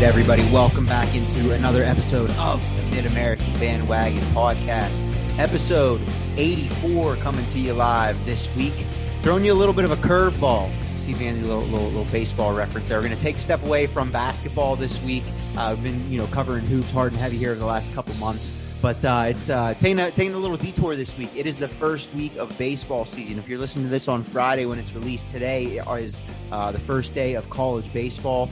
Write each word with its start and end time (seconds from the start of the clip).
Right, 0.00 0.08
everybody, 0.08 0.42
welcome 0.50 0.86
back 0.86 1.14
into 1.14 1.52
another 1.52 1.84
episode 1.84 2.30
of 2.38 2.64
the 2.74 2.82
Mid 2.84 3.04
American 3.04 3.52
Bandwagon 3.58 4.22
Podcast. 4.32 4.98
Episode 5.38 6.00
84 6.38 7.16
coming 7.16 7.44
to 7.48 7.60
you 7.60 7.74
live 7.74 8.24
this 8.24 8.54
week. 8.56 8.72
Throwing 9.20 9.44
you 9.44 9.52
a 9.52 9.54
little 9.54 9.74
bit 9.74 9.84
of 9.84 9.90
a 9.90 9.96
curveball. 9.96 10.70
See 10.96 11.12
Vandy, 11.12 11.42
little, 11.42 11.60
little, 11.64 11.88
little 11.88 12.06
baseball 12.06 12.54
reference 12.54 12.88
there. 12.88 12.96
We're 12.96 13.08
going 13.08 13.16
to 13.16 13.22
take 13.22 13.36
a 13.36 13.40
step 13.40 13.62
away 13.62 13.86
from 13.86 14.10
basketball 14.10 14.74
this 14.74 15.02
week. 15.02 15.24
Uh, 15.54 15.72
I've 15.72 15.82
been, 15.82 16.10
you 16.10 16.16
know, 16.16 16.26
covering 16.28 16.64
hoops 16.64 16.90
hard 16.90 17.12
and 17.12 17.20
heavy 17.20 17.36
here 17.36 17.50
over 17.50 17.60
the 17.60 17.66
last 17.66 17.92
couple 17.92 18.14
months. 18.14 18.52
But 18.80 19.04
uh, 19.04 19.24
it's 19.26 19.50
uh, 19.50 19.74
taking, 19.74 19.98
a, 19.98 20.10
taking 20.12 20.32
a 20.32 20.38
little 20.38 20.56
detour 20.56 20.96
this 20.96 21.18
week. 21.18 21.28
It 21.36 21.44
is 21.44 21.58
the 21.58 21.68
first 21.68 22.14
week 22.14 22.36
of 22.36 22.56
baseball 22.56 23.04
season. 23.04 23.38
If 23.38 23.50
you're 23.50 23.58
listening 23.58 23.84
to 23.84 23.90
this 23.90 24.08
on 24.08 24.24
Friday 24.24 24.64
when 24.64 24.78
it's 24.78 24.94
released, 24.94 25.28
today 25.28 25.82
is 25.98 26.22
uh, 26.50 26.72
the 26.72 26.78
first 26.78 27.12
day 27.12 27.34
of 27.34 27.50
college 27.50 27.92
baseball. 27.92 28.48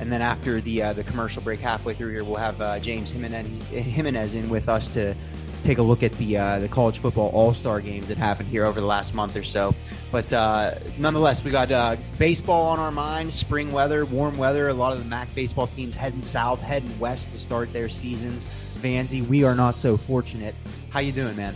And 0.00 0.10
then 0.10 0.22
after 0.22 0.60
the 0.62 0.82
uh, 0.82 0.92
the 0.94 1.04
commercial 1.04 1.42
break 1.42 1.60
halfway 1.60 1.94
through 1.94 2.10
here, 2.10 2.24
we'll 2.24 2.36
have 2.36 2.60
uh, 2.60 2.78
James 2.80 3.10
Jimenez, 3.10 3.46
Jimenez 3.68 4.34
in 4.34 4.48
with 4.48 4.68
us 4.68 4.88
to 4.90 5.14
take 5.62 5.76
a 5.76 5.82
look 5.82 6.02
at 6.02 6.12
the 6.12 6.38
uh, 6.38 6.58
the 6.58 6.68
college 6.68 6.98
football 6.98 7.28
All 7.28 7.52
Star 7.52 7.82
games 7.82 8.08
that 8.08 8.16
happened 8.16 8.48
here 8.48 8.64
over 8.64 8.80
the 8.80 8.86
last 8.86 9.14
month 9.14 9.36
or 9.36 9.42
so. 9.42 9.74
But 10.10 10.32
uh, 10.32 10.76
nonetheless, 10.98 11.44
we 11.44 11.50
got 11.50 11.70
uh, 11.70 11.96
baseball 12.18 12.68
on 12.68 12.78
our 12.78 12.90
mind. 12.90 13.34
Spring 13.34 13.70
weather, 13.72 14.06
warm 14.06 14.38
weather. 14.38 14.68
A 14.68 14.74
lot 14.74 14.94
of 14.94 15.00
the 15.00 15.08
MAC 15.08 15.34
baseball 15.34 15.66
teams 15.66 15.94
heading 15.94 16.22
south, 16.22 16.62
heading 16.62 16.98
west 16.98 17.32
to 17.32 17.38
start 17.38 17.72
their 17.72 17.90
seasons. 17.90 18.46
Vanzi, 18.78 19.26
we 19.26 19.44
are 19.44 19.54
not 19.54 19.76
so 19.76 19.98
fortunate. 19.98 20.54
How 20.88 21.00
you 21.00 21.12
doing, 21.12 21.36
man? 21.36 21.54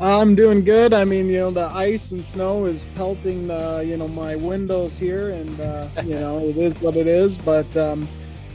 I'm 0.00 0.34
doing 0.34 0.62
good. 0.62 0.92
I 0.92 1.04
mean, 1.04 1.26
you 1.26 1.38
know, 1.38 1.50
the 1.50 1.66
ice 1.66 2.10
and 2.10 2.24
snow 2.24 2.66
is 2.66 2.86
pelting, 2.96 3.50
uh, 3.50 3.78
you 3.78 3.96
know, 3.96 4.08
my 4.08 4.36
windows 4.36 4.98
here, 4.98 5.30
and 5.30 5.60
uh, 5.60 5.88
you 6.04 6.14
know, 6.14 6.38
it 6.38 6.56
is 6.56 6.74
what 6.80 6.96
it 6.96 7.06
is. 7.06 7.38
But 7.38 7.74
um, 7.76 8.06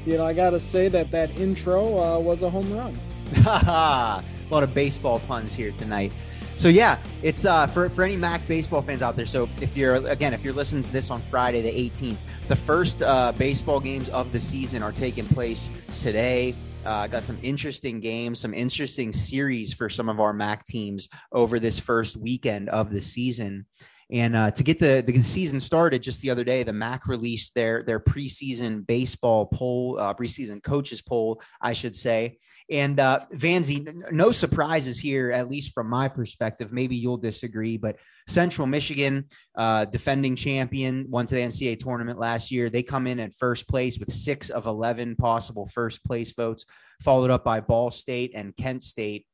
you 0.06 0.17
know, 0.17 0.25
I 0.25 0.34
got 0.34 0.52
to 0.52 0.59
say 0.59 0.88
that 0.89 1.09
that 1.12 1.36
intro 1.39 1.97
uh, 1.97 2.19
was 2.19 2.44
a 2.44 2.50
home 2.50 2.72
run. 2.72 2.97
a 3.45 4.23
lot 4.52 4.64
of 4.64 4.73
baseball 4.73 5.19
puns 5.19 5.53
here 5.56 5.72
tonight. 5.80 6.12
So 6.58 6.67
yeah, 6.67 7.00
it's 7.23 7.44
uh, 7.44 7.66
for 7.66 7.89
for 7.89 8.03
any 8.03 8.17
MAC 8.17 8.47
baseball 8.47 8.84
fans 8.84 9.02
out 9.02 9.16
there. 9.16 9.25
So 9.25 9.50
if 9.62 9.75
you're 9.75 9.95
again, 9.95 10.36
if 10.36 10.44
you're 10.44 10.53
listening 10.53 10.84
to 10.84 10.92
this 10.92 11.09
on 11.09 11.22
Friday 11.22 11.62
the 11.62 11.89
18th, 12.06 12.17
the 12.50 12.56
first 12.56 13.02
uh, 13.02 13.31
baseball 13.31 13.80
games 13.80 14.09
of 14.09 14.31
the 14.31 14.39
season 14.39 14.84
are 14.84 14.92
taking 14.92 15.25
place 15.25 15.72
today. 16.02 16.53
Uh, 16.83 17.05
got 17.05 17.23
some 17.23 17.37
interesting 17.43 17.99
games, 17.99 18.39
some 18.39 18.55
interesting 18.55 19.13
series 19.13 19.71
for 19.71 19.87
some 19.87 20.09
of 20.09 20.19
our 20.19 20.33
MAC 20.33 20.65
teams 20.65 21.09
over 21.31 21.59
this 21.59 21.79
first 21.79 22.17
weekend 22.17 22.69
of 22.69 22.89
the 22.89 23.01
season. 23.01 23.67
And 24.11 24.35
uh, 24.35 24.51
to 24.51 24.63
get 24.63 24.77
the, 24.77 25.01
the 25.05 25.21
season 25.21 25.61
started 25.61 26.03
just 26.03 26.19
the 26.19 26.31
other 26.31 26.44
day, 26.44 26.63
the 26.63 26.73
MAC 26.73 27.07
released 27.07 27.55
their 27.55 27.81
their 27.83 27.99
preseason 27.99 28.85
baseball 28.85 29.45
poll, 29.45 29.97
uh, 29.99 30.13
preseason 30.13 30.61
coaches 30.61 31.01
poll, 31.01 31.41
I 31.61 31.72
should 31.72 31.95
say. 31.95 32.38
And 32.69 33.00
uh, 33.00 33.21
Vanzi, 33.33 34.11
no 34.11 34.31
surprises 34.31 35.00
here, 35.00 35.31
at 35.31 35.50
least 35.50 35.73
from 35.73 35.89
my 35.89 36.09
perspective. 36.09 36.73
Maybe 36.73 36.97
you'll 36.97 37.17
disagree, 37.17 37.77
but 37.77 37.97
Central 38.27 38.67
Michigan, 38.67 39.25
uh, 39.55 39.85
defending 39.85 40.35
champion, 40.35 41.05
won 41.09 41.25
to 41.27 41.35
the 41.35 41.41
NCAA 41.41 41.79
tournament 41.79 42.19
last 42.19 42.51
year. 42.51 42.69
They 42.69 42.83
come 42.83 43.07
in 43.07 43.19
at 43.19 43.33
first 43.33 43.67
place 43.67 43.97
with 43.97 44.13
six 44.13 44.50
of 44.50 44.67
11 44.67 45.16
possible 45.16 45.66
first 45.66 46.03
place 46.05 46.31
votes, 46.31 46.66
followed 47.01 47.29
up 47.29 47.44
by 47.44 47.61
Ball 47.61 47.91
State 47.91 48.31
and 48.35 48.55
Kent 48.55 48.83
State. 48.83 49.25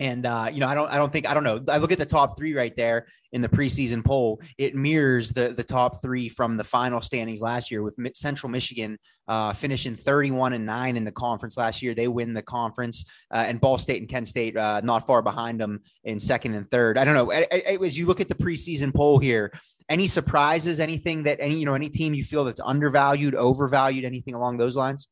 And 0.00 0.26
uh, 0.26 0.48
you 0.52 0.60
know, 0.60 0.66
I 0.66 0.74
don't, 0.74 0.90
I 0.90 0.96
don't 0.96 1.12
think, 1.12 1.28
I 1.28 1.34
don't 1.34 1.44
know. 1.44 1.62
I 1.68 1.78
look 1.78 1.92
at 1.92 1.98
the 1.98 2.06
top 2.06 2.36
three 2.36 2.54
right 2.54 2.74
there 2.74 3.06
in 3.32 3.42
the 3.42 3.48
preseason 3.48 4.04
poll. 4.04 4.40
It 4.58 4.74
mirrors 4.74 5.32
the 5.32 5.52
the 5.56 5.62
top 5.62 6.02
three 6.02 6.28
from 6.28 6.56
the 6.56 6.64
final 6.64 7.00
standings 7.00 7.40
last 7.40 7.70
year, 7.70 7.82
with 7.82 7.96
Central 8.14 8.50
Michigan 8.50 8.98
uh, 9.28 9.52
finishing 9.52 9.94
31 9.94 10.52
and 10.52 10.66
nine 10.66 10.96
in 10.96 11.04
the 11.04 11.12
conference 11.12 11.56
last 11.56 11.82
year. 11.82 11.94
They 11.94 12.08
win 12.08 12.34
the 12.34 12.42
conference, 12.42 13.04
uh, 13.32 13.44
and 13.46 13.60
Ball 13.60 13.78
State 13.78 14.00
and 14.00 14.08
Kent 14.08 14.28
State 14.28 14.56
uh, 14.56 14.80
not 14.82 15.06
far 15.06 15.22
behind 15.22 15.60
them 15.60 15.80
in 16.02 16.18
second 16.18 16.54
and 16.54 16.68
third. 16.68 16.98
I 16.98 17.04
don't 17.04 17.14
know. 17.14 17.30
As 17.30 17.98
you 17.98 18.06
look 18.06 18.20
at 18.20 18.28
the 18.28 18.34
preseason 18.34 18.92
poll 18.94 19.18
here, 19.18 19.52
any 19.88 20.06
surprises? 20.06 20.80
Anything 20.80 21.24
that 21.24 21.38
any 21.40 21.58
you 21.58 21.66
know 21.66 21.74
any 21.74 21.88
team 21.88 22.14
you 22.14 22.24
feel 22.24 22.44
that's 22.44 22.60
undervalued, 22.60 23.34
overvalued, 23.34 24.04
anything 24.04 24.34
along 24.34 24.56
those 24.56 24.76
lines? 24.76 25.08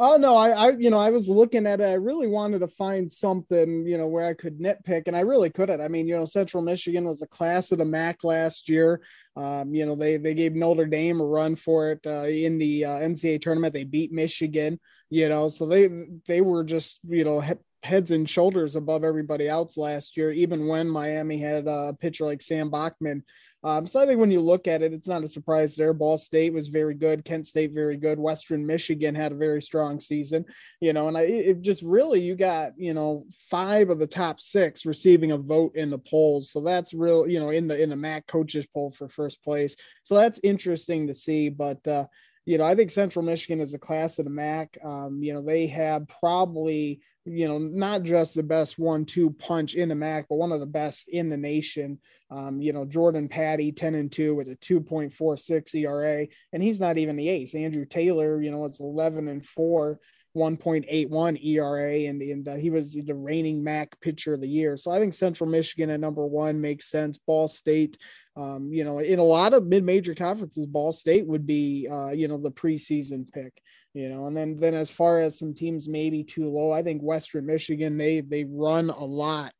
Oh 0.00 0.16
no, 0.16 0.36
I, 0.36 0.50
I, 0.50 0.70
you 0.78 0.90
know, 0.90 0.98
I 0.98 1.10
was 1.10 1.28
looking 1.28 1.66
at 1.66 1.80
it. 1.80 1.84
I 1.84 1.94
really 1.94 2.28
wanted 2.28 2.60
to 2.60 2.68
find 2.68 3.10
something, 3.10 3.84
you 3.84 3.98
know, 3.98 4.06
where 4.06 4.26
I 4.28 4.32
could 4.34 4.60
nitpick, 4.60 5.08
and 5.08 5.16
I 5.16 5.20
really 5.20 5.50
couldn't. 5.50 5.80
I 5.80 5.88
mean, 5.88 6.06
you 6.06 6.14
know, 6.14 6.24
Central 6.24 6.62
Michigan 6.62 7.04
was 7.04 7.20
a 7.22 7.26
class 7.26 7.72
of 7.72 7.78
the 7.78 7.84
MAC 7.84 8.22
last 8.22 8.68
year. 8.68 9.00
Um, 9.36 9.74
you 9.74 9.84
know, 9.86 9.96
they 9.96 10.16
they 10.16 10.34
gave 10.34 10.54
Notre 10.54 10.86
Dame 10.86 11.20
a 11.20 11.24
run 11.24 11.56
for 11.56 11.90
it 11.90 12.00
uh, 12.06 12.28
in 12.28 12.58
the 12.58 12.84
uh, 12.84 12.98
NCAA 13.00 13.40
tournament. 13.40 13.74
They 13.74 13.82
beat 13.82 14.12
Michigan. 14.12 14.78
You 15.10 15.28
know, 15.28 15.48
so 15.48 15.66
they 15.66 15.88
they 16.28 16.42
were 16.42 16.62
just 16.62 17.00
you 17.08 17.24
know 17.24 17.40
he- 17.40 17.54
heads 17.82 18.12
and 18.12 18.28
shoulders 18.28 18.76
above 18.76 19.02
everybody 19.02 19.48
else 19.48 19.76
last 19.76 20.16
year. 20.16 20.30
Even 20.30 20.68
when 20.68 20.88
Miami 20.88 21.40
had 21.40 21.66
a 21.66 21.92
pitcher 21.98 22.24
like 22.24 22.40
Sam 22.42 22.70
Bachman 22.70 23.24
um, 23.64 23.86
so 23.86 24.00
I 24.00 24.06
think 24.06 24.20
when 24.20 24.30
you 24.30 24.40
look 24.40 24.68
at 24.68 24.82
it, 24.82 24.92
it's 24.92 25.08
not 25.08 25.24
a 25.24 25.28
surprise 25.28 25.74
there. 25.74 25.92
Ball 25.92 26.18
State 26.18 26.52
was 26.52 26.68
very 26.68 26.94
good, 26.94 27.24
Kent 27.24 27.46
State 27.46 27.72
very 27.72 27.96
good, 27.96 28.18
Western 28.18 28.66
Michigan 28.66 29.14
had 29.14 29.32
a 29.32 29.36
very 29.36 29.60
strong 29.60 30.00
season, 30.00 30.44
you 30.80 30.92
know, 30.92 31.08
and 31.08 31.16
I 31.16 31.22
it 31.22 31.60
just 31.60 31.82
really 31.82 32.20
you 32.20 32.34
got 32.36 32.72
you 32.76 32.94
know 32.94 33.24
five 33.50 33.90
of 33.90 33.98
the 33.98 34.06
top 34.06 34.40
six 34.40 34.86
receiving 34.86 35.32
a 35.32 35.38
vote 35.38 35.72
in 35.74 35.90
the 35.90 35.98
polls, 35.98 36.50
so 36.50 36.60
that's 36.60 36.94
real, 36.94 37.28
you 37.28 37.38
know, 37.38 37.50
in 37.50 37.68
the 37.68 37.80
in 37.80 37.90
the 37.90 37.96
MAC 37.96 38.26
coaches 38.26 38.66
poll 38.72 38.90
for 38.90 39.08
first 39.08 39.42
place. 39.42 39.76
So 40.02 40.14
that's 40.14 40.40
interesting 40.42 41.06
to 41.06 41.14
see, 41.14 41.48
but. 41.48 41.86
uh 41.86 42.06
you 42.48 42.56
know, 42.56 42.64
I 42.64 42.74
think 42.74 42.90
Central 42.90 43.24
Michigan 43.24 43.60
is 43.60 43.74
a 43.74 43.78
class 43.78 44.18
of 44.18 44.24
the 44.24 44.30
MAC. 44.30 44.78
Um, 44.82 45.22
you 45.22 45.34
know, 45.34 45.42
they 45.42 45.66
have 45.66 46.08
probably 46.08 47.02
you 47.30 47.46
know, 47.46 47.58
not 47.58 48.04
just 48.04 48.34
the 48.34 48.42
best 48.42 48.78
one 48.78 49.04
two 49.04 49.30
punch 49.38 49.74
in 49.74 49.90
the 49.90 49.94
MAC, 49.94 50.26
but 50.28 50.36
one 50.36 50.52
of 50.52 50.60
the 50.60 50.66
best 50.66 51.08
in 51.08 51.28
the 51.28 51.36
nation. 51.36 51.98
Um, 52.30 52.60
you 52.60 52.72
know, 52.72 52.84
Jordan 52.84 53.28
Patty, 53.28 53.72
10 53.72 53.94
and 53.94 54.10
2 54.10 54.34
with 54.34 54.48
a 54.48 54.56
2.46 54.56 55.74
ERA, 55.74 56.26
and 56.52 56.62
he's 56.62 56.80
not 56.80 56.98
even 56.98 57.16
the 57.16 57.28
ace. 57.28 57.54
Andrew 57.54 57.84
Taylor, 57.84 58.40
you 58.40 58.50
know, 58.50 58.64
it's 58.64 58.80
11 58.80 59.28
and 59.28 59.44
4, 59.44 59.98
1.81 60.36 61.44
ERA, 61.44 62.08
and, 62.08 62.22
and 62.22 62.48
uh, 62.48 62.54
he 62.54 62.70
was 62.70 62.94
the 62.94 63.14
reigning 63.14 63.62
MAC 63.62 64.00
pitcher 64.00 64.34
of 64.34 64.40
the 64.40 64.48
year. 64.48 64.76
So 64.76 64.90
I 64.90 64.98
think 64.98 65.14
Central 65.14 65.50
Michigan 65.50 65.90
at 65.90 66.00
number 66.00 66.26
one 66.26 66.60
makes 66.60 66.90
sense. 66.90 67.18
Ball 67.18 67.48
State, 67.48 67.98
um, 68.38 68.68
you 68.72 68.84
know, 68.84 69.00
in 69.00 69.18
a 69.18 69.24
lot 69.24 69.52
of 69.52 69.66
mid 69.66 69.84
major 69.84 70.14
conferences, 70.14 70.66
Ball 70.66 70.92
State 70.92 71.26
would 71.26 71.46
be, 71.46 71.88
uh, 71.90 72.10
you 72.10 72.28
know, 72.28 72.38
the 72.38 72.50
preseason 72.50 73.30
pick 73.32 73.60
you 73.94 74.08
know 74.08 74.26
and 74.26 74.36
then 74.36 74.56
then 74.58 74.74
as 74.74 74.90
far 74.90 75.20
as 75.20 75.38
some 75.38 75.54
teams 75.54 75.88
maybe 75.88 76.22
too 76.22 76.48
low 76.48 76.70
i 76.70 76.82
think 76.82 77.02
western 77.02 77.46
michigan 77.46 77.96
they 77.96 78.20
they 78.20 78.44
run 78.44 78.90
a 78.90 79.04
lot 79.04 79.54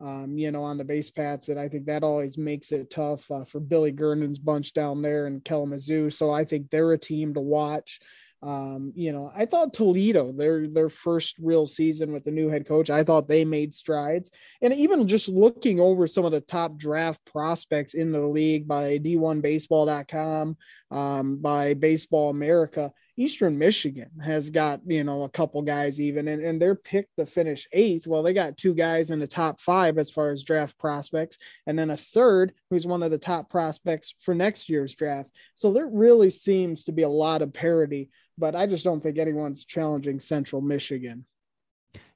um, 0.00 0.36
you 0.36 0.50
know 0.50 0.62
on 0.62 0.76
the 0.76 0.84
base 0.84 1.10
paths 1.10 1.48
and 1.48 1.60
i 1.60 1.68
think 1.68 1.86
that 1.86 2.02
always 2.02 2.36
makes 2.36 2.72
it 2.72 2.90
tough 2.90 3.30
uh, 3.30 3.44
for 3.44 3.60
billy 3.60 3.92
gernon's 3.92 4.38
bunch 4.38 4.72
down 4.72 5.02
there 5.02 5.26
in 5.26 5.40
kalamazoo 5.40 6.10
so 6.10 6.32
i 6.32 6.44
think 6.44 6.68
they're 6.70 6.92
a 6.92 6.98
team 6.98 7.32
to 7.34 7.40
watch 7.40 8.00
um, 8.44 8.92
you 8.94 9.10
know, 9.10 9.32
I 9.34 9.46
thought 9.46 9.72
Toledo, 9.72 10.30
their 10.30 10.68
their 10.68 10.90
first 10.90 11.36
real 11.38 11.66
season 11.66 12.12
with 12.12 12.24
the 12.24 12.30
new 12.30 12.50
head 12.50 12.68
coach, 12.68 12.90
I 12.90 13.02
thought 13.02 13.26
they 13.26 13.42
made 13.44 13.72
strides. 13.72 14.30
And 14.60 14.74
even 14.74 15.08
just 15.08 15.28
looking 15.28 15.80
over 15.80 16.06
some 16.06 16.26
of 16.26 16.32
the 16.32 16.42
top 16.42 16.76
draft 16.76 17.24
prospects 17.24 17.94
in 17.94 18.12
the 18.12 18.20
league 18.20 18.68
by 18.68 18.98
D1Baseball.com, 18.98 20.58
um, 20.90 21.38
by 21.38 21.72
Baseball 21.72 22.28
America, 22.28 22.92
Eastern 23.16 23.56
Michigan 23.56 24.10
has 24.22 24.50
got, 24.50 24.80
you 24.86 25.04
know, 25.04 25.22
a 25.22 25.28
couple 25.28 25.62
guys 25.62 26.00
even, 26.00 26.26
and, 26.28 26.42
and 26.42 26.60
they're 26.60 26.74
picked 26.74 27.16
to 27.16 27.26
finish 27.26 27.66
eighth. 27.72 28.06
Well, 28.06 28.22
they 28.22 28.34
got 28.34 28.56
two 28.56 28.74
guys 28.74 29.10
in 29.10 29.20
the 29.20 29.26
top 29.26 29.60
five 29.60 29.98
as 29.98 30.10
far 30.10 30.30
as 30.30 30.42
draft 30.42 30.78
prospects, 30.78 31.38
and 31.66 31.78
then 31.78 31.90
a 31.90 31.96
third 31.96 32.52
who's 32.70 32.86
one 32.86 33.02
of 33.02 33.10
the 33.10 33.18
top 33.18 33.48
prospects 33.48 34.14
for 34.20 34.34
next 34.34 34.68
year's 34.68 34.94
draft. 34.94 35.30
So 35.54 35.72
there 35.72 35.86
really 35.86 36.30
seems 36.30 36.84
to 36.84 36.92
be 36.92 37.02
a 37.02 37.08
lot 37.08 37.42
of 37.42 37.52
parity, 37.52 38.10
but 38.38 38.54
I 38.54 38.66
just 38.66 38.84
don't 38.84 39.02
think 39.02 39.18
anyone's 39.18 39.64
challenging 39.64 40.20
Central 40.20 40.62
Michigan. 40.62 41.24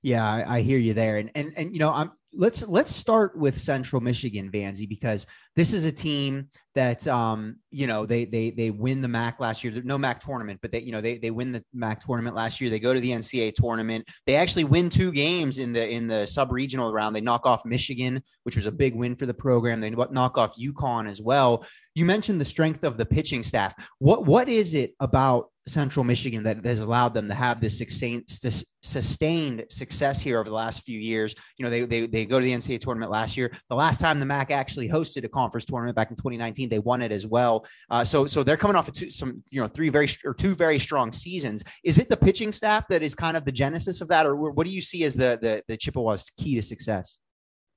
Yeah, 0.02 0.24
I, 0.24 0.56
I, 0.56 0.60
hear 0.62 0.78
you 0.78 0.94
there, 0.94 1.18
and 1.18 1.30
and 1.34 1.52
and 1.56 1.72
you 1.72 1.78
know, 1.78 1.90
I'm 1.90 2.12
let's 2.32 2.66
let's 2.66 2.94
start 2.94 3.36
with 3.36 3.60
Central 3.60 4.00
Michigan, 4.00 4.50
Vanzi, 4.50 4.88
because 4.88 5.26
this 5.58 5.72
is 5.72 5.84
a 5.84 5.90
team 5.90 6.48
that 6.76 7.08
um 7.08 7.56
you 7.72 7.88
know 7.88 8.06
they 8.06 8.24
they 8.24 8.50
they 8.50 8.70
win 8.70 9.00
the 9.00 9.08
MAC 9.08 9.40
last 9.40 9.64
year. 9.64 9.82
No 9.84 9.98
MAC 9.98 10.20
tournament, 10.20 10.60
but 10.62 10.70
they 10.70 10.78
you 10.78 10.92
know 10.92 11.00
they 11.00 11.18
they 11.18 11.32
win 11.32 11.50
the 11.50 11.64
MAC 11.74 12.06
tournament 12.06 12.36
last 12.36 12.60
year. 12.60 12.70
They 12.70 12.78
go 12.78 12.94
to 12.94 13.00
the 13.00 13.10
NCAA 13.10 13.54
tournament. 13.56 14.06
They 14.24 14.36
actually 14.36 14.62
win 14.62 14.88
two 14.88 15.10
games 15.10 15.58
in 15.58 15.72
the 15.72 15.84
in 15.84 16.06
the 16.06 16.26
sub 16.26 16.52
regional 16.52 16.92
round. 16.92 17.16
They 17.16 17.20
knock 17.20 17.44
off 17.44 17.64
Michigan, 17.64 18.22
which 18.44 18.54
was 18.54 18.66
a 18.66 18.70
big 18.70 18.94
win 18.94 19.16
for 19.16 19.26
the 19.26 19.34
program. 19.34 19.80
They 19.80 19.90
knock 19.90 20.38
off 20.38 20.56
UConn 20.56 21.08
as 21.08 21.20
well. 21.20 21.66
You 21.96 22.04
mentioned 22.04 22.40
the 22.40 22.44
strength 22.44 22.84
of 22.84 22.96
the 22.96 23.04
pitching 23.04 23.42
staff. 23.42 23.74
What 23.98 24.24
what 24.24 24.48
is 24.48 24.74
it 24.74 24.94
about 25.00 25.50
Central 25.68 26.04
Michigan 26.04 26.42
that 26.44 26.64
has 26.64 26.80
allowed 26.80 27.14
them 27.14 27.28
to 27.28 27.34
have 27.34 27.60
this 27.60 27.78
sustained, 27.78 29.64
success 29.70 30.22
here 30.22 30.38
over 30.38 30.48
the 30.48 30.54
last 30.54 30.82
few 30.82 30.98
years. 30.98 31.34
You 31.56 31.64
know, 31.64 31.70
they, 31.70 31.84
they, 31.84 32.06
they 32.06 32.24
go 32.24 32.40
to 32.40 32.44
the 32.44 32.52
NCAA 32.52 32.80
tournament 32.80 33.12
last 33.12 33.36
year. 33.36 33.52
The 33.68 33.76
last 33.76 34.00
time 34.00 34.18
the 34.18 34.26
MAC 34.26 34.50
actually 34.50 34.88
hosted 34.88 35.24
a 35.24 35.28
conference 35.28 35.47
tournament 35.50 35.96
back 35.96 36.10
in 36.10 36.16
2019, 36.16 36.68
they 36.68 36.78
won 36.78 37.02
it 37.02 37.12
as 37.12 37.26
well. 37.26 37.66
Uh, 37.90 38.04
so 38.04 38.26
so 38.26 38.42
they're 38.42 38.56
coming 38.56 38.76
off 38.76 38.88
of 38.88 38.94
two, 38.94 39.10
some 39.10 39.42
you 39.50 39.60
know 39.60 39.68
three 39.68 39.88
very 39.88 40.08
or 40.24 40.34
two 40.34 40.54
very 40.54 40.78
strong 40.78 41.12
seasons. 41.12 41.64
Is 41.84 41.98
it 41.98 42.08
the 42.08 42.16
pitching 42.16 42.52
staff 42.52 42.86
that 42.88 43.02
is 43.02 43.14
kind 43.14 43.36
of 43.36 43.44
the 43.44 43.52
genesis 43.52 44.00
of 44.00 44.08
that, 44.08 44.26
or 44.26 44.36
what 44.36 44.66
do 44.66 44.72
you 44.72 44.80
see 44.80 45.04
as 45.04 45.14
the 45.14 45.38
the, 45.40 45.62
the 45.68 45.76
Chippewas' 45.76 46.30
key 46.36 46.54
to 46.54 46.62
success? 46.62 47.18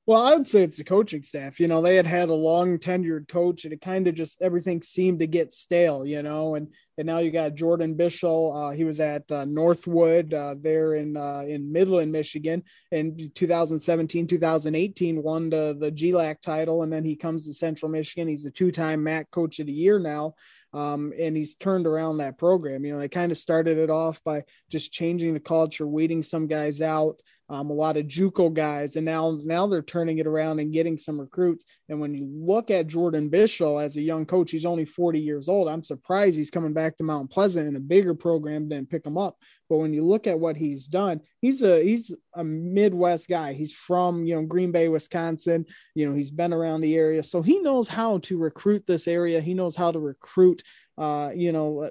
Well, 0.08 0.26
I 0.26 0.34
would 0.34 0.48
say 0.48 0.64
it's 0.64 0.78
the 0.78 0.84
coaching 0.84 1.22
staff. 1.22 1.60
You 1.60 1.68
know, 1.68 1.82
they 1.82 1.96
had 1.96 2.08
had 2.08 2.30
a 2.30 2.34
long 2.34 2.80
tenured 2.80 3.28
coach, 3.28 3.66
and 3.66 3.74
it 3.74 3.82
kind 3.82 4.08
of 4.08 4.16
just 4.16 4.42
everything 4.42 4.82
seemed 4.82 5.20
to 5.20 5.28
get 5.28 5.54
stale. 5.54 6.06
You 6.06 6.24
know, 6.24 6.56
and 6.56 6.70
and 6.98 7.08
now 7.08 7.20
you 7.20 7.32
got 7.32 7.56
Jordan 7.56 7.96
Bischel. 7.96 8.56
Uh, 8.56 8.76
he 8.76 8.84
was 8.84 9.00
at 9.00 9.30
uh, 9.32 9.46
Northwood 9.46 10.34
uh, 10.34 10.56
there 10.60 10.96
in 10.96 11.18
uh, 11.18 11.44
in 11.48 11.72
Midland, 11.72 12.12
Michigan, 12.12 12.64
in 12.92 13.32
2017, 13.36 14.28
2018, 14.28 15.24
won 15.24 15.50
the 15.50 15.76
the 15.80 15.92
GLAC 15.92 16.42
title, 16.42 16.84
and 16.84 16.92
then 16.92 17.04
he 17.04 17.16
comes 17.16 17.46
to 17.46 17.54
Central 17.54 17.92
Michigan. 17.92 18.28
He's 18.28 18.46
a 18.46 18.52
two 18.52 18.72
time 18.72 19.04
MAC 19.04 19.30
Coach 19.32 19.60
of 19.60 19.68
the 19.68 19.74
Year 19.74 20.00
now. 20.00 20.36
Um, 20.74 21.12
and 21.20 21.36
he's 21.36 21.56
turned 21.56 21.86
around 21.86 22.20
that 22.20 22.38
program. 22.38 22.86
You 22.86 22.94
know, 22.94 23.00
they 23.00 23.10
kind 23.10 23.32
of 23.32 23.38
started 23.38 23.78
it 23.78 23.90
off 23.90 24.24
by 24.24 24.44
just 24.70 24.94
changing 24.94 25.34
the 25.34 25.40
culture, 25.42 25.86
weeding 25.86 26.24
some 26.24 26.48
guys 26.48 26.82
out, 26.82 27.20
um, 27.52 27.70
a 27.70 27.74
lot 27.74 27.98
of 27.98 28.06
JUCO 28.06 28.54
guys, 28.54 28.96
and 28.96 29.06
now 29.06 29.38
now 29.44 29.68
they're 29.68 29.82
turning 29.82 30.20
it 30.20 30.28
around 30.28 30.60
and 30.60 30.72
getting 30.72 30.98
some 30.98 31.20
recruits. 31.20 31.66
And 31.92 32.00
when 32.00 32.14
you 32.14 32.26
look 32.26 32.72
at 32.72 32.88
Jordan 32.88 33.30
Bischel 33.30 33.84
as 33.84 33.98
a 33.98 34.02
young 34.02 34.26
coach, 34.26 34.52
he's 34.52 34.66
only 34.66 34.86
40 34.86 35.20
years 35.20 35.50
old. 35.50 35.68
I'm 35.68 35.84
surprised 35.84 36.38
he's 36.38 36.50
coming 36.50 36.72
back 36.72 36.96
to 36.98 37.04
Mount 37.04 37.30
Pleasant 37.30 37.68
in 37.68 37.76
a 37.76 37.82
bigger 37.82 38.16
program 38.16 38.70
than 38.70 38.86
pick 38.86 39.06
him 39.06 39.18
up. 39.18 39.38
But 39.70 39.80
when 39.80 39.94
you 39.94 40.06
look 40.06 40.26
at 40.26 40.40
what 40.40 40.56
he's 40.56 40.88
done, 40.88 41.20
he's 41.42 41.62
a 41.62 41.84
he's 41.84 42.16
a 42.34 42.46
Midwest 42.46 43.28
guy. 43.28 43.52
He's 43.52 43.74
from 43.74 44.24
you 44.26 44.36
know 44.36 44.44
Green 44.44 44.72
Bay, 44.72 44.88
Wisconsin. 44.88 45.66
You 45.94 46.10
know 46.10 46.16
he's 46.16 46.32
been 46.32 46.54
around 46.54 46.80
the 46.80 46.96
area, 46.96 47.24
so 47.24 47.42
he 47.42 47.60
knows 47.60 47.90
how 47.90 48.20
to 48.20 48.38
recruit 48.38 48.88
this 48.88 49.06
area. 49.06 49.42
He 49.42 49.54
knows 49.54 49.76
how 49.76 49.92
to 49.92 50.00
recruit. 50.00 50.64
Uh, 50.98 51.32
you 51.36 51.52
know 51.52 51.90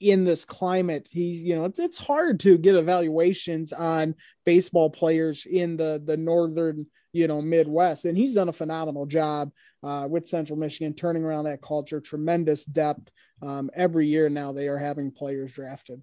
in 0.00 0.24
this 0.24 0.44
climate 0.44 1.08
he's 1.10 1.42
you 1.42 1.56
know 1.56 1.64
it's 1.64 1.80
it's 1.80 1.98
hard 1.98 2.38
to 2.38 2.56
get 2.56 2.76
evaluations 2.76 3.72
on 3.72 4.14
baseball 4.46 4.88
players 4.88 5.44
in 5.44 5.76
the 5.76 6.00
the 6.04 6.16
northern 6.16 6.86
you 7.12 7.26
know 7.26 7.40
midwest 7.40 8.04
and 8.04 8.16
he's 8.16 8.34
done 8.34 8.48
a 8.48 8.52
phenomenal 8.52 9.06
job 9.06 9.50
uh, 9.82 10.06
with 10.08 10.26
central 10.26 10.58
michigan 10.58 10.92
turning 10.92 11.24
around 11.24 11.44
that 11.44 11.62
culture 11.62 12.00
tremendous 12.00 12.64
depth 12.64 13.10
um, 13.42 13.70
every 13.74 14.06
year 14.06 14.28
now 14.28 14.52
they 14.52 14.68
are 14.68 14.78
having 14.78 15.10
players 15.10 15.52
drafted 15.52 16.02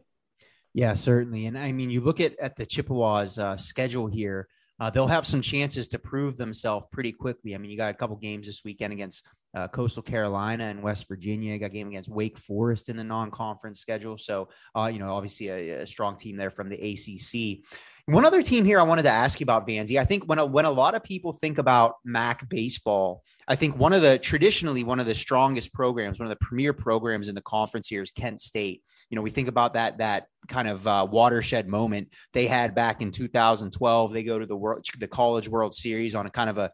yeah 0.73 0.93
certainly 0.93 1.45
and 1.45 1.57
i 1.57 1.71
mean 1.71 1.89
you 1.89 2.01
look 2.01 2.19
at 2.19 2.37
at 2.39 2.55
the 2.55 2.65
chippewas 2.65 3.37
uh, 3.37 3.55
schedule 3.57 4.07
here 4.07 4.47
uh, 4.79 4.89
they'll 4.89 5.07
have 5.07 5.25
some 5.25 5.41
chances 5.41 5.87
to 5.87 5.99
prove 5.99 6.35
themselves 6.35 6.85
pretty 6.91 7.13
quickly. 7.13 7.55
I 7.55 7.57
mean, 7.57 7.71
you 7.71 7.77
got 7.77 7.91
a 7.91 7.97
couple 7.97 8.17
games 8.17 8.45
this 8.45 8.63
weekend 8.65 8.91
against 8.91 9.25
uh, 9.55 9.69
Coastal 9.69 10.03
Carolina 10.03 10.65
and 10.65 10.83
West 10.83 11.07
Virginia. 11.07 11.53
You 11.53 11.59
got 11.59 11.67
a 11.67 11.69
game 11.69 11.87
against 11.87 12.09
Wake 12.09 12.37
Forest 12.37 12.89
in 12.89 12.97
the 12.97 13.03
non-conference 13.03 13.79
schedule. 13.79 14.17
So, 14.17 14.49
uh, 14.75 14.87
you 14.87 14.99
know, 14.99 15.13
obviously 15.13 15.47
a, 15.47 15.81
a, 15.83 15.87
strong 15.87 16.17
team 16.17 16.35
there 16.35 16.51
from 16.51 16.67
the 16.67 16.75
ACC. 16.75 17.65
One 18.07 18.23
other 18.23 18.43
team 18.43 18.65
here 18.65 18.79
I 18.79 18.83
wanted 18.83 19.03
to 19.03 19.09
ask 19.09 19.39
you 19.39 19.45
about, 19.45 19.67
Vanzi. 19.67 19.99
I 19.99 20.05
think 20.05 20.25
when 20.25 20.37
a, 20.37 20.45
when 20.45 20.65
a 20.65 20.71
lot 20.71 20.93
of 20.93 21.03
people 21.03 21.33
think 21.33 21.57
about 21.57 21.95
MAC 22.05 22.47
baseball, 22.47 23.23
I 23.47 23.55
think 23.55 23.79
one 23.79 23.93
of 23.93 24.03
the 24.03 24.19
traditionally 24.19 24.83
one 24.83 24.99
of 24.99 25.07
the 25.07 25.15
strongest 25.15 25.73
programs, 25.73 26.19
one 26.19 26.29
of 26.29 26.37
the 26.37 26.45
premier 26.45 26.71
programs 26.71 27.29
in 27.29 27.33
the 27.35 27.41
conference 27.41 27.87
here 27.87 28.03
is 28.03 28.11
Kent 28.11 28.41
State. 28.41 28.83
You 29.09 29.15
know, 29.15 29.23
we 29.23 29.31
think 29.31 29.47
about 29.47 29.73
that 29.73 29.97
that 29.97 30.27
kind 30.47 30.67
of 30.67 30.85
uh, 30.85 31.07
watershed 31.09 31.67
moment 31.67 32.09
they 32.33 32.45
had 32.45 32.75
back 32.75 33.01
in 33.01 33.09
2012. 33.09 34.13
They 34.13 34.23
go 34.23 34.37
to 34.37 34.45
the 34.45 34.55
world, 34.55 34.85
the 34.99 35.07
College 35.07 35.49
World 35.49 35.73
Series 35.73 36.13
on 36.13 36.27
a 36.27 36.29
kind 36.29 36.51
of 36.51 36.59
a 36.59 36.71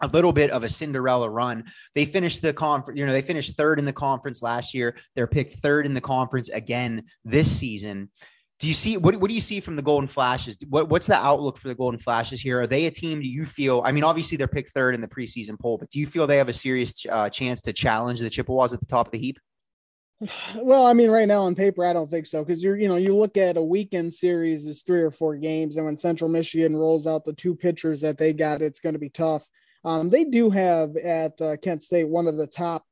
a 0.00 0.06
little 0.06 0.32
bit 0.32 0.52
of 0.52 0.62
a 0.62 0.68
Cinderella 0.68 1.28
run. 1.28 1.64
They 1.96 2.04
finished 2.04 2.42
the 2.42 2.52
conference, 2.52 2.96
you 2.96 3.06
know, 3.06 3.12
they 3.12 3.22
finished 3.22 3.56
third 3.56 3.80
in 3.80 3.86
the 3.86 3.92
conference 3.92 4.40
last 4.40 4.72
year. 4.72 4.96
They're 5.16 5.26
picked 5.26 5.56
third 5.56 5.84
in 5.84 5.94
the 5.94 6.00
conference 6.00 6.48
again 6.48 7.06
this 7.24 7.50
season. 7.50 8.10
Do 8.60 8.68
you 8.68 8.74
see 8.74 8.98
what, 8.98 9.16
what 9.16 9.28
do 9.28 9.34
you 9.34 9.40
see 9.40 9.60
from 9.60 9.76
the 9.76 9.82
Golden 9.82 10.06
Flashes? 10.06 10.58
What, 10.68 10.90
what's 10.90 11.06
the 11.06 11.16
outlook 11.16 11.56
for 11.56 11.68
the 11.68 11.74
Golden 11.74 11.98
Flashes 11.98 12.42
here? 12.42 12.60
Are 12.60 12.66
they 12.66 12.84
a 12.84 12.90
team? 12.90 13.20
Do 13.20 13.26
you 13.26 13.46
feel? 13.46 13.82
I 13.84 13.90
mean, 13.92 14.04
obviously 14.04 14.36
they're 14.36 14.48
picked 14.48 14.72
third 14.72 14.94
in 14.94 15.00
the 15.00 15.08
preseason 15.08 15.58
poll, 15.58 15.78
but 15.78 15.88
do 15.88 15.98
you 15.98 16.06
feel 16.06 16.26
they 16.26 16.36
have 16.36 16.50
a 16.50 16.52
serious 16.52 17.06
uh, 17.10 17.30
chance 17.30 17.62
to 17.62 17.72
challenge 17.72 18.20
the 18.20 18.28
Chippewas 18.28 18.74
at 18.74 18.80
the 18.80 18.86
top 18.86 19.06
of 19.06 19.12
the 19.12 19.18
heap? 19.18 19.38
Well, 20.56 20.86
I 20.86 20.92
mean, 20.92 21.10
right 21.10 21.26
now 21.26 21.42
on 21.42 21.54
paper, 21.54 21.86
I 21.86 21.94
don't 21.94 22.10
think 22.10 22.26
so 22.26 22.44
because 22.44 22.62
you're, 22.62 22.76
you 22.76 22.88
know, 22.88 22.96
you 22.96 23.16
look 23.16 23.38
at 23.38 23.56
a 23.56 23.62
weekend 23.62 24.12
series 24.12 24.66
is 24.66 24.82
three 24.82 25.00
or 25.00 25.10
four 25.10 25.36
games, 25.36 25.78
and 25.78 25.86
when 25.86 25.96
Central 25.96 26.28
Michigan 26.28 26.76
rolls 26.76 27.06
out 27.06 27.24
the 27.24 27.32
two 27.32 27.56
pitchers 27.56 28.02
that 28.02 28.18
they 28.18 28.34
got, 28.34 28.60
it's 28.60 28.80
going 28.80 28.92
to 28.92 28.98
be 28.98 29.08
tough. 29.08 29.48
Um, 29.84 30.10
they 30.10 30.24
do 30.24 30.50
have 30.50 30.96
at 30.96 31.40
uh, 31.40 31.56
Kent 31.56 31.82
State 31.82 32.08
one 32.08 32.26
of 32.26 32.36
the 32.36 32.46
top 32.46 32.84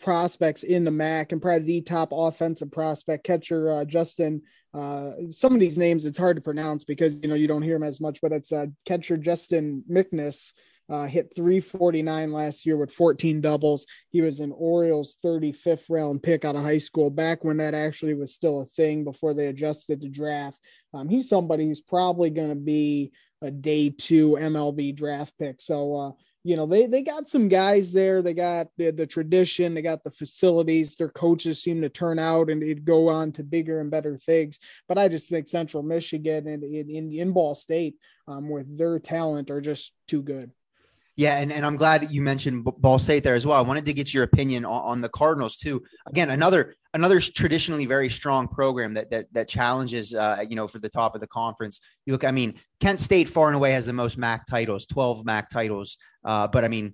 prospects 0.00 0.62
in 0.62 0.84
the 0.84 0.90
MAC 0.90 1.32
and 1.32 1.42
probably 1.42 1.64
the 1.64 1.80
top 1.80 2.10
offensive 2.12 2.70
prospect 2.70 3.24
catcher 3.24 3.70
uh, 3.70 3.84
Justin. 3.84 4.42
Uh, 4.74 5.12
some 5.30 5.54
of 5.54 5.60
these 5.60 5.78
names 5.78 6.04
it's 6.04 6.18
hard 6.18 6.36
to 6.36 6.42
pronounce 6.42 6.84
because 6.84 7.20
you 7.22 7.28
know 7.28 7.34
you 7.34 7.48
don't 7.48 7.62
hear 7.62 7.78
them 7.78 7.88
as 7.88 8.00
much, 8.00 8.20
but 8.20 8.32
it's 8.32 8.52
uh, 8.52 8.66
catcher 8.84 9.16
Justin 9.16 9.82
McNish. 9.90 10.52
Uh, 10.88 11.04
hit 11.04 11.32
349 11.34 12.30
last 12.30 12.64
year 12.64 12.76
with 12.76 12.92
14 12.92 13.40
doubles. 13.40 13.86
He 14.10 14.20
was 14.20 14.38
an 14.38 14.52
Orioles 14.56 15.16
35th 15.24 15.82
round 15.88 16.22
pick 16.22 16.44
out 16.44 16.54
of 16.54 16.62
high 16.62 16.78
school 16.78 17.10
back 17.10 17.42
when 17.42 17.56
that 17.56 17.74
actually 17.74 18.14
was 18.14 18.32
still 18.32 18.60
a 18.60 18.66
thing 18.66 19.02
before 19.02 19.34
they 19.34 19.48
adjusted 19.48 20.00
the 20.00 20.08
draft. 20.08 20.60
Um, 20.94 21.08
he's 21.08 21.28
somebody 21.28 21.66
who's 21.66 21.80
probably 21.80 22.30
going 22.30 22.50
to 22.50 22.54
be 22.54 23.10
a 23.42 23.50
day 23.50 23.90
two 23.90 24.36
MLB 24.40 24.94
draft 24.94 25.34
pick. 25.38 25.60
So, 25.60 25.96
uh, 25.96 26.12
you 26.46 26.56
know, 26.56 26.64
they 26.64 26.86
they 26.86 27.02
got 27.02 27.26
some 27.26 27.48
guys 27.48 27.92
there. 27.92 28.22
They 28.22 28.32
got 28.32 28.68
the, 28.76 28.92
the 28.92 29.06
tradition. 29.06 29.74
They 29.74 29.82
got 29.82 30.04
the 30.04 30.12
facilities. 30.12 30.94
Their 30.94 31.08
coaches 31.08 31.60
seem 31.60 31.80
to 31.82 31.88
turn 31.88 32.20
out 32.20 32.50
and 32.50 32.62
it 32.62 32.84
go 32.84 33.08
on 33.08 33.32
to 33.32 33.42
bigger 33.42 33.80
and 33.80 33.90
better 33.90 34.16
things. 34.16 34.60
But 34.86 34.96
I 34.96 35.08
just 35.08 35.28
think 35.28 35.48
Central 35.48 35.82
Michigan 35.82 36.46
and 36.46 36.62
in 36.62 36.88
in, 36.88 37.12
in 37.12 37.32
Ball 37.32 37.56
State, 37.56 37.96
um, 38.28 38.48
with 38.48 38.78
their 38.78 39.00
talent, 39.00 39.50
are 39.50 39.60
just 39.60 39.92
too 40.06 40.22
good. 40.22 40.52
Yeah, 41.16 41.38
and, 41.38 41.50
and 41.50 41.64
I'm 41.64 41.76
glad 41.76 42.10
you 42.10 42.20
mentioned 42.20 42.64
Ball 42.64 42.98
State 42.98 43.22
there 43.22 43.34
as 43.34 43.46
well. 43.46 43.56
I 43.56 43.62
wanted 43.62 43.86
to 43.86 43.94
get 43.94 44.12
your 44.12 44.22
opinion 44.22 44.66
on, 44.66 44.82
on, 44.82 45.00
the 45.00 45.08
Cardinals 45.08 45.56
too. 45.56 45.82
Again, 46.06 46.28
another 46.28 46.74
another 46.92 47.20
traditionally 47.20 47.86
very 47.86 48.10
strong 48.10 48.48
program 48.48 48.92
that 48.94 49.10
that 49.10 49.32
that 49.32 49.48
challenges 49.48 50.14
uh, 50.14 50.44
you 50.46 50.56
know 50.56 50.68
for 50.68 50.78
the 50.78 50.90
top 50.90 51.14
of 51.14 51.22
the 51.22 51.26
conference. 51.26 51.80
You 52.04 52.12
look, 52.12 52.22
I 52.22 52.32
mean, 52.32 52.60
Kent 52.80 53.00
State 53.00 53.30
far 53.30 53.46
and 53.46 53.56
away 53.56 53.72
has 53.72 53.86
the 53.86 53.94
most 53.94 54.18
MAC 54.18 54.46
titles, 54.46 54.84
12 54.84 55.24
MAC 55.24 55.48
titles. 55.48 55.96
Uh, 56.26 56.48
but 56.48 56.64
I 56.64 56.68
mean, 56.68 56.92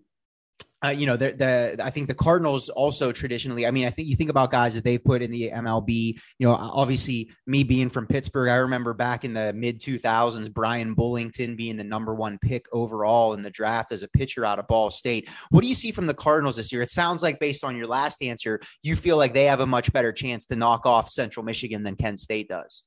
uh, 0.85 0.89
you 0.89 1.07
know, 1.07 1.17
the, 1.17 1.31
the 1.33 1.77
I 1.85 1.91
think 1.91 2.09
the 2.09 2.15
Cardinals 2.15 2.69
also 2.69 3.13
traditionally. 3.13 3.67
I 3.67 3.71
mean, 3.71 3.87
I 3.87 3.91
think 3.91 4.09
you 4.09 4.17
think 4.17 4.31
about 4.31 4.51
guys 4.51 4.75
that 4.75 4.83
they've 4.83 5.03
put 5.03 5.23
in 5.23 5.31
the 5.31 5.51
MLB. 5.55 6.19
You 6.39 6.49
know, 6.49 6.55
obviously, 6.55 7.31
me 7.47 7.63
being 7.63 7.89
from 7.89 8.09
Pittsburgh, 8.09 8.49
I 8.49 8.57
remember 8.57 8.93
back 8.93 9.25
in 9.25 9.33
the 9.33 9.53
mid 9.53 9.81
2000s, 9.81 10.53
Bryan 10.53 10.97
Bullington 10.97 11.57
being 11.57 11.77
the 11.77 11.85
number 11.85 12.15
one 12.15 12.37
pick 12.39 12.67
overall 12.73 13.35
in 13.35 13.43
the 13.43 13.51
draft 13.51 13.93
as 13.93 14.03
a 14.03 14.09
pitcher 14.09 14.45
out 14.45 14.59
of 14.59 14.67
Ball 14.67 14.91
State. 14.91 15.29
What 15.51 15.61
do 15.61 15.69
you 15.69 15.75
see 15.75 15.93
from 15.93 16.07
the 16.07 16.15
Cardinals 16.15 16.57
this 16.57 16.73
year? 16.73 16.83
It 16.83 16.91
sounds 16.91 17.23
like, 17.23 17.39
based 17.39 17.63
on 17.63 17.77
your 17.77 17.87
last 17.87 18.21
answer, 18.21 18.61
you 18.83 18.97
feel 18.97 19.17
like 19.17 19.35
they 19.35 19.45
have 19.45 19.61
a 19.61 19.67
much 19.67 19.93
better 19.93 20.13
chance 20.13 20.47
to 20.47 20.57
knock 20.57 20.85
off 20.85 21.11
Central 21.11 21.45
Michigan 21.45 21.85
than 21.85 21.95
Kent 21.95 22.19
State 22.19 22.49
does. 22.49 22.83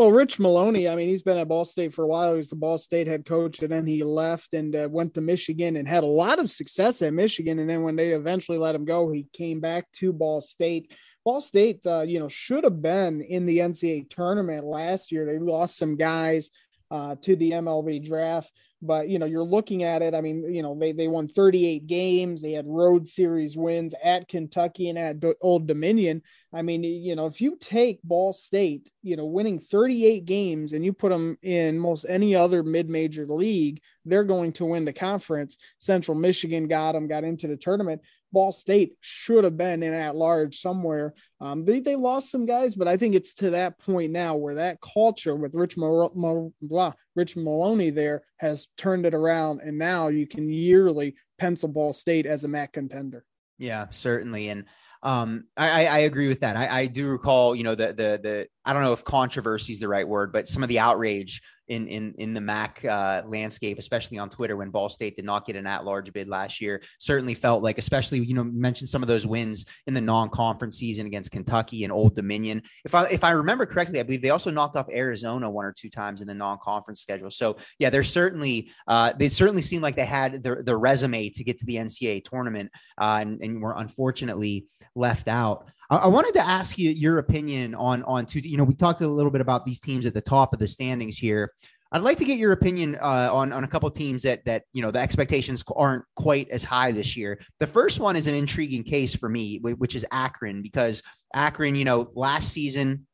Well, 0.00 0.12
Rich 0.12 0.38
Maloney, 0.38 0.88
I 0.88 0.96
mean, 0.96 1.08
he's 1.08 1.20
been 1.20 1.36
at 1.36 1.48
Ball 1.48 1.66
State 1.66 1.92
for 1.92 2.04
a 2.04 2.08
while. 2.08 2.30
He 2.30 2.38
was 2.38 2.48
the 2.48 2.56
Ball 2.56 2.78
State 2.78 3.06
head 3.06 3.26
coach, 3.26 3.58
and 3.58 3.70
then 3.70 3.86
he 3.86 4.02
left 4.02 4.54
and 4.54 4.74
uh, 4.74 4.88
went 4.90 5.12
to 5.12 5.20
Michigan 5.20 5.76
and 5.76 5.86
had 5.86 6.04
a 6.04 6.06
lot 6.06 6.38
of 6.38 6.50
success 6.50 7.02
at 7.02 7.12
Michigan. 7.12 7.58
And 7.58 7.68
then 7.68 7.82
when 7.82 7.96
they 7.96 8.12
eventually 8.12 8.56
let 8.56 8.74
him 8.74 8.86
go, 8.86 9.10
he 9.10 9.26
came 9.34 9.60
back 9.60 9.92
to 9.96 10.14
Ball 10.14 10.40
State. 10.40 10.90
Ball 11.22 11.42
State, 11.42 11.84
uh, 11.84 12.00
you 12.00 12.18
know, 12.18 12.28
should 12.28 12.64
have 12.64 12.80
been 12.80 13.20
in 13.20 13.44
the 13.44 13.58
NCAA 13.58 14.08
tournament 14.08 14.64
last 14.64 15.12
year. 15.12 15.26
They 15.26 15.38
lost 15.38 15.76
some 15.76 15.96
guys 15.96 16.50
uh, 16.90 17.16
to 17.20 17.36
the 17.36 17.50
MLB 17.50 18.02
draft. 18.02 18.50
But 18.82 19.08
you 19.08 19.18
know, 19.18 19.26
you're 19.26 19.42
looking 19.42 19.82
at 19.82 20.00
it. 20.00 20.14
I 20.14 20.20
mean, 20.20 20.52
you 20.52 20.62
know, 20.62 20.74
they 20.78 20.92
they 20.92 21.08
won 21.08 21.28
38 21.28 21.86
games. 21.86 22.40
They 22.40 22.52
had 22.52 22.66
road 22.66 23.06
series 23.06 23.56
wins 23.56 23.94
at 24.02 24.28
Kentucky 24.28 24.88
and 24.88 24.98
at 24.98 25.22
Old 25.42 25.66
Dominion. 25.66 26.22
I 26.52 26.62
mean, 26.62 26.82
you 26.82 27.14
know, 27.14 27.26
if 27.26 27.40
you 27.40 27.56
take 27.60 28.02
Ball 28.02 28.32
State, 28.32 28.90
you 29.02 29.16
know, 29.16 29.26
winning 29.26 29.60
38 29.60 30.24
games 30.24 30.72
and 30.72 30.84
you 30.84 30.92
put 30.92 31.10
them 31.10 31.38
in 31.42 31.78
most 31.78 32.06
any 32.08 32.34
other 32.34 32.62
mid-major 32.62 33.26
league, 33.26 33.82
they're 34.04 34.24
going 34.24 34.52
to 34.54 34.64
win 34.64 34.84
the 34.84 34.92
conference. 34.92 35.58
Central 35.78 36.16
Michigan 36.16 36.66
got 36.66 36.92
them, 36.92 37.06
got 37.06 37.22
into 37.22 37.46
the 37.46 37.56
tournament. 37.56 38.00
Ball 38.32 38.52
State 38.52 38.94
should 39.00 39.44
have 39.44 39.56
been 39.56 39.82
in 39.82 39.92
at 39.92 40.16
large 40.16 40.58
somewhere. 40.58 41.14
Um, 41.40 41.64
they, 41.64 41.80
they 41.80 41.96
lost 41.96 42.30
some 42.30 42.46
guys, 42.46 42.74
but 42.74 42.88
I 42.88 42.96
think 42.96 43.14
it's 43.14 43.34
to 43.34 43.50
that 43.50 43.78
point 43.78 44.12
now 44.12 44.36
where 44.36 44.56
that 44.56 44.80
culture 44.80 45.34
with 45.34 45.54
Rich, 45.54 45.76
Mo- 45.76 46.12
Mo- 46.14 46.52
blah, 46.62 46.92
Rich 47.16 47.36
Maloney 47.36 47.90
there 47.90 48.22
has 48.38 48.68
turned 48.76 49.06
it 49.06 49.14
around. 49.14 49.60
And 49.60 49.78
now 49.78 50.08
you 50.08 50.26
can 50.26 50.48
yearly 50.50 51.16
pencil 51.38 51.68
Ball 51.68 51.92
State 51.92 52.26
as 52.26 52.44
a 52.44 52.48
MAC 52.48 52.72
contender. 52.72 53.24
Yeah, 53.58 53.86
certainly. 53.90 54.48
And 54.48 54.64
um, 55.02 55.44
I, 55.56 55.86
I 55.86 55.98
agree 56.00 56.28
with 56.28 56.40
that. 56.40 56.56
I, 56.56 56.80
I 56.80 56.86
do 56.86 57.08
recall, 57.08 57.54
you 57.54 57.64
know, 57.64 57.74
the 57.74 57.88
the 57.88 58.20
the 58.22 58.46
I 58.64 58.72
don't 58.72 58.82
know 58.82 58.92
if 58.92 59.02
controversy 59.02 59.72
is 59.72 59.80
the 59.80 59.88
right 59.88 60.06
word, 60.06 60.32
but 60.32 60.46
some 60.46 60.62
of 60.62 60.68
the 60.68 60.78
outrage 60.78 61.40
in 61.70 61.86
in 61.86 62.14
in 62.18 62.34
the 62.34 62.40
MAC 62.40 62.84
uh, 62.84 63.22
landscape, 63.26 63.78
especially 63.78 64.18
on 64.18 64.28
Twitter 64.28 64.56
when 64.56 64.70
Ball 64.70 64.88
State 64.88 65.14
did 65.14 65.24
not 65.24 65.46
get 65.46 65.54
an 65.54 65.66
at-large 65.66 66.12
bid 66.12 66.28
last 66.28 66.60
year. 66.60 66.82
Certainly 66.98 67.34
felt 67.34 67.62
like, 67.62 67.78
especially 67.78 68.18
you 68.18 68.34
know, 68.34 68.42
mentioned 68.42 68.88
some 68.88 69.02
of 69.02 69.08
those 69.08 69.24
wins 69.24 69.64
in 69.86 69.94
the 69.94 70.00
non-conference 70.00 70.76
season 70.76 71.06
against 71.06 71.30
Kentucky 71.30 71.84
and 71.84 71.92
Old 71.92 72.16
Dominion. 72.16 72.62
If 72.84 72.94
I 72.94 73.04
if 73.04 73.22
I 73.22 73.30
remember 73.30 73.66
correctly, 73.66 74.00
I 74.00 74.02
believe 74.02 74.20
they 74.20 74.30
also 74.30 74.50
knocked 74.50 74.76
off 74.76 74.88
Arizona 74.90 75.48
one 75.48 75.64
or 75.64 75.72
two 75.72 75.90
times 75.90 76.20
in 76.20 76.26
the 76.26 76.34
non-conference 76.34 77.00
schedule. 77.00 77.30
So 77.30 77.56
yeah, 77.78 77.88
they're 77.88 78.02
certainly 78.02 78.72
uh, 78.88 79.12
they 79.16 79.28
certainly 79.28 79.62
seemed 79.62 79.84
like 79.84 79.94
they 79.94 80.04
had 80.04 80.42
the 80.42 80.62
the 80.64 80.76
resume 80.76 81.30
to 81.30 81.44
get 81.44 81.58
to 81.60 81.66
the 81.66 81.76
NCAA 81.76 82.24
tournament, 82.24 82.70
uh, 83.00 83.18
and, 83.20 83.40
and 83.40 83.62
were 83.62 83.76
unfortunately 83.76 84.66
left 84.96 85.28
out. 85.28 85.70
I 85.90 86.06
wanted 86.06 86.34
to 86.34 86.46
ask 86.46 86.78
you 86.78 86.90
your 86.90 87.18
opinion 87.18 87.74
on 87.74 88.04
on 88.04 88.24
two. 88.24 88.38
You 88.40 88.56
know, 88.56 88.64
we 88.64 88.74
talked 88.74 89.00
a 89.00 89.08
little 89.08 89.32
bit 89.32 89.40
about 89.40 89.64
these 89.64 89.80
teams 89.80 90.06
at 90.06 90.14
the 90.14 90.20
top 90.20 90.52
of 90.52 90.60
the 90.60 90.68
standings 90.68 91.18
here. 91.18 91.52
I'd 91.92 92.02
like 92.02 92.18
to 92.18 92.24
get 92.24 92.38
your 92.38 92.52
opinion 92.52 92.96
uh, 93.02 93.30
on 93.32 93.52
on 93.52 93.64
a 93.64 93.68
couple 93.68 93.90
teams 93.90 94.22
that 94.22 94.44
that 94.44 94.62
you 94.72 94.82
know 94.82 94.92
the 94.92 95.00
expectations 95.00 95.64
aren't 95.74 96.04
quite 96.14 96.48
as 96.50 96.62
high 96.62 96.92
this 96.92 97.16
year. 97.16 97.40
The 97.58 97.66
first 97.66 97.98
one 97.98 98.14
is 98.14 98.28
an 98.28 98.34
intriguing 98.34 98.84
case 98.84 99.16
for 99.16 99.28
me, 99.28 99.58
which 99.58 99.96
is 99.96 100.06
Akron, 100.12 100.62
because 100.62 101.02
Akron, 101.34 101.74
you 101.74 101.84
know, 101.84 102.10
last 102.14 102.50
season 102.50 103.06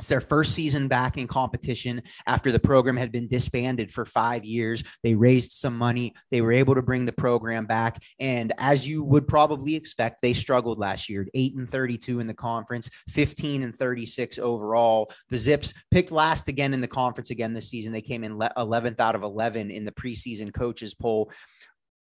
it's 0.00 0.08
their 0.08 0.22
first 0.22 0.54
season 0.54 0.88
back 0.88 1.18
in 1.18 1.26
competition 1.26 2.00
after 2.26 2.50
the 2.50 2.58
program 2.58 2.96
had 2.96 3.12
been 3.12 3.28
disbanded 3.28 3.92
for 3.92 4.06
five 4.06 4.46
years. 4.46 4.82
They 5.02 5.14
raised 5.14 5.52
some 5.52 5.76
money. 5.76 6.14
They 6.30 6.40
were 6.40 6.52
able 6.52 6.74
to 6.76 6.80
bring 6.80 7.04
the 7.04 7.12
program 7.12 7.66
back. 7.66 8.02
And 8.18 8.54
as 8.56 8.88
you 8.88 9.04
would 9.04 9.28
probably 9.28 9.74
expect, 9.74 10.22
they 10.22 10.32
struggled 10.32 10.78
last 10.78 11.10
year 11.10 11.28
8 11.34 11.54
and 11.54 11.68
32 11.68 12.18
in 12.18 12.26
the 12.26 12.32
conference, 12.32 12.88
15 13.10 13.62
and 13.62 13.76
36 13.76 14.38
overall. 14.38 15.12
The 15.28 15.36
Zips 15.36 15.74
picked 15.90 16.10
last 16.10 16.48
again 16.48 16.72
in 16.72 16.80
the 16.80 16.88
conference 16.88 17.30
again 17.30 17.52
this 17.52 17.68
season. 17.68 17.92
They 17.92 18.00
came 18.00 18.24
in 18.24 18.38
11th 18.38 19.00
out 19.00 19.14
of 19.14 19.22
11 19.22 19.70
in 19.70 19.84
the 19.84 19.92
preseason 19.92 20.50
coaches 20.50 20.94
poll 20.94 21.30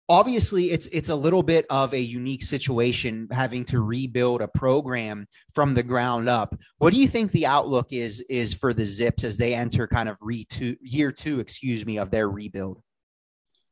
obviously 0.09 0.71
it's 0.71 0.87
it's 0.87 1.09
a 1.09 1.15
little 1.15 1.43
bit 1.43 1.67
of 1.71 1.93
a 1.93 2.01
unique 2.01 2.45
situation 2.45 3.29
having 3.31 3.65
to 3.67 3.81
rebuild 3.81 4.41
a 4.41 4.49
program 4.49 5.27
from 5.55 5.75
the 5.75 5.83
ground 5.83 6.29
up. 6.29 6.59
What 6.79 6.93
do 6.93 7.01
you 7.01 7.09
think 7.09 7.33
the 7.33 7.47
outlook 7.47 7.89
is 7.91 8.21
is 8.29 8.55
for 8.55 8.73
the 8.73 8.85
zips 8.85 9.25
as 9.25 9.37
they 9.37 9.55
enter 9.55 9.87
kind 9.87 10.09
of 10.09 10.19
re 10.21 10.45
two, 10.45 10.77
year 10.81 11.13
two 11.13 11.41
excuse 11.41 11.85
me 11.85 11.99
of 11.99 12.11
their 12.11 12.29
rebuild? 12.29 12.83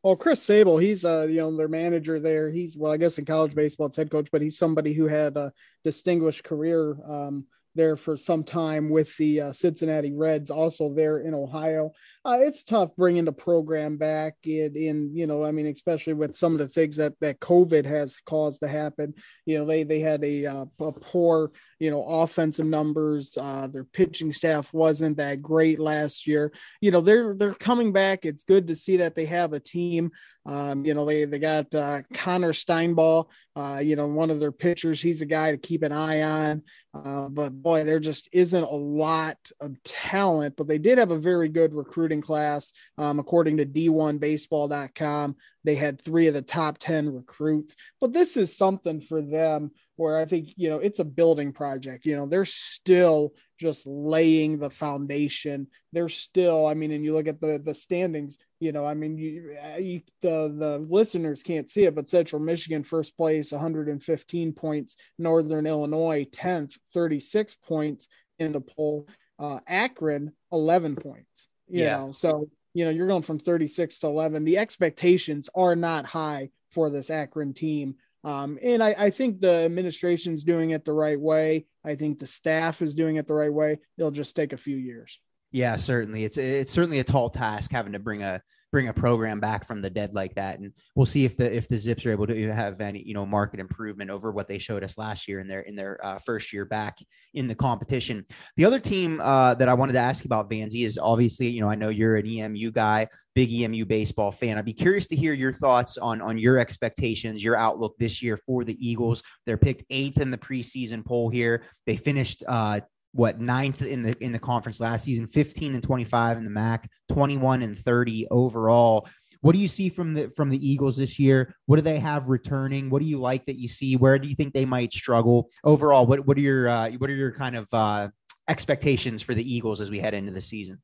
Well 0.02 0.16
Chris 0.16 0.42
Sabo 0.42 0.78
he's 0.78 1.04
uh 1.04 1.26
you 1.28 1.38
know 1.38 1.56
their 1.56 1.68
manager 1.68 2.18
there. 2.20 2.50
He's 2.50 2.76
well 2.76 2.92
i 2.92 2.96
guess 2.96 3.18
in 3.18 3.24
college 3.24 3.54
baseball 3.54 3.86
it's 3.86 3.96
head 3.96 4.10
coach 4.10 4.28
but 4.30 4.42
he's 4.42 4.58
somebody 4.58 4.92
who 4.92 5.06
had 5.06 5.36
a 5.36 5.52
distinguished 5.84 6.44
career 6.44 6.96
um 7.06 7.46
there 7.74 7.96
for 7.96 8.16
some 8.16 8.44
time 8.44 8.88
with 8.88 9.16
the 9.16 9.40
uh, 9.40 9.52
Cincinnati 9.52 10.12
Reds, 10.12 10.50
also 10.50 10.92
there 10.92 11.18
in 11.18 11.34
Ohio. 11.34 11.92
Uh, 12.24 12.38
it's 12.40 12.62
tough 12.64 12.90
bringing 12.96 13.24
the 13.24 13.32
program 13.32 13.96
back 13.96 14.34
in, 14.44 14.74
in, 14.76 15.14
you 15.14 15.26
know, 15.26 15.44
I 15.44 15.52
mean, 15.52 15.66
especially 15.66 16.14
with 16.14 16.34
some 16.34 16.52
of 16.52 16.58
the 16.58 16.68
things 16.68 16.96
that 16.96 17.14
that 17.20 17.40
COVID 17.40 17.84
has 17.84 18.16
caused 18.24 18.60
to 18.60 18.68
happen. 18.68 19.14
You 19.44 19.58
know, 19.58 19.66
they 19.66 19.82
they 19.82 20.00
had 20.00 20.24
a, 20.24 20.46
uh, 20.46 20.64
a 20.80 20.92
poor, 20.92 21.50
you 21.78 21.90
know, 21.90 22.04
offensive 22.04 22.66
numbers. 22.66 23.36
Uh, 23.36 23.68
their 23.68 23.84
pitching 23.84 24.32
staff 24.32 24.72
wasn't 24.72 25.16
that 25.16 25.42
great 25.42 25.78
last 25.78 26.26
year. 26.26 26.52
You 26.80 26.90
know, 26.90 27.00
they're 27.00 27.34
they're 27.34 27.54
coming 27.54 27.92
back. 27.92 28.24
It's 28.24 28.44
good 28.44 28.68
to 28.68 28.74
see 28.74 28.98
that 28.98 29.14
they 29.14 29.26
have 29.26 29.52
a 29.52 29.60
team. 29.60 30.10
Um, 30.46 30.84
you 30.84 30.94
know, 30.94 31.04
they 31.06 31.24
they 31.24 31.38
got 31.38 31.74
uh, 31.74 32.02
Connor 32.12 32.52
Steinball. 32.52 33.26
Uh, 33.56 33.80
you 33.82 33.94
know, 33.96 34.06
one 34.06 34.30
of 34.30 34.40
their 34.40 34.52
pitchers. 34.52 35.00
He's 35.00 35.22
a 35.22 35.26
guy 35.26 35.52
to 35.52 35.56
keep 35.56 35.82
an 35.82 35.92
eye 35.92 36.22
on. 36.22 36.62
Uh, 36.92 37.28
but 37.28 37.50
boy, 37.50 37.84
there 37.84 38.00
just 38.00 38.28
isn't 38.32 38.62
a 38.62 38.74
lot 38.74 39.38
of 39.60 39.80
talent, 39.84 40.54
but 40.56 40.66
they 40.66 40.78
did 40.78 40.98
have 40.98 41.12
a 41.12 41.18
very 41.18 41.48
good 41.48 41.72
recruiting 41.72 42.20
class. 42.20 42.72
Um, 42.98 43.18
according 43.18 43.56
to 43.58 43.66
D1Baseball.com, 43.66 45.36
they 45.64 45.74
had 45.76 46.00
three 46.00 46.26
of 46.26 46.34
the 46.34 46.42
top 46.42 46.78
10 46.78 47.14
recruits. 47.14 47.76
But 48.00 48.12
this 48.12 48.36
is 48.36 48.56
something 48.56 49.00
for 49.00 49.22
them 49.22 49.70
where 49.96 50.18
I 50.18 50.24
think, 50.24 50.48
you 50.56 50.68
know, 50.68 50.78
it's 50.78 50.98
a 50.98 51.04
building 51.04 51.52
project. 51.52 52.04
You 52.04 52.16
know, 52.16 52.26
they're 52.26 52.44
still 52.44 53.34
just 53.58 53.86
laying 53.86 54.58
the 54.58 54.70
foundation. 54.70 55.68
They're 55.92 56.08
still, 56.08 56.66
I 56.66 56.74
mean, 56.74 56.90
and 56.90 57.04
you 57.04 57.12
look 57.14 57.28
at 57.28 57.40
the 57.40 57.60
the 57.64 57.74
standings, 57.74 58.38
you 58.60 58.72
know, 58.72 58.84
I 58.84 58.94
mean, 58.94 59.16
you, 59.16 59.56
you 59.78 60.02
the 60.22 60.54
the 60.56 60.86
listeners 60.88 61.42
can't 61.42 61.70
see 61.70 61.84
it, 61.84 61.94
but 61.94 62.08
Central 62.08 62.42
Michigan 62.42 62.82
first 62.82 63.16
place, 63.16 63.52
115 63.52 64.52
points, 64.52 64.96
Northern 65.18 65.66
Illinois 65.66 66.26
10th, 66.30 66.78
36 66.92 67.54
points 67.66 68.08
in 68.38 68.52
the 68.52 68.60
poll, 68.60 69.08
uh, 69.38 69.60
Akron 69.66 70.32
11 70.52 70.96
points. 70.96 71.48
You 71.68 71.84
yeah. 71.84 71.96
know, 71.98 72.12
so 72.12 72.48
you 72.74 72.84
know, 72.84 72.90
you're 72.90 73.06
going 73.06 73.22
from 73.22 73.38
36 73.38 74.00
to 74.00 74.08
11. 74.08 74.44
The 74.44 74.58
expectations 74.58 75.48
are 75.54 75.76
not 75.76 76.04
high 76.04 76.50
for 76.72 76.90
this 76.90 77.08
Akron 77.08 77.54
team. 77.54 77.94
Um, 78.24 78.58
and 78.62 78.82
I, 78.82 78.94
I, 78.96 79.10
think 79.10 79.40
the 79.40 79.52
administration's 79.52 80.44
doing 80.44 80.70
it 80.70 80.86
the 80.86 80.94
right 80.94 81.20
way. 81.20 81.66
I 81.84 81.94
think 81.94 82.18
the 82.18 82.26
staff 82.26 82.80
is 82.80 82.94
doing 82.94 83.16
it 83.16 83.26
the 83.26 83.34
right 83.34 83.52
way. 83.52 83.80
It'll 83.98 84.10
just 84.10 84.34
take 84.34 84.54
a 84.54 84.56
few 84.56 84.76
years. 84.76 85.20
Yeah, 85.52 85.76
certainly. 85.76 86.24
It's 86.24 86.38
it's 86.38 86.72
certainly 86.72 86.98
a 86.98 87.04
tall 87.04 87.28
task 87.28 87.70
having 87.70 87.92
to 87.92 87.98
bring 87.98 88.22
a 88.22 88.42
bring 88.74 88.88
a 88.88 88.92
program 88.92 89.38
back 89.38 89.64
from 89.64 89.80
the 89.80 89.88
dead 89.88 90.16
like 90.16 90.34
that, 90.34 90.58
and 90.58 90.72
we'll 90.96 91.06
see 91.06 91.24
if 91.24 91.36
the 91.36 91.56
if 91.56 91.68
the 91.68 91.78
Zips 91.78 92.04
are 92.06 92.10
able 92.10 92.26
to 92.26 92.52
have 92.52 92.80
any 92.80 93.00
you 93.06 93.14
know 93.14 93.24
market 93.24 93.60
improvement 93.60 94.10
over 94.10 94.32
what 94.32 94.48
they 94.48 94.58
showed 94.58 94.82
us 94.82 94.98
last 94.98 95.28
year 95.28 95.38
in 95.38 95.46
their 95.46 95.60
in 95.60 95.76
their 95.76 96.04
uh, 96.04 96.18
first 96.18 96.52
year 96.52 96.64
back 96.64 96.98
in 97.34 97.46
the 97.46 97.54
competition. 97.54 98.26
The 98.56 98.64
other 98.64 98.80
team 98.80 99.20
uh, 99.20 99.54
that 99.54 99.68
I 99.68 99.74
wanted 99.74 99.92
to 99.92 100.00
ask 100.00 100.24
about 100.24 100.50
Vanzi 100.50 100.84
is 100.84 100.98
obviously 100.98 101.50
you 101.50 101.60
know 101.60 101.70
I 101.70 101.76
know 101.76 101.88
you're 101.88 102.16
an 102.16 102.26
EMU 102.26 102.72
guy, 102.72 103.06
big 103.36 103.52
EMU 103.52 103.84
baseball 103.84 104.32
fan. 104.32 104.58
I'd 104.58 104.64
be 104.64 104.72
curious 104.72 105.06
to 105.06 105.16
hear 105.16 105.34
your 105.34 105.52
thoughts 105.52 105.96
on 105.96 106.20
on 106.20 106.36
your 106.36 106.58
expectations, 106.58 107.44
your 107.44 107.56
outlook 107.56 107.94
this 108.00 108.24
year 108.24 108.36
for 108.44 108.64
the 108.64 108.76
Eagles. 108.84 109.22
They're 109.46 109.56
picked 109.56 109.84
eighth 109.88 110.20
in 110.20 110.32
the 110.32 110.38
preseason 110.38 111.04
poll 111.04 111.30
here. 111.30 111.62
They 111.86 111.94
finished 111.94 112.42
uh, 112.48 112.80
what 113.14 113.40
ninth 113.40 113.80
in 113.80 114.02
the 114.02 114.16
in 114.22 114.32
the 114.32 114.38
conference 114.38 114.80
last 114.80 115.04
season, 115.04 115.28
15 115.28 115.74
and 115.74 115.82
25 115.82 116.36
in 116.36 116.44
the 116.44 116.50
MAC, 116.50 116.90
21 117.10 117.62
and 117.62 117.78
30 117.78 118.26
overall. 118.30 119.08
What 119.40 119.54
do 119.54 119.60
you 119.60 119.68
see 119.68 119.88
from 119.88 120.14
the 120.14 120.30
from 120.30 120.50
the 120.50 120.68
Eagles 120.68 120.96
this 120.96 121.18
year? 121.18 121.54
What 121.66 121.76
do 121.76 121.82
they 121.82 122.00
have 122.00 122.28
returning? 122.28 122.90
What 122.90 123.00
do 123.00 123.06
you 123.06 123.20
like 123.20 123.46
that 123.46 123.58
you 123.58 123.68
see? 123.68 123.94
Where 123.94 124.18
do 124.18 124.26
you 124.26 124.34
think 124.34 124.52
they 124.52 124.64
might 124.64 124.92
struggle 124.92 125.48
overall? 125.62 126.06
What 126.06 126.26
what 126.26 126.36
are 126.36 126.40
your 126.40 126.68
uh, 126.68 126.90
what 126.92 127.08
are 127.08 127.14
your 127.14 127.32
kind 127.32 127.54
of 127.54 127.72
uh, 127.72 128.08
expectations 128.48 129.22
for 129.22 129.34
the 129.34 129.54
Eagles 129.54 129.80
as 129.80 129.90
we 129.90 130.00
head 130.00 130.14
into 130.14 130.32
the 130.32 130.40
season? 130.40 130.82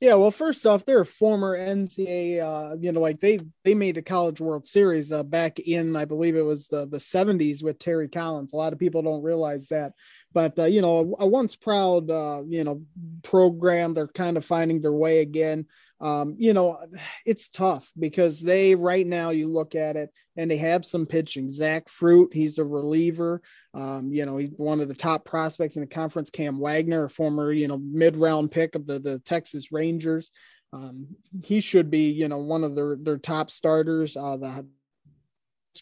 Yeah, 0.00 0.14
well, 0.14 0.30
first 0.30 0.66
off, 0.66 0.84
they're 0.84 1.02
a 1.02 1.06
former 1.06 1.56
NCAA. 1.56 2.42
Uh, 2.42 2.76
you 2.80 2.92
know, 2.92 3.00
like 3.00 3.20
they 3.20 3.40
they 3.64 3.74
made 3.74 3.94
the 3.94 4.02
College 4.02 4.40
World 4.40 4.66
Series 4.66 5.12
uh, 5.12 5.22
back 5.22 5.58
in, 5.58 5.96
I 5.96 6.04
believe 6.04 6.36
it 6.36 6.42
was 6.42 6.68
the 6.68 6.86
the 6.86 6.98
'70s 6.98 7.62
with 7.62 7.78
Terry 7.78 8.08
Collins. 8.08 8.52
A 8.52 8.56
lot 8.56 8.72
of 8.72 8.78
people 8.78 9.02
don't 9.02 9.22
realize 9.22 9.68
that 9.68 9.92
but 10.32 10.58
uh, 10.58 10.64
you 10.64 10.80
know 10.80 11.16
a, 11.18 11.26
once 11.26 11.56
proud 11.56 12.10
uh, 12.10 12.42
you 12.46 12.64
know 12.64 12.82
program 13.22 13.94
they're 13.94 14.08
kind 14.08 14.36
of 14.36 14.44
finding 14.44 14.80
their 14.80 14.92
way 14.92 15.20
again. 15.20 15.66
Um, 16.00 16.36
you 16.38 16.54
know 16.54 16.78
it's 17.26 17.48
tough 17.48 17.90
because 17.98 18.40
they 18.40 18.74
right 18.74 19.06
now 19.06 19.30
you 19.30 19.48
look 19.48 19.74
at 19.74 19.96
it 19.96 20.10
and 20.36 20.50
they 20.50 20.56
have 20.56 20.86
some 20.86 21.06
pitching. 21.06 21.50
Zach 21.50 21.88
fruit 21.88 22.32
he's 22.32 22.58
a 22.58 22.64
reliever. 22.64 23.42
Um, 23.74 24.10
you 24.12 24.24
know 24.24 24.36
he's 24.36 24.50
one 24.50 24.80
of 24.80 24.88
the 24.88 24.94
top 24.94 25.24
prospects 25.24 25.76
in 25.76 25.82
the 25.82 25.86
conference. 25.86 26.30
Cam 26.30 26.58
wagner 26.58 27.04
a 27.04 27.10
former 27.10 27.52
you 27.52 27.68
know 27.68 27.78
mid-round 27.78 28.50
pick 28.50 28.74
of 28.74 28.86
the, 28.86 28.98
the 28.98 29.18
texas 29.20 29.72
rangers. 29.72 30.30
Um, 30.72 31.08
he 31.42 31.60
should 31.60 31.90
be 31.90 32.10
you 32.10 32.28
know 32.28 32.38
one 32.38 32.64
of 32.64 32.76
their 32.76 32.96
their 32.96 33.18
top 33.18 33.50
starters. 33.50 34.16
Uh, 34.16 34.36
the 34.36 34.66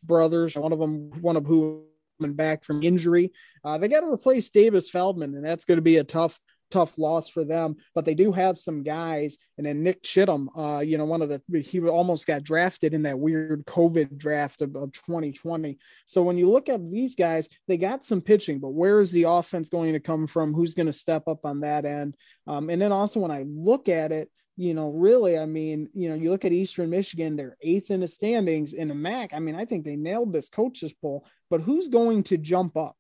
brothers 0.02 0.54
one 0.56 0.72
of 0.72 0.78
them 0.78 1.10
one 1.22 1.36
of 1.36 1.46
who 1.46 1.84
coming 2.18 2.34
back 2.34 2.64
from 2.64 2.82
injury. 2.82 3.32
Uh, 3.64 3.78
they 3.78 3.88
got 3.88 4.00
to 4.00 4.12
replace 4.12 4.50
Davis 4.50 4.90
Feldman, 4.90 5.34
and 5.34 5.44
that's 5.44 5.64
going 5.64 5.78
to 5.78 5.82
be 5.82 5.96
a 5.96 6.04
tough 6.04 6.38
tough 6.70 6.98
loss 6.98 7.28
for 7.28 7.44
them, 7.44 7.76
but 7.94 8.04
they 8.04 8.14
do 8.14 8.32
have 8.32 8.58
some 8.58 8.82
guys. 8.82 9.38
And 9.56 9.66
then 9.66 9.82
Nick 9.82 10.02
Chittum, 10.02 10.48
uh, 10.56 10.80
you 10.80 10.98
know, 10.98 11.04
one 11.04 11.22
of 11.22 11.28
the 11.28 11.40
he 11.60 11.80
almost 11.80 12.26
got 12.26 12.42
drafted 12.42 12.94
in 12.94 13.02
that 13.02 13.18
weird 13.18 13.64
COVID 13.66 14.18
draft 14.18 14.62
of, 14.62 14.76
of 14.76 14.92
2020. 14.92 15.78
So 16.06 16.22
when 16.22 16.37
you 16.37 16.50
look 16.50 16.68
at 16.68 16.90
these 16.90 17.14
guys, 17.14 17.48
they 17.66 17.76
got 17.76 18.04
some 18.04 18.20
pitching, 18.20 18.58
but 18.58 18.70
where 18.70 19.00
is 19.00 19.12
the 19.12 19.25
offense 19.25 19.68
going 19.68 19.92
to 19.94 20.00
come 20.00 20.26
from? 20.26 20.54
Who's 20.54 20.75
going 20.75 20.87
to 20.87 20.92
step 20.92 21.26
up 21.26 21.44
on 21.44 21.60
that 21.60 21.84
end? 21.84 22.16
Um, 22.46 22.70
and 22.70 22.80
then 22.80 22.92
also 22.92 23.20
when 23.20 23.30
I 23.30 23.44
look 23.46 23.88
at 23.88 24.12
it, 24.12 24.30
you 24.58 24.74
know, 24.74 24.88
really, 24.90 25.38
I 25.38 25.46
mean, 25.46 25.88
you 25.94 26.08
know, 26.08 26.16
you 26.16 26.30
look 26.30 26.44
at 26.44 26.52
Eastern 26.52 26.90
Michigan, 26.90 27.36
they're 27.36 27.56
eighth 27.62 27.92
in 27.92 28.00
the 28.00 28.08
standings 28.08 28.72
in 28.72 28.88
the 28.88 28.94
MAC. 28.94 29.32
I 29.32 29.38
mean, 29.38 29.54
I 29.54 29.64
think 29.64 29.84
they 29.84 29.94
nailed 29.94 30.32
this 30.32 30.48
coaches 30.48 30.92
poll, 31.00 31.24
but 31.48 31.60
who's 31.60 31.86
going 31.86 32.24
to 32.24 32.36
jump 32.36 32.76
up? 32.76 32.96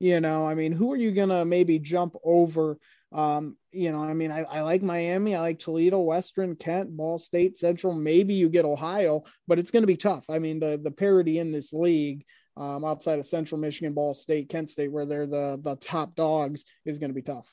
You 0.00 0.20
know, 0.20 0.44
I 0.44 0.56
mean, 0.56 0.72
who 0.72 0.92
are 0.92 0.96
you 0.96 1.12
going 1.12 1.28
to 1.28 1.44
maybe 1.44 1.78
jump 1.78 2.16
over? 2.24 2.76
Um, 3.12 3.56
you 3.70 3.92
know, 3.92 4.02
I 4.02 4.14
mean, 4.14 4.32
I, 4.32 4.42
I 4.42 4.62
like 4.62 4.82
Miami, 4.82 5.36
I 5.36 5.40
like 5.40 5.60
Toledo, 5.60 6.00
Western, 6.00 6.56
Kent, 6.56 6.94
Ball 6.96 7.18
State, 7.18 7.56
Central. 7.56 7.94
Maybe 7.94 8.34
you 8.34 8.48
get 8.48 8.64
Ohio, 8.64 9.22
but 9.46 9.60
it's 9.60 9.70
going 9.70 9.84
to 9.84 9.86
be 9.86 9.96
tough. 9.96 10.24
I 10.28 10.40
mean, 10.40 10.58
the 10.58 10.80
the 10.82 10.90
parity 10.90 11.38
in 11.38 11.52
this 11.52 11.72
league, 11.72 12.24
um, 12.56 12.84
outside 12.84 13.20
of 13.20 13.26
Central 13.26 13.60
Michigan, 13.60 13.94
Ball 13.94 14.12
State, 14.12 14.48
Kent 14.48 14.70
State, 14.70 14.90
where 14.90 15.06
they're 15.06 15.28
the 15.28 15.60
the 15.62 15.76
top 15.76 16.16
dogs, 16.16 16.64
is 16.84 16.98
going 16.98 17.10
to 17.10 17.14
be 17.14 17.22
tough. 17.22 17.48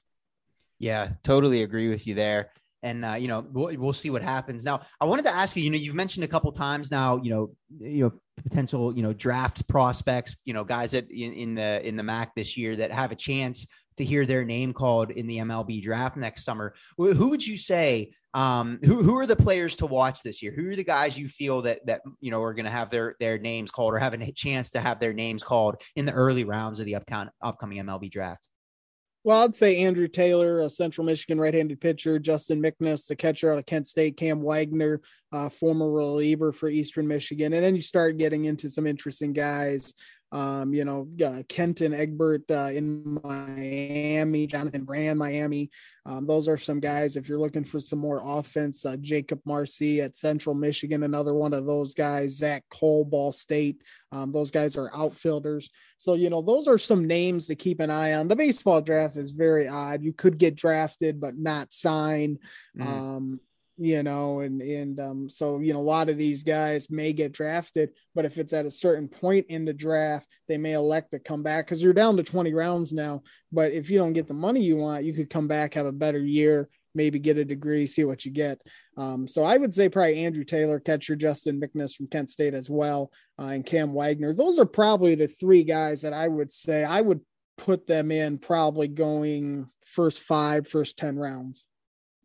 Yeah, 0.79 1.11
totally 1.23 1.61
agree 1.61 1.87
with 1.87 2.07
you 2.07 2.15
there 2.15 2.49
and 2.83 3.03
uh, 3.03 3.13
you 3.13 3.27
know 3.27 3.45
we'll, 3.51 3.75
we'll 3.77 3.93
see 3.93 4.09
what 4.09 4.21
happens. 4.21 4.63
Now, 4.63 4.81
I 5.01 5.05
wanted 5.05 5.23
to 5.23 5.31
ask 5.31 5.55
you. 5.55 5.63
You 5.63 5.71
know, 5.71 5.77
you've 5.77 5.95
mentioned 5.95 6.23
a 6.25 6.27
couple 6.27 6.51
times 6.51 6.91
now. 6.91 7.19
You 7.23 7.31
know, 7.31 7.51
you 7.79 8.03
know 8.03 8.11
potential 8.43 8.95
you 8.95 9.01
know 9.01 9.13
draft 9.13 9.67
prospects. 9.67 10.35
You 10.45 10.53
know, 10.53 10.63
guys 10.63 10.91
that 10.91 11.09
in, 11.09 11.33
in 11.33 11.55
the 11.55 11.87
in 11.87 11.95
the 11.95 12.03
MAC 12.03 12.35
this 12.35 12.57
year 12.57 12.75
that 12.75 12.91
have 12.91 13.11
a 13.11 13.15
chance 13.15 13.65
to 13.97 14.05
hear 14.05 14.25
their 14.25 14.43
name 14.43 14.73
called 14.73 15.11
in 15.11 15.27
the 15.27 15.37
MLB 15.37 15.81
draft 15.81 16.17
next 16.17 16.43
summer. 16.43 16.73
Who 16.97 17.29
would 17.29 17.45
you 17.45 17.57
say? 17.57 18.11
Um, 18.35 18.79
who 18.83 19.03
who 19.03 19.15
are 19.17 19.27
the 19.27 19.35
players 19.35 19.75
to 19.77 19.85
watch 19.85 20.23
this 20.23 20.41
year? 20.41 20.51
Who 20.55 20.71
are 20.71 20.75
the 20.75 20.83
guys 20.83 21.17
you 21.17 21.29
feel 21.29 21.61
that 21.63 21.85
that 21.85 22.01
you 22.19 22.31
know 22.31 22.41
are 22.41 22.53
going 22.53 22.65
to 22.65 22.71
have 22.71 22.89
their 22.89 23.15
their 23.19 23.37
names 23.37 23.69
called 23.71 23.93
or 23.93 23.99
have 23.99 24.13
a 24.13 24.31
chance 24.31 24.71
to 24.71 24.81
have 24.81 24.99
their 24.99 25.13
names 25.13 25.43
called 25.43 25.75
in 25.95 26.05
the 26.05 26.13
early 26.13 26.43
rounds 26.43 26.79
of 26.79 26.87
the 26.87 26.95
upcoming 26.95 27.29
upcoming 27.41 27.77
MLB 27.77 28.11
draft? 28.11 28.47
Well, 29.25 29.45
I'd 29.45 29.55
say 29.55 29.77
Andrew 29.77 30.09
Taylor, 30.09 30.59
a 30.59 30.69
Central 30.69 31.05
Michigan 31.05 31.39
right-handed 31.39 31.79
pitcher, 31.79 32.19
Justin 32.19 32.61
McNiss, 32.61 33.07
the 33.07 33.15
catcher 33.15 33.49
out 33.51 33.57
of 33.57 33.65
Kent 33.65 33.87
State, 33.87 34.17
Cam 34.17 34.41
Wagner, 34.41 34.99
uh, 35.31 35.47
former 35.47 35.89
reliever 35.89 36.51
for 36.51 36.67
Eastern 36.67 37.07
Michigan, 37.07 37.53
and 37.53 37.63
then 37.63 37.73
you 37.73 37.81
start 37.81 38.17
getting 38.17 38.45
into 38.45 38.69
some 38.69 38.85
interesting 38.85 39.31
guys 39.31 39.93
um, 40.33 40.73
you 40.73 40.83
know, 40.83 41.07
uh, 41.23 41.43
Kenton 41.47 41.93
Egbert 41.93 42.49
uh, 42.49 42.71
in 42.73 43.19
Miami, 43.23 44.47
Jonathan 44.47 44.83
Brand, 44.83 45.19
Miami. 45.19 45.69
Um, 46.07 46.25
those 46.25 46.47
are 46.47 46.57
some 46.57 46.79
guys. 46.79 47.15
If 47.15 47.29
you're 47.29 47.39
looking 47.39 47.63
for 47.63 47.79
some 47.79 47.99
more 47.99 48.19
offense, 48.25 48.83
uh, 48.83 48.97
Jacob 48.99 49.39
Marcy 49.45 50.01
at 50.01 50.15
Central 50.15 50.55
Michigan, 50.55 51.03
another 51.03 51.35
one 51.35 51.53
of 51.53 51.67
those 51.67 51.93
guys. 51.93 52.35
Zach 52.35 52.63
Cole, 52.71 53.05
Ball 53.05 53.31
State. 53.31 53.83
Um, 54.11 54.31
those 54.31 54.49
guys 54.49 54.75
are 54.75 54.93
outfielders. 54.95 55.69
So, 55.97 56.15
you 56.15 56.31
know, 56.31 56.41
those 56.41 56.67
are 56.67 56.79
some 56.79 57.05
names 57.05 57.45
to 57.47 57.55
keep 57.55 57.79
an 57.79 57.91
eye 57.91 58.13
on. 58.13 58.27
The 58.27 58.35
baseball 58.35 58.81
draft 58.81 59.15
is 59.17 59.29
very 59.29 59.67
odd. 59.67 60.01
You 60.01 60.13
could 60.13 60.39
get 60.39 60.55
drafted, 60.55 61.21
but 61.21 61.37
not 61.37 61.71
sign. 61.71 62.39
Mm. 62.75 63.37
You 63.77 64.03
know, 64.03 64.41
and 64.41 64.61
and 64.61 64.99
um, 64.99 65.29
so 65.29 65.59
you 65.59 65.73
know 65.73 65.79
a 65.79 65.81
lot 65.81 66.09
of 66.09 66.17
these 66.17 66.43
guys 66.43 66.91
may 66.91 67.11
get 67.11 67.31
drafted, 67.31 67.89
but 68.13 68.25
if 68.25 68.37
it's 68.37 68.53
at 68.53 68.67
a 68.67 68.71
certain 68.71 69.07
point 69.07 69.47
in 69.49 69.65
the 69.65 69.73
draft, 69.73 70.27
they 70.47 70.57
may 70.57 70.73
elect 70.73 71.11
to 71.11 71.19
come 71.19 71.41
back 71.41 71.65
because 71.65 71.81
you're 71.81 71.91
down 71.91 72.17
to 72.17 72.23
20 72.23 72.53
rounds 72.53 72.93
now. 72.93 73.23
But 73.51 73.71
if 73.71 73.89
you 73.89 73.97
don't 73.97 74.13
get 74.13 74.27
the 74.27 74.33
money 74.35 74.61
you 74.61 74.77
want, 74.77 75.05
you 75.05 75.13
could 75.13 75.29
come 75.29 75.47
back, 75.47 75.73
have 75.73 75.87
a 75.87 75.91
better 75.91 76.19
year, 76.19 76.69
maybe 76.93 77.19
get 77.19 77.37
a 77.37 77.45
degree, 77.45 77.87
see 77.87 78.03
what 78.03 78.25
you 78.25 78.31
get. 78.31 78.59
Um, 78.97 79.27
so 79.27 79.43
I 79.43 79.57
would 79.57 79.73
say 79.73 79.89
probably 79.89 80.23
Andrew 80.23 80.43
Taylor, 80.43 80.79
catcher 80.79 81.15
Justin 81.15 81.59
McNiss 81.59 81.95
from 81.95 82.07
Kent 82.07 82.29
State 82.29 82.53
as 82.53 82.69
well, 82.69 83.11
uh, 83.39 83.47
and 83.47 83.65
Cam 83.65 83.93
Wagner. 83.93 84.33
Those 84.33 84.59
are 84.59 84.65
probably 84.65 85.15
the 85.15 85.27
three 85.27 85.63
guys 85.63 86.03
that 86.03 86.13
I 86.13 86.27
would 86.27 86.53
say 86.53 86.83
I 86.83 87.01
would 87.01 87.21
put 87.57 87.87
them 87.87 88.11
in 88.11 88.37
probably 88.37 88.87
going 88.87 89.67
first 89.85 90.21
five, 90.21 90.67
first 90.67 90.97
10 90.97 91.17
rounds. 91.17 91.65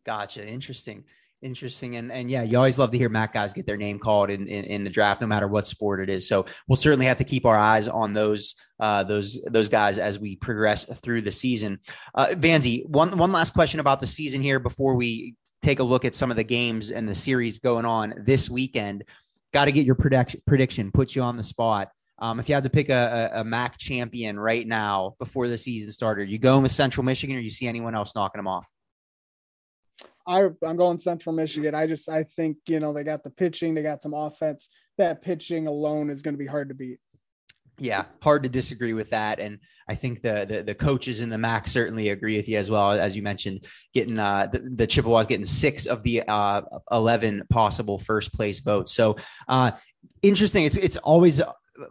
Gotcha. 0.05 0.47
Interesting. 0.47 1.03
Interesting. 1.41 1.95
And 1.95 2.11
and 2.11 2.29
yeah, 2.29 2.43
you 2.43 2.57
always 2.57 2.77
love 2.77 2.91
to 2.91 2.97
hear 2.97 3.07
Mac 3.07 3.31
guys 3.31 3.53
get 3.53 3.65
their 3.65 3.77
name 3.77 3.97
called 3.97 4.29
in, 4.29 4.45
in, 4.47 4.65
in, 4.65 4.83
the 4.83 4.89
draft, 4.89 5.21
no 5.21 5.27
matter 5.27 5.47
what 5.47 5.67
sport 5.67 6.01
it 6.01 6.09
is. 6.09 6.27
So 6.27 6.45
we'll 6.67 6.75
certainly 6.75 7.05
have 7.05 7.19
to 7.19 7.23
keep 7.23 7.45
our 7.45 7.57
eyes 7.57 7.87
on 7.87 8.11
those 8.11 8.55
uh, 8.77 9.03
those 9.03 9.41
those 9.43 9.69
guys 9.69 9.99
as 9.99 10.19
we 10.19 10.35
progress 10.35 10.83
through 10.99 11.21
the 11.21 11.31
season. 11.31 11.79
Uh, 12.13 12.27
Vanzi, 12.31 12.85
one 12.85 13.17
one 13.17 13.31
last 13.31 13.53
question 13.53 13.79
about 13.79 14.01
the 14.01 14.07
season 14.07 14.41
here 14.41 14.59
before 14.59 14.95
we 14.95 15.35
take 15.61 15.79
a 15.79 15.83
look 15.83 16.03
at 16.03 16.13
some 16.13 16.29
of 16.29 16.35
the 16.35 16.43
games 16.43 16.91
and 16.91 17.07
the 17.07 17.15
series 17.15 17.59
going 17.59 17.85
on 17.85 18.15
this 18.17 18.49
weekend. 18.49 19.05
Got 19.53 19.65
to 19.65 19.71
get 19.71 19.85
your 19.85 19.95
prediction 19.95 20.41
prediction, 20.45 20.91
put 20.91 21.15
you 21.15 21.21
on 21.21 21.37
the 21.37 21.43
spot. 21.43 21.89
Um, 22.21 22.41
if 22.41 22.49
you 22.49 22.55
had 22.55 22.65
to 22.65 22.69
pick 22.69 22.89
a, 22.89 23.31
a, 23.33 23.39
a, 23.39 23.43
MAC 23.45 23.77
champion 23.77 24.37
right 24.37 24.67
now 24.67 25.15
before 25.19 25.47
the 25.47 25.57
season 25.57 25.93
started, 25.93 26.29
you 26.29 26.37
going 26.37 26.63
with 26.63 26.73
Central 26.73 27.05
Michigan, 27.05 27.37
or 27.37 27.39
you 27.39 27.49
see 27.49 27.65
anyone 27.65 27.95
else 27.95 28.13
knocking 28.13 28.39
them 28.39 28.47
off? 28.47 28.67
I, 30.29 30.47
I'm 30.63 30.77
going 30.77 30.99
Central 30.99 31.35
Michigan. 31.35 31.73
I 31.73 31.87
just 31.87 32.07
I 32.07 32.23
think 32.23 32.57
you 32.67 32.79
know 32.79 32.93
they 32.93 33.03
got 33.03 33.23
the 33.23 33.31
pitching, 33.31 33.73
they 33.73 33.81
got 33.81 34.01
some 34.01 34.13
offense. 34.13 34.69
That 34.97 35.21
pitching 35.21 35.67
alone 35.67 36.09
is 36.09 36.21
going 36.21 36.35
to 36.35 36.39
be 36.39 36.45
hard 36.45 36.69
to 36.69 36.75
beat. 36.75 36.99
Yeah, 37.79 38.05
hard 38.21 38.43
to 38.43 38.49
disagree 38.49 38.93
with 38.93 39.09
that, 39.11 39.39
and 39.39 39.59
I 39.87 39.95
think 39.95 40.21
the, 40.21 40.45
the 40.47 40.63
the, 40.63 40.75
coaches 40.75 41.21
in 41.21 41.29
the 41.29 41.37
MAC 41.37 41.67
certainly 41.67 42.09
agree 42.09 42.35
with 42.35 42.47
you 42.47 42.57
as 42.57 42.69
well. 42.69 42.91
As 42.91 43.15
you 43.15 43.23
mentioned, 43.23 43.65
getting 43.93 44.19
uh, 44.19 44.47
the, 44.51 44.59
the 44.59 44.85
Chippewas 44.85 45.25
getting 45.25 45.45
six 45.45 45.85
of 45.85 46.03
the 46.03 46.23
uh, 46.27 46.61
eleven 46.91 47.43
possible 47.49 47.97
first 47.97 48.33
place 48.33 48.59
votes. 48.59 48.93
So 48.93 49.15
uh, 49.47 49.71
interesting. 50.21 50.65
It's 50.65 50.77
it's 50.77 50.97
always 50.97 51.41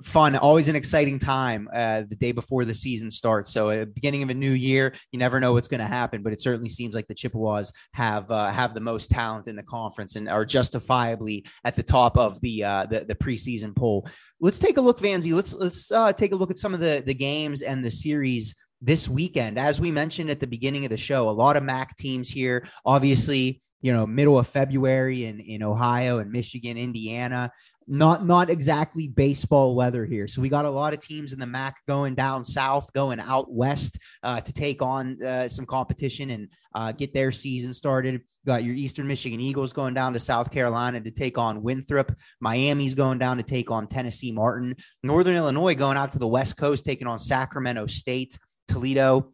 fun, 0.03 0.37
always 0.37 0.69
an 0.69 0.77
exciting 0.77 1.19
time 1.19 1.69
uh, 1.75 2.03
the 2.09 2.17
day 2.17 2.33
before 2.33 2.65
the 2.65 2.75
season 2.75 3.11
starts. 3.11 3.53
So, 3.53 3.71
the 3.71 3.87
beginning 3.87 4.23
of 4.23 4.31
a 4.31 4.35
new 4.35 4.53
year, 4.53 4.95
you 5.13 5.19
never 5.19 5.41
know 5.41 5.53
what's 5.53 5.69
going 5.69 5.81
to 5.81 5.87
happen, 5.87 6.23
but 6.23 6.33
it 6.33 6.41
certainly 6.41 6.69
seems 6.69 6.95
like 6.95 7.07
the 7.07 7.15
Chippewas 7.15 7.73
have 7.95 8.31
uh, 8.31 8.51
have 8.51 8.75
the 8.75 8.81
most 8.81 9.11
talent 9.11 9.49
in 9.49 9.57
the 9.57 9.63
conference 9.63 10.17
and 10.17 10.29
are 10.29 10.45
justifiably 10.45 11.47
at 11.65 11.77
the 11.77 11.83
top 11.83 12.17
of 12.17 12.41
the 12.41 12.65
uh, 12.65 12.87
the, 12.87 13.05
the 13.05 13.15
preseason 13.15 13.75
poll. 13.75 14.09
Let's 14.41 14.59
take 14.59 14.77
a 14.77 14.81
look, 14.81 15.01
Vanzi. 15.01 15.35
Let's 15.35 15.53
let's 15.55 15.91
uh, 15.91 16.13
take 16.13 16.33
a 16.33 16.37
look 16.37 16.51
at 16.51 16.59
some 16.59 16.75
of 16.75 16.81
the 16.81 17.03
the 17.05 17.15
games 17.15 17.63
and 17.63 17.85
the 17.85 17.91
series 17.91 18.55
this 18.81 19.09
weekend. 19.09 19.59
As 19.59 19.81
we 19.81 19.91
mentioned 19.91 20.31
at 20.31 20.41
the 20.41 20.47
beginning 20.47 20.85
of 20.85 20.91
the 20.91 20.97
show, 20.97 21.29
a 21.29 21.31
lot 21.31 21.57
of 21.57 21.63
MAC 21.63 21.97
teams 21.97 22.29
here. 22.29 22.69
Obviously, 22.85 23.61
you 23.81 23.93
know, 23.93 24.07
middle 24.07 24.39
of 24.39 24.47
February 24.49 25.25
in, 25.25 25.41
in 25.41 25.63
Ohio 25.63 26.19
and 26.19 26.33
Michigan, 26.33 26.77
Indiana 26.77 27.51
not 27.89 28.27
not 28.27 28.51
exactly 28.51 29.09
baseball 29.09 29.75
weather 29.75 30.05
here. 30.05 30.27
So 30.29 30.43
we 30.43 30.49
got 30.49 30.65
a 30.65 30.71
lot 30.71 30.93
of 30.93 31.01
teams 31.01 31.33
in 31.33 31.39
the 31.39 31.47
MAC 31.47 31.77
going 31.87 32.15
down 32.15 32.45
south, 32.45 32.93
going 32.93 33.19
out 33.19 33.51
west 33.51 33.99
uh, 34.23 34.41
to 34.41 34.53
take 34.53 34.83
on 34.83 35.23
uh, 35.23 35.49
some 35.49 35.67
competition 35.67 36.31
and 36.31 36.49
uh, 36.75 36.93
get 36.93 37.15
their 37.15 37.33
season 37.33 37.73
started. 37.73 38.21
Got 38.47 38.65
your 38.65 38.75
Eastern 38.75 39.07
Michigan 39.07 39.41
Eagles 39.41 39.73
going 39.73 39.95
down 39.95 40.13
to 40.13 40.21
South 40.21 40.51
Carolina 40.51 41.01
to 41.01 41.11
take 41.11 41.39
on 41.39 41.63
Winthrop. 41.63 42.15
Miami's 42.41 42.95
going 42.95 43.19
down 43.19 43.39
to 43.39 43.43
take 43.43 43.71
on 43.71 43.87
Tennessee 43.87 44.33
Martin. 44.33 44.77
Northern 45.03 45.37
Illinois 45.37 45.75
going 45.75 45.97
out 45.97 46.13
to 46.13 46.19
the 46.19 46.27
West 46.27 46.57
Coast, 46.57 46.85
taking 46.85 47.07
on 47.07 47.19
Sacramento 47.19 47.87
State. 47.87 48.39
Toledo 48.69 49.33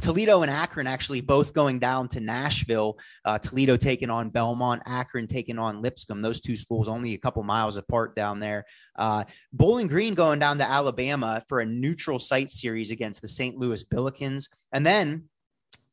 Toledo 0.00 0.42
and 0.42 0.50
Akron 0.50 0.86
actually 0.86 1.20
both 1.20 1.52
going 1.52 1.78
down 1.78 2.08
to 2.08 2.20
Nashville. 2.20 2.98
Uh, 3.24 3.38
Toledo 3.38 3.76
taking 3.76 4.10
on 4.10 4.30
Belmont, 4.30 4.82
Akron 4.86 5.26
taking 5.26 5.58
on 5.58 5.82
Lipscomb. 5.82 6.22
Those 6.22 6.40
two 6.40 6.56
schools 6.56 6.88
only 6.88 7.14
a 7.14 7.18
couple 7.18 7.42
miles 7.42 7.76
apart 7.76 8.14
down 8.14 8.40
there. 8.40 8.64
Uh, 8.96 9.24
Bowling 9.52 9.86
Green 9.86 10.14
going 10.14 10.38
down 10.38 10.58
to 10.58 10.68
Alabama 10.68 11.42
for 11.48 11.60
a 11.60 11.66
neutral 11.66 12.18
site 12.18 12.50
series 12.50 12.90
against 12.90 13.22
the 13.22 13.28
St. 13.28 13.56
Louis 13.56 13.84
Billikens. 13.84 14.48
And 14.72 14.86
then 14.86 15.24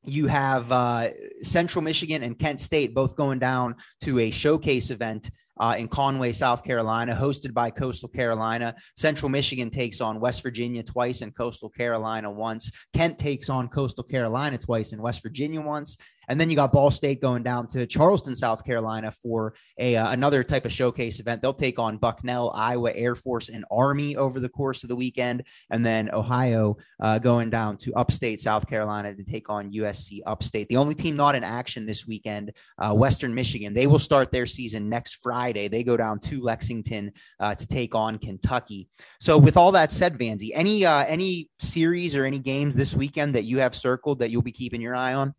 you 0.04 0.28
have 0.28 0.72
uh, 0.72 1.10
Central 1.42 1.82
Michigan 1.82 2.24
and 2.24 2.38
Kent 2.38 2.62
State 2.62 2.94
both 2.94 3.16
going 3.16 3.40
down 3.40 3.76
to 4.02 4.20
a 4.20 4.32
showcase 4.32 4.92
event 4.92 5.30
uh, 5.58 5.76
in 5.78 5.88
Conway, 5.88 6.32
South 6.32 6.64
Carolina, 6.64 7.16
hosted 7.16 7.54
by 7.54 7.72
Coastal 7.72 8.10
Carolina. 8.10 8.76
Central 8.96 9.30
Michigan 9.30 9.70
takes 9.70 10.02
on 10.02 10.20
West 10.20 10.44
Virginia 10.44 10.84
twice 10.84 11.22
and 11.22 11.36
Coastal 11.36 11.70
Carolina 11.70 12.30
once. 12.30 12.72
Kent 12.94 13.18
takes 13.18 13.50
on 13.50 13.68
Coastal 13.68 14.04
Carolina 14.04 14.58
twice 14.58 14.92
and 14.92 15.02
West 15.02 15.24
Virginia 15.24 15.62
once. 15.62 15.98
And 16.28 16.40
then 16.40 16.50
you 16.50 16.56
got 16.56 16.72
Ball 16.72 16.92
State 16.92 17.22
going 17.22 17.44
down 17.44 17.68
to 17.70 17.86
Charleston, 17.86 18.36
South 18.36 18.64
Carolina 18.64 19.12
for 19.12 19.56
a 19.78 19.96
uh, 19.96 20.12
another 20.12 20.44
type 20.44 20.66
of 20.66 20.72
showcase 20.72 21.20
event. 21.20 21.42
They'll 21.42 21.54
take 21.54 21.80
on 21.80 21.98
Bucknell, 21.98 22.52
Iowa 22.56 22.92
Air 22.94 23.16
Force, 23.16 23.50
and 23.50 23.66
Army 23.72 24.16
over 24.16 24.40
the 24.40 24.50
course 24.50 24.84
of 24.84 24.90
the 24.90 24.96
weekend. 24.96 25.44
And 25.70 25.86
then 25.86 26.12
Ohio 26.12 26.78
uh, 27.00 27.20
going 27.20 27.50
down 27.50 27.78
to 27.78 27.94
upstate 27.96 28.40
South 28.40 28.68
Carolina 28.68 29.16
to 29.16 29.24
take 29.24 29.50
on 29.50 29.72
USC 29.72 30.20
Upstate. 30.26 30.68
The 30.70 30.78
only 30.78 30.96
team 30.96 31.16
not 31.16 31.36
in 31.36 31.44
action 31.44 31.86
this 31.86 32.08
weekend, 32.08 32.52
uh, 32.78 32.94
Western 32.94 33.34
Michigan. 33.34 33.74
They 33.74 33.88
will 33.88 34.00
start 34.00 34.32
their 34.32 34.46
season 34.46 34.90
next 34.90 35.16
Friday. 35.16 35.68
They 35.68 35.84
go 35.84 35.98
down 35.98 36.20
to 36.22 36.42
Lexington 36.42 37.12
uh, 37.40 37.56
to 37.56 37.68
take 37.68 37.96
on 37.96 38.18
Kentucky. 38.18 38.88
So, 39.20 39.38
with 39.38 39.58
all 39.58 39.72
that 39.74 39.92
said, 39.92 40.18
Vanzi, 40.18 40.52
any 40.54 40.86
uh, 40.86 41.06
any 41.06 41.50
series 41.60 42.16
or 42.16 42.26
any 42.26 42.40
games 42.40 42.76
this 42.76 42.96
weekend 42.96 43.36
that 43.36 43.44
you 43.44 43.60
have 43.60 43.76
circled 43.76 44.20
that 44.20 44.32
you'll 44.32 44.42
be 44.42 44.52
keeping 44.52 44.82
your 44.82 44.96
eye 44.96 45.14
on? 45.14 45.34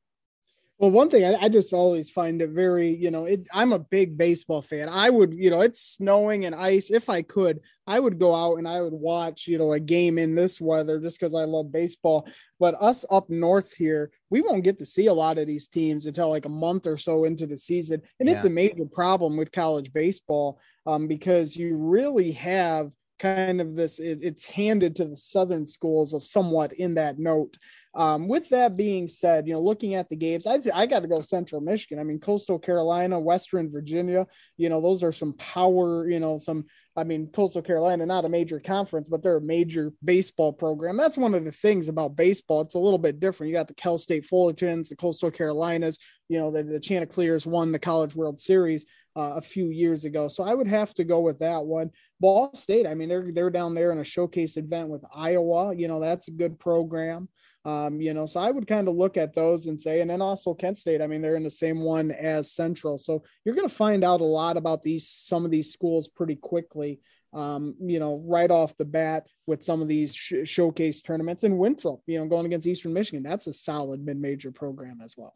Well, 0.79 0.91
one 0.91 1.09
thing 1.09 1.25
I, 1.25 1.45
I, 1.45 1.49
just 1.49 1.73
always 1.73 2.11
find 2.11 2.43
it 2.43 2.51
very, 2.51 2.95
you 2.95 3.11
know, 3.11 3.25
it, 3.25 3.47
I'm 3.51 3.73
a 3.73 3.79
big 3.79 4.19
baseball 4.19 4.61
fan. 4.61 4.91
I 4.91 5.09
would, 5.09 5.33
you 5.33 5.49
know, 5.49 5.63
it's 5.63 5.81
snowing 5.81 6.45
and 6.45 6.55
ice. 6.55 6.91
If 6.91 7.09
I 7.09 7.23
could, 7.23 7.61
I 7.87 7.99
would 7.99 8.19
go 8.19 8.35
out 8.35 8.59
and 8.59 8.69
I 8.69 8.83
would 8.83 8.93
watch, 8.93 9.47
you 9.47 9.57
know, 9.57 9.73
a 9.73 9.81
game 9.81 10.19
in 10.19 10.35
this 10.35 10.61
weather 10.61 11.01
just 11.01 11.19
because 11.19 11.35
I 11.35 11.45
love 11.45 11.73
baseball. 11.73 12.29
But 12.61 12.75
us 12.79 13.07
up 13.11 13.31
north 13.31 13.73
here, 13.73 14.11
we 14.29 14.43
won't 14.43 14.65
get 14.65 14.79
to 14.81 14.87
see 14.87 15.07
a 15.07 15.15
lot 15.15 15.39
of 15.39 15.47
these 15.47 15.67
teams 15.67 16.05
until 16.05 16.29
like 16.29 16.45
a 16.45 16.51
month 16.51 16.87
or 16.87 16.99
so 16.99 17.25
into 17.25 17.47
the 17.47 17.57
season. 17.57 18.03
And 18.21 18.29
yeah. 18.29 18.35
it's 18.35 18.45
a 18.45 18.51
major 18.51 18.85
problem 18.85 19.39
with 19.39 19.53
college 19.53 19.95
baseball 19.95 20.61
um, 20.87 21.09
because 21.09 21.57
you 21.57 21.75
really 21.75 22.33
have 22.33 22.91
kind 23.19 23.63
of 23.63 23.75
this, 23.75 23.99
it, 23.99 24.19
it's 24.21 24.45
handed 24.45 24.97
to 24.97 25.07
the 25.07 25.17
Southern 25.17 25.65
schools 25.65 26.13
of 26.13 26.23
somewhat 26.23 26.75
in 26.75 26.95
that 26.95 27.19
note. 27.19 27.57
Um, 27.97 28.29
with 28.29 28.51
that 28.51 28.77
being 28.77 29.09
said, 29.09 29.47
you 29.47 29.55
know, 29.55 29.61
looking 29.63 29.95
at 29.95 30.11
the 30.11 30.17
games, 30.17 30.47
I, 30.47 30.61
I 30.75 30.85
got 30.85 31.01
to 31.01 31.09
go 31.09 31.23
Central 31.23 31.63
Michigan. 31.63 31.99
I 31.99 32.05
mean, 32.05 32.21
Coastal 32.21 32.59
Carolina, 32.59 33.19
Western 33.19 33.71
Virginia, 33.73 34.27
you 34.59 34.69
know, 34.69 34.83
those 34.83 35.03
are 35.03 35.13
some 35.13 35.33
power, 35.39 36.07
you 36.07 36.21
know, 36.21 36.37
some, 36.37 36.67
I 36.95 37.05
mean, 37.05 37.29
Coastal 37.29 37.63
Carolina, 37.63 38.05
not 38.05 38.27
a 38.27 38.29
major 38.29 38.61
conference, 38.61 39.09
but 39.09 39.23
they're 39.23 39.39
a 39.39 39.41
major 39.41 39.95
baseball 40.05 40.53
program. 40.53 40.99
That's 40.99 41.17
one 41.17 41.35
of 41.35 41.47
the 41.47 41.53
things 41.53 41.89
about 41.89 42.17
baseball. 42.17 42.61
It's 42.61 42.75
a 42.75 42.79
little 42.79 42.99
bit 42.99 43.19
different. 43.19 43.49
You 43.49 43.57
got 43.57 43.69
the 43.69 43.75
Cal 43.75 43.97
State 43.97 44.27
Fullertons, 44.27 44.91
the 44.91 44.97
Coastal 44.97 45.31
Carolinas, 45.31 45.99
you 46.29 46.39
know, 46.39 46.51
the, 46.51 46.65
the 46.65 46.81
Chanticleers 46.81 47.47
won 47.47 47.73
the 47.73 47.79
College 47.79 48.15
World 48.15 48.39
Series. 48.39 48.85
Uh, 49.17 49.37
a 49.37 49.41
few 49.41 49.69
years 49.69 50.05
ago. 50.05 50.29
So 50.29 50.45
I 50.45 50.53
would 50.53 50.67
have 50.67 50.93
to 50.93 51.03
go 51.03 51.21
with 51.21 51.39
that 51.39 51.65
one. 51.65 51.91
Ball 52.21 52.51
State, 52.53 52.87
I 52.87 52.93
mean, 52.93 53.09
they're 53.09 53.33
they're 53.33 53.49
down 53.49 53.75
there 53.75 53.91
in 53.91 53.99
a 53.99 54.05
showcase 54.05 54.59
event 54.59 54.91
with 54.91 55.03
Iowa. 55.11 55.75
You 55.75 55.89
know, 55.89 56.01
that's 56.01 56.29
a 56.29 56.33
good 56.33 56.61
program. 56.61 57.31
Um, 57.67 58.01
you 58.01 58.15
know, 58.15 58.27
so 58.27 58.39
I 58.39 58.53
would 58.53 58.69
kind 58.69 58.87
of 58.87 58.95
look 58.95 59.17
at 59.17 59.35
those 59.35 59.67
and 59.67 59.79
say, 59.79 60.01
and 60.01 60.09
then 60.09 60.23
also 60.23 60.55
Kent 60.55 60.79
State. 60.79 61.03
I 61.03 61.09
mean, 61.09 61.21
they're 61.21 61.35
in 61.35 61.43
the 61.43 61.51
same 61.51 61.81
one 61.81 62.13
as 62.13 62.53
Central, 62.53 62.97
so 62.97 63.25
you're 63.45 63.57
going 63.57 63.69
to 63.69 63.75
find 63.75 64.05
out 64.05 64.21
a 64.21 64.25
lot 64.25 64.57
about 64.57 64.85
these 64.85 65.09
some 65.09 65.45
of 65.45 65.51
these 65.51 65.73
schools 65.73 66.07
pretty 66.07 66.37
quickly. 66.37 67.01
Um, 67.33 67.75
you 67.81 67.99
know, 67.99 68.23
right 68.25 68.51
off 68.51 68.77
the 68.77 68.85
bat 68.85 69.27
with 69.47 69.65
some 69.65 69.83
of 69.83 69.89
these 69.89 70.15
sh- 70.15 70.45
showcase 70.45 71.03
tournaments 71.03 71.43
and 71.43 71.59
Winthrop, 71.59 72.03
you 72.07 72.19
know, 72.19 72.27
going 72.27 72.47
against 72.47 72.69
Eastern 72.69 72.93
Michigan, 72.93 73.25
that's 73.25 73.49
a 73.49 73.53
solid 73.53 74.03
mid-major 74.03 74.53
program 74.53 75.01
as 75.05 75.17
well. 75.17 75.35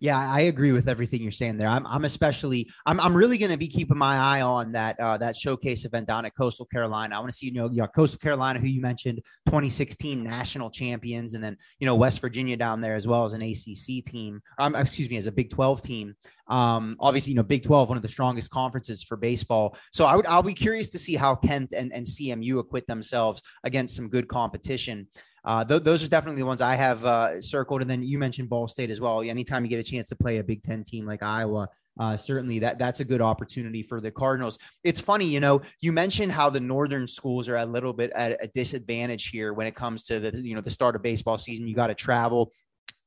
Yeah, 0.00 0.18
I 0.18 0.42
agree 0.42 0.70
with 0.70 0.86
everything 0.86 1.22
you're 1.22 1.32
saying 1.32 1.58
there. 1.58 1.66
I'm, 1.66 1.84
I'm 1.84 2.04
especially, 2.04 2.70
I'm, 2.86 3.00
I'm 3.00 3.16
really 3.16 3.36
going 3.36 3.50
to 3.50 3.58
be 3.58 3.66
keeping 3.66 3.98
my 3.98 4.16
eye 4.16 4.42
on 4.42 4.72
that 4.72 4.98
uh, 5.00 5.18
that 5.18 5.34
showcase 5.34 5.84
event 5.84 6.06
down 6.06 6.24
at 6.24 6.36
Coastal 6.36 6.66
Carolina. 6.66 7.16
I 7.16 7.18
want 7.18 7.32
to 7.32 7.36
see, 7.36 7.46
you 7.46 7.54
know, 7.54 7.68
you 7.68 7.84
Coastal 7.88 8.20
Carolina, 8.20 8.60
who 8.60 8.68
you 8.68 8.80
mentioned, 8.80 9.20
2016 9.46 10.22
national 10.22 10.70
champions, 10.70 11.34
and 11.34 11.42
then 11.42 11.56
you 11.80 11.86
know 11.86 11.96
West 11.96 12.20
Virginia 12.20 12.56
down 12.56 12.80
there 12.80 12.94
as 12.94 13.08
well 13.08 13.24
as 13.24 13.32
an 13.32 13.42
ACC 13.42 14.04
team. 14.04 14.40
Um, 14.58 14.76
excuse 14.76 15.10
me, 15.10 15.16
as 15.16 15.26
a 15.26 15.32
Big 15.32 15.50
12 15.50 15.82
team. 15.82 16.14
Um, 16.46 16.96
obviously, 17.00 17.32
you 17.32 17.36
know, 17.36 17.42
Big 17.42 17.64
12, 17.64 17.88
one 17.88 17.98
of 17.98 18.02
the 18.02 18.08
strongest 18.08 18.50
conferences 18.50 19.02
for 19.02 19.16
baseball. 19.16 19.76
So 19.92 20.06
I 20.06 20.16
would, 20.16 20.26
I'll 20.26 20.42
be 20.42 20.54
curious 20.54 20.90
to 20.90 20.98
see 20.98 21.14
how 21.14 21.34
Kent 21.34 21.72
and, 21.72 21.92
and 21.92 22.06
CMU 22.06 22.58
acquit 22.58 22.86
themselves 22.86 23.42
against 23.64 23.96
some 23.96 24.08
good 24.08 24.28
competition. 24.28 25.08
Uh, 25.48 25.64
th- 25.64 25.82
those 25.82 26.04
are 26.04 26.08
definitely 26.08 26.42
the 26.42 26.46
ones 26.46 26.60
I 26.60 26.74
have 26.74 27.06
uh, 27.06 27.40
circled. 27.40 27.80
And 27.80 27.90
then 27.90 28.02
you 28.02 28.18
mentioned 28.18 28.50
Ball 28.50 28.68
State 28.68 28.90
as 28.90 29.00
well. 29.00 29.22
Anytime 29.22 29.64
you 29.64 29.70
get 29.70 29.80
a 29.80 29.90
chance 29.90 30.10
to 30.10 30.16
play 30.16 30.36
a 30.36 30.44
Big 30.44 30.62
Ten 30.62 30.84
team 30.84 31.06
like 31.06 31.22
Iowa, 31.22 31.70
uh, 31.98 32.18
certainly 32.18 32.58
that 32.58 32.78
that's 32.78 33.00
a 33.00 33.04
good 33.04 33.22
opportunity 33.22 33.82
for 33.82 33.98
the 33.98 34.10
Cardinals. 34.10 34.58
It's 34.84 35.00
funny, 35.00 35.24
you 35.24 35.40
know, 35.40 35.62
you 35.80 35.90
mentioned 35.90 36.32
how 36.32 36.50
the 36.50 36.60
northern 36.60 37.06
schools 37.06 37.48
are 37.48 37.56
a 37.56 37.64
little 37.64 37.94
bit 37.94 38.12
at 38.14 38.44
a 38.44 38.48
disadvantage 38.48 39.28
here 39.28 39.54
when 39.54 39.66
it 39.66 39.74
comes 39.74 40.04
to 40.04 40.20
the 40.20 40.38
you 40.38 40.54
know 40.54 40.60
the 40.60 40.70
start 40.70 40.94
of 40.96 41.02
baseball 41.02 41.38
season. 41.38 41.66
You 41.66 41.74
got 41.74 41.86
to 41.86 41.94
travel. 41.94 42.52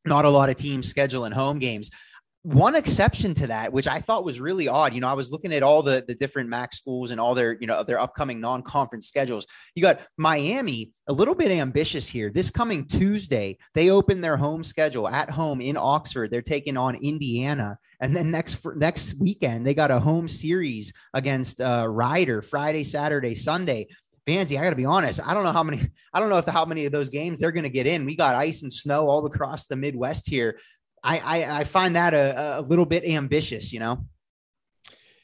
Not 0.04 0.26
a 0.26 0.30
lot 0.32 0.50
of 0.50 0.56
teams 0.56 0.92
scheduling 0.92 1.34
home 1.34 1.60
games 1.60 1.92
one 2.44 2.76
exception 2.76 3.36
to 3.36 3.48
that, 3.48 3.72
which 3.72 3.88
I 3.88 4.02
thought 4.02 4.26
was 4.26 4.40
really 4.40 4.68
odd. 4.68 4.96
You 4.96 5.02
know, 5.02 5.08
I 5.08 5.14
was 5.14 5.32
looking 5.32 5.54
at 5.54 5.62
all 5.62 5.84
the, 5.84 6.04
the 6.08 6.16
different 6.16 6.50
MAC 6.50 6.74
schools 6.74 7.12
and 7.12 7.22
all 7.22 7.36
their, 7.36 7.56
you 7.60 7.68
know, 7.68 7.84
their 7.84 8.00
upcoming 8.00 8.42
non-conference 8.42 9.08
schedules. 9.08 9.46
You 9.76 9.84
got 9.84 10.02
Miami, 10.18 10.92
a 11.08 11.14
little 11.14 11.36
bit 11.36 11.52
ambitious 11.52 12.08
here. 12.08 12.32
This 12.32 12.50
coming 12.50 12.86
Tuesday, 12.86 13.60
they 13.76 13.92
open 13.92 14.22
their 14.22 14.38
home 14.38 14.64
schedule 14.64 15.08
at 15.08 15.30
home 15.30 15.62
in 15.62 15.78
Oxford. 15.78 16.32
They're 16.32 16.42
taking 16.42 16.78
on 16.78 16.96
Indiana. 16.96 17.78
And 18.00 18.16
then 18.16 18.32
next 18.32 18.66
next 18.76 19.14
weekend, 19.20 19.68
they 19.68 19.76
got 19.76 19.92
a 19.92 20.00
home 20.00 20.28
series 20.28 20.94
against 21.14 21.62
uh, 21.62 21.86
Rider 21.88 22.42
Friday, 22.42 22.84
Saturday, 22.84 23.36
Sunday. 23.36 23.88
Fancy, 24.26 24.58
I 24.58 24.64
got 24.64 24.70
to 24.70 24.76
be 24.76 24.86
honest. 24.86 25.20
I 25.24 25.34
don't 25.34 25.44
know 25.44 25.52
how 25.52 25.64
many. 25.64 25.88
I 26.14 26.20
don't 26.20 26.30
know 26.30 26.38
if 26.38 26.46
the, 26.46 26.52
how 26.52 26.66
many 26.66 26.86
of 26.86 26.92
those 26.92 27.10
games 27.10 27.40
they're 27.40 27.52
going 27.52 27.64
to 27.64 27.70
get 27.70 27.88
in. 27.88 28.06
We 28.06 28.16
got 28.16 28.36
ice 28.36 28.64
and 28.64 28.74
snow 28.74 29.10
all 29.10 29.26
across 29.26 29.68
the 29.68 29.76
Midwest 29.76 30.30
here. 30.30 30.60
I, 31.04 31.18
I, 31.20 31.60
I 31.60 31.64
find 31.64 31.96
that 31.96 32.14
a, 32.14 32.60
a 32.60 32.62
little 32.62 32.86
bit 32.86 33.04
ambitious, 33.06 33.74
you 33.74 33.80
know? 33.80 34.06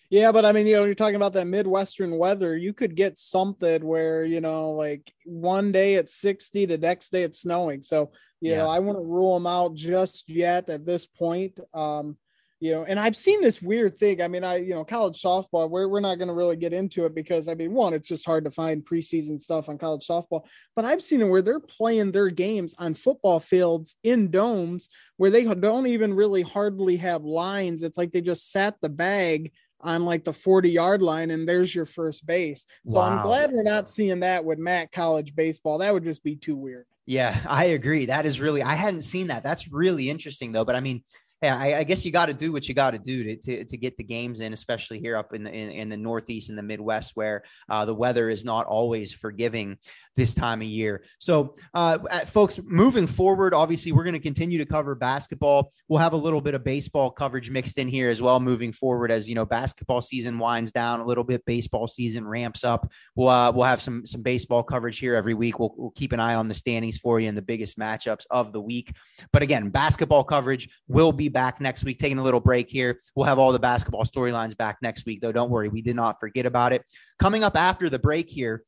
Yeah, 0.10 0.32
but 0.32 0.46
I 0.46 0.54
mean, 0.54 0.68
you 0.68 0.76
know, 0.76 0.86
you're 0.86 0.96
talking 0.96 1.18
about 1.18 1.34
that 1.34 1.48
Midwestern 1.48 2.18
weather. 2.18 2.56
You 2.56 2.74
could 2.74 2.96
get 2.96 3.18
something 3.18 3.86
where, 3.86 4.24
you 4.24 4.40
know, 4.40 4.72
like 4.72 5.12
one 5.26 5.72
day 5.72 5.96
it's 5.96 6.16
60, 6.16 6.66
the 6.66 6.78
next 6.78 7.12
day 7.12 7.24
it's 7.24 7.42
snowing. 7.42 7.82
So, 7.82 8.12
you 8.40 8.52
yeah. 8.52 8.58
know, 8.58 8.70
I 8.70 8.80
wouldn't 8.80 9.06
rule 9.06 9.34
them 9.34 9.48
out 9.48 9.74
just 9.74 10.30
yet 10.30 10.70
at 10.70 10.86
this 10.86 11.06
point. 11.06 11.60
Um, 11.74 12.18
you 12.60 12.72
know, 12.72 12.84
and 12.86 13.00
I've 13.00 13.16
seen 13.16 13.42
this 13.42 13.62
weird 13.62 13.98
thing. 13.98 14.22
I 14.22 14.28
mean, 14.28 14.44
I, 14.44 14.58
you 14.58 14.74
know, 14.74 14.84
college 14.84 15.22
softball, 15.22 15.70
we're, 15.70 15.88
we're 15.88 16.00
not 16.00 16.18
going 16.18 16.28
to 16.28 16.34
really 16.34 16.56
get 16.56 16.74
into 16.74 17.06
it 17.06 17.14
because 17.14 17.48
I 17.48 17.54
mean, 17.54 17.74
one, 17.74 17.94
it's 17.94 18.08
just 18.08 18.26
hard 18.26 18.46
to 18.46 18.52
find 18.52 18.84
preseason 18.84 19.40
stuff 19.40 19.70
on 19.70 19.78
college 19.78 20.08
softball, 20.08 20.46
but 20.76 20.84
I've 20.84 21.04
seen 21.04 21.22
it 21.22 21.30
where 21.30 21.44
they're 21.44 21.60
playing 21.60 22.12
their 22.12 22.30
games 22.30 22.74
on 22.80 22.96
football 22.96 23.40
fields 23.40 23.96
in 24.04 24.32
domes 24.32 24.90
where 25.18 25.30
they 25.30 25.44
don't 25.44 25.88
even 25.88 26.14
really 26.14 26.42
hardly 26.42 26.98
have 26.98 27.24
lines. 27.24 27.84
It's 27.84 27.98
like 27.98 28.12
they 28.12 28.22
just 28.22 28.52
sat 28.52 28.76
the 28.82 28.90
bag 28.90 29.52
on 29.82 30.06
like 30.06 30.24
the 30.24 30.34
40 30.34 30.72
yard 30.72 31.04
line 31.04 31.30
and 31.30 31.48
there's 31.48 31.74
your 31.74 31.86
first 31.86 32.26
base. 32.26 32.66
So 32.88 32.98
wow. 32.98 33.04
I'm 33.04 33.22
glad 33.24 33.52
we're 33.52 33.62
not 33.62 33.90
seeing 33.90 34.22
that 34.22 34.44
with 34.44 34.58
MAC 34.58 34.92
college 34.92 35.36
baseball. 35.36 35.78
That 35.78 35.94
would 35.94 36.04
just 36.04 36.24
be 36.24 36.36
too 36.36 36.56
weird. 36.56 36.86
Yeah, 37.06 37.40
I 37.48 37.66
agree. 37.66 38.08
That 38.08 38.26
is 38.26 38.42
really, 38.42 38.64
I 38.64 38.74
hadn't 38.74 39.02
seen 39.02 39.28
that. 39.28 39.44
That's 39.44 39.72
really 39.72 40.10
interesting 40.10 40.52
though. 40.52 40.66
But 40.66 40.76
I 40.76 40.80
mean, 40.80 41.04
yeah, 41.42 41.56
I, 41.56 41.80
I, 41.80 41.84
guess 41.84 42.04
you 42.04 42.12
got 42.12 42.28
to 42.28 42.34
do 42.34 42.52
what 42.52 42.68
you 42.68 42.74
got 42.74 42.92
to 42.92 42.98
do 42.98 43.36
to, 43.36 43.64
to 43.64 43.78
get 43.78 43.96
the 43.96 44.04
games 44.04 44.40
in, 44.40 44.54
especially 44.54 45.00
here 45.00 45.16
up 45.16 45.36
in 45.36 45.44
the 45.44 45.52
in, 45.52 45.70
in 45.70 45.90
the 45.90 45.98
Northeast 45.98 46.50
and 46.50 46.58
the 46.58 46.64
Midwest, 46.64 47.12
where 47.16 47.44
uh, 47.70 47.86
the 47.86 47.94
weather 47.94 48.28
is 48.30 48.44
not 48.44 48.66
always 48.66 49.14
forgiving 49.14 49.78
this 50.16 50.34
time 50.34 50.62
of 50.62 50.68
year. 50.68 51.04
So, 51.20 51.56
uh, 51.76 52.00
folks, 52.26 52.60
moving 52.66 53.06
forward, 53.06 53.54
obviously, 53.54 53.92
we're 53.92 54.04
going 54.04 54.14
to 54.14 54.20
continue 54.20 54.58
to 54.58 54.66
cover 54.66 54.96
basketball. 54.96 55.72
We'll 55.88 56.00
have 56.00 56.14
a 56.14 56.18
little 56.18 56.42
bit 56.42 56.56
of 56.56 56.64
baseball 56.64 57.12
coverage 57.12 57.52
mixed 57.52 57.78
in 57.78 57.88
here 57.88 58.10
as 58.10 58.20
well, 58.20 58.40
moving 58.40 58.72
forward 58.72 59.12
as 59.12 59.30
you 59.30 59.36
know 59.36 59.46
basketball 59.46 60.02
season 60.02 60.40
winds 60.40 60.72
down 60.72 61.02
a 61.02 61.06
little 61.06 61.24
bit, 61.24 61.46
baseball 61.46 61.88
season 61.88 62.28
ramps 62.28 62.64
up. 62.64 62.92
We'll 63.16 63.30
uh, 63.30 63.52
we'll 63.52 63.66
have 63.66 63.82
some 63.82 64.08
some 64.08 64.24
baseball 64.24 64.64
coverage 64.64 64.98
here 64.98 65.14
every 65.14 65.36
week. 65.36 65.60
We'll, 65.60 65.74
we'll 65.78 65.92
keep 65.92 66.14
an 66.14 66.20
eye 66.20 66.34
on 66.34 66.48
the 66.48 66.56
standings 66.56 66.98
for 66.98 67.20
you 67.20 67.30
and 67.30 67.38
the 67.38 67.44
biggest 67.44 67.78
matchups 67.78 68.26
of 68.32 68.52
the 68.52 68.62
week. 68.62 68.92
But 69.32 69.44
again, 69.44 69.70
basketball 69.70 70.24
coverage 70.24 70.68
will 70.88 71.12
back 71.30 71.62
next 71.62 71.84
week. 71.84 72.00
Taking 72.00 72.18
a 72.18 72.24
little 72.24 72.40
break 72.40 72.70
here. 72.70 73.00
We'll 73.16 73.26
have 73.26 73.40
all 73.40 73.52
the 73.52 73.60
basketball 73.60 74.04
storylines 74.04 74.56
back 74.56 74.78
next 74.82 75.06
week, 75.06 75.22
though. 75.22 75.32
Don't 75.32 75.50
worry, 75.50 75.70
we 75.70 75.82
did 75.82 75.96
not 75.96 76.20
forget 76.20 76.46
about 76.46 76.74
it. 76.74 76.84
Coming 77.20 77.44
up 77.44 77.56
after 77.56 77.90
the 77.90 78.00
break 78.00 78.30
here 78.30 78.64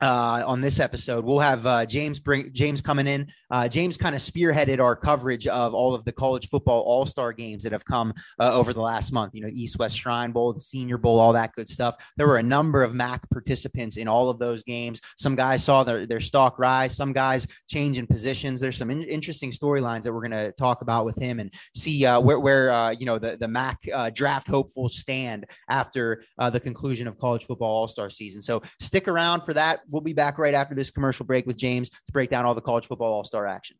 uh, 0.00 0.42
on 0.46 0.60
this 0.60 0.80
episode. 0.80 1.24
We'll 1.24 1.38
have 1.38 1.66
uh, 1.66 1.86
James 1.86 2.18
bring 2.18 2.52
James 2.52 2.82
coming 2.82 3.06
in. 3.06 3.28
Uh, 3.50 3.68
James 3.68 3.96
kind 3.96 4.14
of 4.14 4.20
spearheaded 4.20 4.80
our 4.80 4.96
coverage 4.96 5.46
of 5.46 5.74
all 5.74 5.94
of 5.94 6.04
the 6.04 6.12
college 6.12 6.48
football 6.48 6.80
All 6.80 7.06
Star 7.06 7.32
games 7.32 7.62
that 7.62 7.72
have 7.72 7.84
come 7.84 8.12
uh, 8.40 8.52
over 8.52 8.72
the 8.72 8.80
last 8.80 9.12
month. 9.12 9.34
You 9.34 9.42
know, 9.42 9.50
East 9.52 9.78
West 9.78 9.96
Shrine 9.96 10.32
Bowl, 10.32 10.52
the 10.52 10.60
Senior 10.60 10.98
Bowl, 10.98 11.18
all 11.18 11.32
that 11.34 11.54
good 11.54 11.68
stuff. 11.68 11.96
There 12.16 12.26
were 12.26 12.38
a 12.38 12.42
number 12.42 12.82
of 12.82 12.94
MAC 12.94 13.28
participants 13.30 13.96
in 13.96 14.08
all 14.08 14.28
of 14.28 14.38
those 14.38 14.62
games. 14.62 15.00
Some 15.16 15.36
guys 15.36 15.62
saw 15.62 15.84
their, 15.84 16.06
their 16.06 16.20
stock 16.20 16.58
rise. 16.58 16.96
Some 16.96 17.12
guys 17.12 17.46
change 17.68 17.98
in 17.98 18.06
positions. 18.06 18.60
There's 18.60 18.76
some 18.76 18.90
in- 18.90 19.02
interesting 19.02 19.52
storylines 19.52 20.02
that 20.02 20.12
we're 20.12 20.26
going 20.26 20.32
to 20.32 20.52
talk 20.52 20.82
about 20.82 21.04
with 21.04 21.16
him 21.16 21.38
and 21.40 21.52
see 21.74 22.04
uh, 22.04 22.20
where 22.20 22.40
where 22.40 22.72
uh, 22.72 22.90
you 22.90 23.06
know 23.06 23.18
the 23.18 23.36
the 23.36 23.48
MAC 23.48 23.78
draft 24.12 24.48
hopefuls 24.48 24.96
stand 24.96 25.46
after 25.68 26.24
the 26.38 26.60
conclusion 26.60 27.06
of 27.06 27.18
college 27.18 27.44
football 27.44 27.70
All 27.70 27.88
Star 27.88 28.10
season. 28.10 28.42
So 28.42 28.62
stick 28.80 29.08
around 29.08 29.42
for 29.42 29.54
that 29.54 29.80
We'll 29.90 30.02
be 30.02 30.12
back 30.12 30.38
right 30.38 30.54
after 30.54 30.74
this 30.74 30.90
commercial 30.90 31.26
break 31.26 31.46
with 31.46 31.56
James 31.56 31.90
to 31.90 32.12
break 32.12 32.30
down 32.30 32.44
all 32.44 32.54
the 32.54 32.60
college 32.60 32.86
football 32.86 33.12
all 33.12 33.24
star 33.24 33.46
action. 33.46 33.76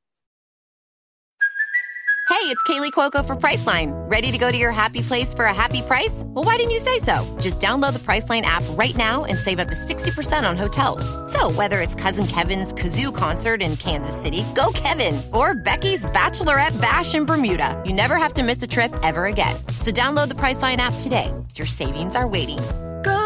Hey, 2.34 2.50
it's 2.50 2.62
Kaley 2.64 2.90
Cuoco 2.90 3.24
for 3.24 3.36
Priceline. 3.36 3.92
Ready 4.10 4.32
to 4.32 4.36
go 4.36 4.50
to 4.50 4.58
your 4.58 4.72
happy 4.72 5.00
place 5.00 5.32
for 5.32 5.44
a 5.44 5.54
happy 5.54 5.80
price? 5.82 6.24
Well, 6.26 6.44
why 6.44 6.56
didn't 6.56 6.72
you 6.72 6.78
say 6.78 6.98
so? 6.98 7.24
Just 7.40 7.60
download 7.60 7.92
the 7.94 8.00
Priceline 8.00 8.42
app 8.42 8.62
right 8.70 8.94
now 8.96 9.24
and 9.24 9.38
save 9.38 9.60
up 9.60 9.68
to 9.68 9.74
60% 9.74 10.46
on 10.46 10.56
hotels. 10.56 11.04
So, 11.32 11.50
whether 11.52 11.80
it's 11.80 11.94
Cousin 11.94 12.26
Kevin's 12.26 12.74
Kazoo 12.74 13.14
concert 13.14 13.62
in 13.62 13.76
Kansas 13.76 14.20
City, 14.20 14.44
go 14.54 14.72
Kevin, 14.74 15.22
or 15.32 15.54
Becky's 15.54 16.04
Bachelorette 16.06 16.78
Bash 16.80 17.14
in 17.14 17.24
Bermuda, 17.24 17.82
you 17.86 17.94
never 17.94 18.16
have 18.16 18.34
to 18.34 18.42
miss 18.42 18.60
a 18.62 18.66
trip 18.66 18.92
ever 19.02 19.26
again. 19.26 19.56
So, 19.80 19.90
download 19.90 20.28
the 20.28 20.34
Priceline 20.34 20.78
app 20.78 20.94
today. 21.00 21.32
Your 21.54 21.66
savings 21.66 22.14
are 22.14 22.26
waiting 22.26 22.58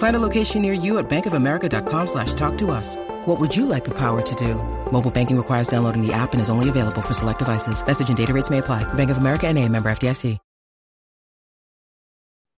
Find 0.00 0.16
a 0.16 0.18
location 0.18 0.62
near 0.62 0.72
you 0.72 0.98
at 0.98 1.10
bankofamerica.com 1.10 2.06
slash 2.06 2.32
talk 2.34 2.56
to 2.58 2.70
us. 2.70 2.96
What 3.26 3.38
would 3.38 3.54
you 3.54 3.66
like 3.66 3.84
the 3.84 3.96
power 3.96 4.20
to 4.20 4.34
do? 4.34 4.54
Mobile 4.90 5.10
banking 5.10 5.36
requires 5.36 5.68
downloading 5.68 6.06
the 6.06 6.12
app 6.12 6.32
and 6.32 6.40
is 6.40 6.48
only 6.48 6.68
available 6.68 7.02
for 7.02 7.14
select 7.14 7.38
devices. 7.38 7.86
Message 7.86 8.08
and 8.08 8.16
data 8.16 8.34
rates 8.34 8.50
may 8.50 8.58
apply. 8.58 8.82
Bank 8.94 9.10
of 9.10 9.18
America 9.18 9.46
and 9.46 9.58
a 9.58 9.68
member 9.68 9.90
FDIC. 9.90 10.38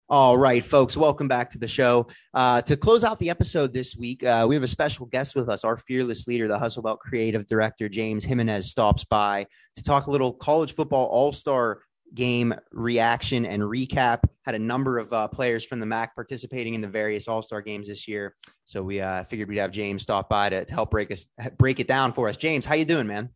All 0.07 0.37
right, 0.37 0.61
folks, 0.61 0.97
welcome 0.97 1.29
back 1.29 1.51
to 1.51 1.57
the 1.57 1.69
show. 1.69 2.07
Uh, 2.33 2.61
to 2.63 2.75
close 2.75 3.05
out 3.05 3.17
the 3.17 3.29
episode 3.29 3.73
this 3.73 3.95
week, 3.95 4.25
uh, 4.25 4.45
we 4.45 4.55
have 4.55 4.63
a 4.63 4.67
special 4.67 5.05
guest 5.05 5.37
with 5.37 5.47
us. 5.47 5.63
Our 5.63 5.77
fearless 5.77 6.27
leader, 6.27 6.49
the 6.49 6.59
Hustle 6.59 6.83
Belt 6.83 6.99
creative 6.99 7.47
director, 7.47 7.87
James 7.87 8.25
Jimenez, 8.25 8.69
stops 8.69 9.05
by 9.05 9.47
to 9.75 9.83
talk 9.83 10.07
a 10.07 10.11
little 10.11 10.33
college 10.33 10.75
football 10.75 11.05
all 11.05 11.31
star 11.31 11.83
game 12.13 12.53
reaction 12.71 13.45
and 13.45 13.63
recap. 13.63 14.23
Had 14.43 14.55
a 14.55 14.59
number 14.59 14.97
of 14.97 15.13
uh, 15.13 15.27
players 15.27 15.63
from 15.63 15.79
the 15.79 15.85
MAC 15.85 16.15
participating 16.15 16.73
in 16.73 16.81
the 16.81 16.87
various 16.87 17.27
All 17.27 17.41
Star 17.41 17.61
games 17.61 17.87
this 17.87 18.07
year, 18.07 18.35
so 18.65 18.81
we 18.81 19.01
uh, 19.01 19.23
figured 19.23 19.49
we'd 19.49 19.57
have 19.57 19.71
James 19.71 20.03
stop 20.03 20.29
by 20.29 20.49
to, 20.49 20.65
to, 20.65 20.73
help 20.73 20.91
break 20.91 21.11
us 21.11 21.27
break 21.57 21.79
it 21.79 21.87
down 21.87 22.13
for 22.13 22.27
us. 22.27 22.37
James, 22.37 22.65
how 22.65 22.75
you 22.75 22.85
doing, 22.85 23.07
man? 23.07 23.29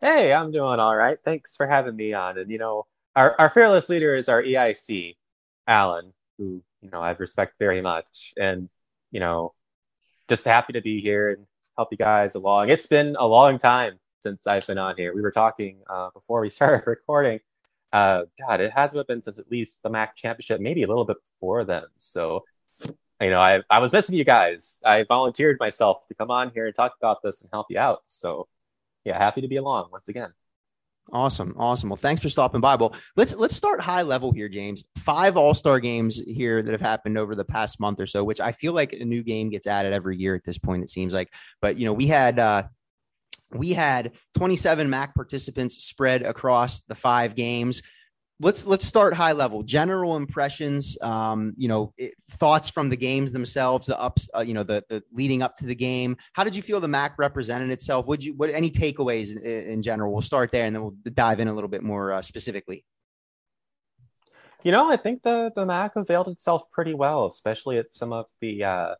Hey, 0.00 0.32
I'm 0.32 0.50
doing 0.50 0.80
all 0.80 0.96
right. 0.96 1.18
Thanks 1.24 1.56
for 1.56 1.66
having 1.66 1.96
me 1.96 2.12
on. 2.12 2.38
And 2.38 2.50
you 2.50 2.58
know, 2.58 2.86
our 3.14 3.34
our 3.38 3.50
fearless 3.50 3.88
leader 3.88 4.14
is 4.14 4.28
our 4.28 4.42
EIC 4.42 5.14
Alan, 5.66 6.12
who 6.38 6.62
you 6.80 6.90
know 6.90 7.00
I 7.00 7.12
respect 7.12 7.54
very 7.58 7.80
much, 7.80 8.32
and 8.36 8.68
you 9.10 9.20
know, 9.20 9.54
just 10.28 10.44
happy 10.44 10.74
to 10.74 10.82
be 10.82 11.00
here 11.00 11.30
and 11.30 11.46
help 11.76 11.88
you 11.92 11.98
guys 11.98 12.34
along. 12.34 12.70
It's 12.70 12.86
been 12.86 13.16
a 13.18 13.26
long 13.26 13.58
time 13.58 13.98
since 14.26 14.48
I've 14.48 14.66
been 14.66 14.76
on 14.76 14.96
here. 14.96 15.14
We 15.14 15.20
were 15.20 15.30
talking 15.30 15.78
uh, 15.88 16.10
before 16.10 16.40
we 16.40 16.50
started 16.58 16.84
recording. 16.84 17.38
Uh, 17.92 18.22
God, 18.40 18.60
it 18.60 18.72
has 18.72 18.92
been 18.92 19.22
since 19.22 19.38
at 19.38 19.50
least 19.52 19.84
the 19.84 19.88
MAC 19.88 20.16
championship, 20.16 20.60
maybe 20.60 20.82
a 20.82 20.88
little 20.88 21.04
bit 21.04 21.18
before 21.24 21.64
then. 21.64 21.84
So, 21.96 22.44
you 23.20 23.30
know, 23.30 23.40
I 23.40 23.62
I 23.70 23.78
was 23.78 23.92
missing 23.92 24.16
you 24.16 24.24
guys. 24.24 24.82
I 24.84 25.04
volunteered 25.04 25.58
myself 25.60 26.06
to 26.08 26.14
come 26.14 26.32
on 26.32 26.50
here 26.50 26.66
and 26.66 26.74
talk 26.74 26.94
about 27.00 27.22
this 27.22 27.42
and 27.42 27.50
help 27.52 27.68
you 27.70 27.78
out. 27.78 28.00
So, 28.06 28.48
yeah, 29.04 29.16
happy 29.16 29.42
to 29.42 29.48
be 29.48 29.56
along 29.56 29.90
once 29.92 30.08
again. 30.08 30.32
Awesome, 31.12 31.54
awesome. 31.56 31.88
Well, 31.88 31.96
thanks 31.96 32.20
for 32.20 32.28
stopping 32.28 32.60
by. 32.60 32.74
Well, 32.74 32.92
let's 33.14 33.32
let's 33.36 33.54
start 33.54 33.80
high 33.80 34.02
level 34.02 34.32
here, 34.32 34.48
James. 34.48 34.84
Five 34.98 35.36
All 35.36 35.54
Star 35.54 35.78
games 35.78 36.20
here 36.26 36.64
that 36.64 36.72
have 36.72 36.80
happened 36.80 37.16
over 37.16 37.36
the 37.36 37.44
past 37.44 37.78
month 37.78 38.00
or 38.00 38.08
so, 38.08 38.24
which 38.24 38.40
I 38.40 38.50
feel 38.50 38.72
like 38.72 38.92
a 38.92 39.04
new 39.04 39.22
game 39.22 39.48
gets 39.48 39.68
added 39.68 39.92
every 39.92 40.16
year 40.16 40.34
at 40.34 40.42
this 40.42 40.58
point. 40.58 40.82
It 40.82 40.90
seems 40.90 41.14
like, 41.14 41.32
but 41.62 41.78
you 41.78 41.84
know, 41.84 41.92
we 41.92 42.08
had 42.08 42.40
uh, 42.40 42.64
we 43.52 43.72
had 43.72 44.12
27 44.36 44.88
MAC 44.90 45.14
participants 45.14 45.84
spread 45.84 46.22
across 46.22 46.80
the 46.82 46.94
five 46.94 47.34
games. 47.34 47.82
Let's 48.38 48.66
let's 48.66 48.84
start 48.84 49.14
high 49.14 49.32
level. 49.32 49.62
General 49.62 50.16
impressions 50.16 50.98
um 51.00 51.54
you 51.56 51.68
know 51.68 51.94
it, 51.96 52.12
thoughts 52.32 52.68
from 52.68 52.90
the 52.90 52.96
games 52.96 53.32
themselves 53.32 53.86
the 53.86 53.98
ups 53.98 54.28
uh, 54.36 54.40
you 54.40 54.52
know 54.52 54.62
the, 54.62 54.84
the 54.90 55.02
leading 55.10 55.42
up 55.42 55.56
to 55.56 55.66
the 55.66 55.74
game. 55.74 56.18
How 56.34 56.44
did 56.44 56.54
you 56.54 56.62
feel 56.62 56.80
the 56.80 56.88
mac 56.88 57.14
represented 57.18 57.70
itself? 57.70 58.06
Would 58.08 58.22
you 58.22 58.34
what 58.34 58.50
any 58.50 58.70
takeaways 58.70 59.34
in, 59.36 59.70
in 59.70 59.82
general? 59.82 60.12
We'll 60.12 60.22
start 60.22 60.50
there 60.52 60.66
and 60.66 60.76
then 60.76 60.82
we'll 60.82 60.96
dive 61.14 61.40
in 61.40 61.48
a 61.48 61.54
little 61.54 61.70
bit 61.70 61.82
more 61.82 62.12
uh, 62.12 62.22
specifically. 62.22 62.84
You 64.62 64.72
know 64.72 64.90
i 64.90 64.96
think 64.96 65.22
the 65.22 65.52
the 65.54 65.64
mac 65.64 65.94
availed 65.94 66.26
itself 66.26 66.64
pretty 66.72 66.92
well 66.92 67.26
especially 67.26 67.78
at 67.78 67.92
some 67.92 68.12
of 68.12 68.26
the 68.40 68.64
uh 68.64 68.94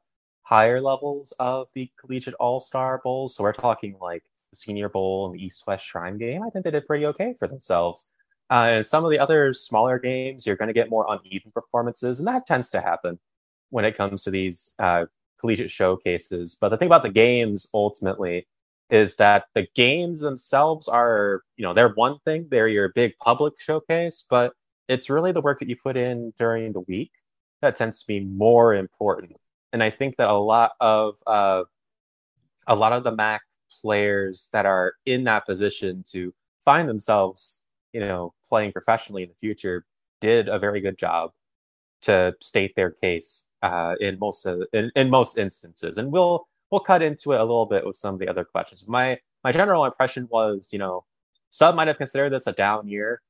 higher 0.47 0.81
levels 0.81 1.33
of 1.41 1.69
the 1.75 1.91
collegiate 1.99 2.35
all-star 2.35 3.01
bowls. 3.03 3.35
So 3.35 3.43
we're 3.43 3.53
talking 3.53 3.97
like 4.01 4.23
senior 4.57 4.89
bowl 4.89 5.27
and 5.27 5.35
the 5.39 5.45
east 5.45 5.67
west 5.67 5.85
shrine 5.85 6.19
game 6.19 6.43
i 6.43 6.51
think 6.51 6.65
they 6.65 6.71
did 6.71 6.85
pretty 6.85 7.07
okay 7.07 7.35
for 7.39 7.47
themselves 7.47 8.17
uh, 8.49 8.69
and 8.71 8.87
some 8.87 9.05
of 9.05 9.11
the 9.11 9.19
other 9.19 9.53
smaller 9.53 9.99
games, 9.99 10.47
you're 10.47 10.57
going 10.57 10.69
to 10.69 10.73
get 10.75 10.89
more 10.89 11.07
uneven 11.09 11.51
performances, 11.53 12.19
and 12.19 12.29
that 12.29 12.47
tends 12.47 12.71
to 12.71 12.81
happen 12.81 13.19
when 13.71 13.85
it 13.85 13.97
comes 13.97 14.23
to 14.23 14.31
these 14.31 14.75
uh, 14.79 15.07
collegiate 15.41 15.71
showcases. 15.71 16.57
But 16.61 16.69
the 16.69 16.77
thing 16.77 16.87
about 16.87 17.03
the 17.03 17.11
games 17.11 17.69
ultimately 17.75 18.47
is 18.89 19.17
that 19.17 19.47
the 19.55 19.67
games 19.75 20.21
themselves 20.21 20.87
are, 20.87 21.43
you 21.57 21.65
know, 21.65 21.75
they're 21.75 21.93
one 21.95 22.19
thing, 22.25 22.47
they're 22.49 22.69
your 22.69 22.93
big 22.95 23.15
public 23.19 23.55
showcase, 23.59 24.25
but 24.31 24.53
it's 24.89 25.11
really 25.11 25.33
the 25.33 25.41
work 25.41 25.59
that 25.59 25.69
you 25.69 25.75
put 25.83 25.97
in 25.97 26.33
during 26.39 26.73
the 26.73 26.83
week 26.83 27.11
that 27.63 27.75
tends 27.75 28.01
to 28.03 28.07
be 28.07 28.21
more 28.21 28.75
important. 28.75 29.33
And 29.73 29.83
I 29.83 29.91
think 29.91 30.17
that 30.17 30.29
a 30.29 30.35
lot 30.35 30.73
of 30.81 31.17
uh, 31.27 31.65
a 32.69 32.77
lot 32.77 32.93
of 32.93 33.03
the 33.03 33.11
MAC 33.11 33.43
players 33.81 34.49
that 34.53 34.67
are 34.67 34.95
in 35.05 35.25
that 35.25 35.47
position 35.47 36.05
to 36.13 36.33
find 36.65 36.89
themselves 36.89 37.67
you 37.97 38.01
know, 38.01 38.35
playing 38.47 38.73
professionally 38.73 39.23
in 39.23 39.31
the 39.31 39.35
future 39.35 39.87
did 40.21 40.51
a 40.51 40.59
very 40.59 40.83
good 40.83 40.99
job 40.99 41.31
to 42.03 42.35
state 42.43 42.77
their 42.77 42.91
case 42.91 43.49
uh, 43.63 43.95
in 43.99 44.19
most 44.19 44.45
of, 44.45 44.65
in, 44.75 44.91
in 44.95 45.09
most 45.09 45.39
instances. 45.39 45.97
And 45.97 46.13
we'll 46.13 46.47
we'll 46.71 46.83
cut 46.83 47.01
into 47.01 47.33
it 47.33 47.41
a 47.41 47.45
little 47.45 47.65
bit 47.65 47.87
with 47.87 47.97
some 47.97 48.13
of 48.13 48.21
the 48.21 48.29
other 48.29 48.45
questions. 48.45 48.87
My 48.87 49.19
my 49.43 49.51
general 49.51 49.87
impression 49.87 50.29
was, 50.31 50.69
you 50.75 50.79
know, 50.79 51.07
some 51.49 51.75
might 51.75 51.89
have 51.89 51.97
considered 51.97 52.35
this 52.35 52.47
a 52.47 52.53
down 52.53 52.87
year 52.87 53.23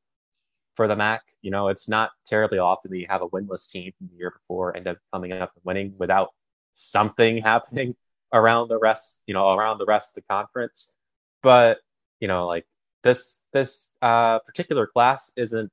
for 0.75 0.89
the 0.89 0.97
MAC. 0.97 1.23
You 1.43 1.53
know, 1.53 1.69
it's 1.69 1.89
not 1.89 2.11
terribly 2.27 2.59
often 2.59 2.91
that 2.91 2.99
you 2.99 3.07
have 3.09 3.23
a 3.23 3.29
winless 3.29 3.71
team 3.71 3.93
from 3.97 4.09
the 4.09 4.17
year 4.17 4.33
before 4.33 4.77
end 4.77 4.89
up 4.89 4.99
coming 5.13 5.31
up 5.31 5.53
and 5.55 5.65
winning 5.65 5.95
without 5.97 6.31
something 6.73 7.39
happening 7.43 7.95
around 8.37 8.69
the 8.69 8.79
rest, 8.79 9.23
you 9.27 9.35
know, 9.35 9.53
around 9.55 9.79
the 9.79 9.87
rest 9.87 10.11
of 10.11 10.23
the 10.23 10.33
conference. 10.33 10.95
But, 11.43 11.79
you 12.21 12.29
know, 12.29 12.47
like 12.47 12.67
this 13.03 13.47
this 13.53 13.95
uh, 14.03 14.41
particular 14.41 14.87
class 14.87 15.33
isn't 15.37 15.71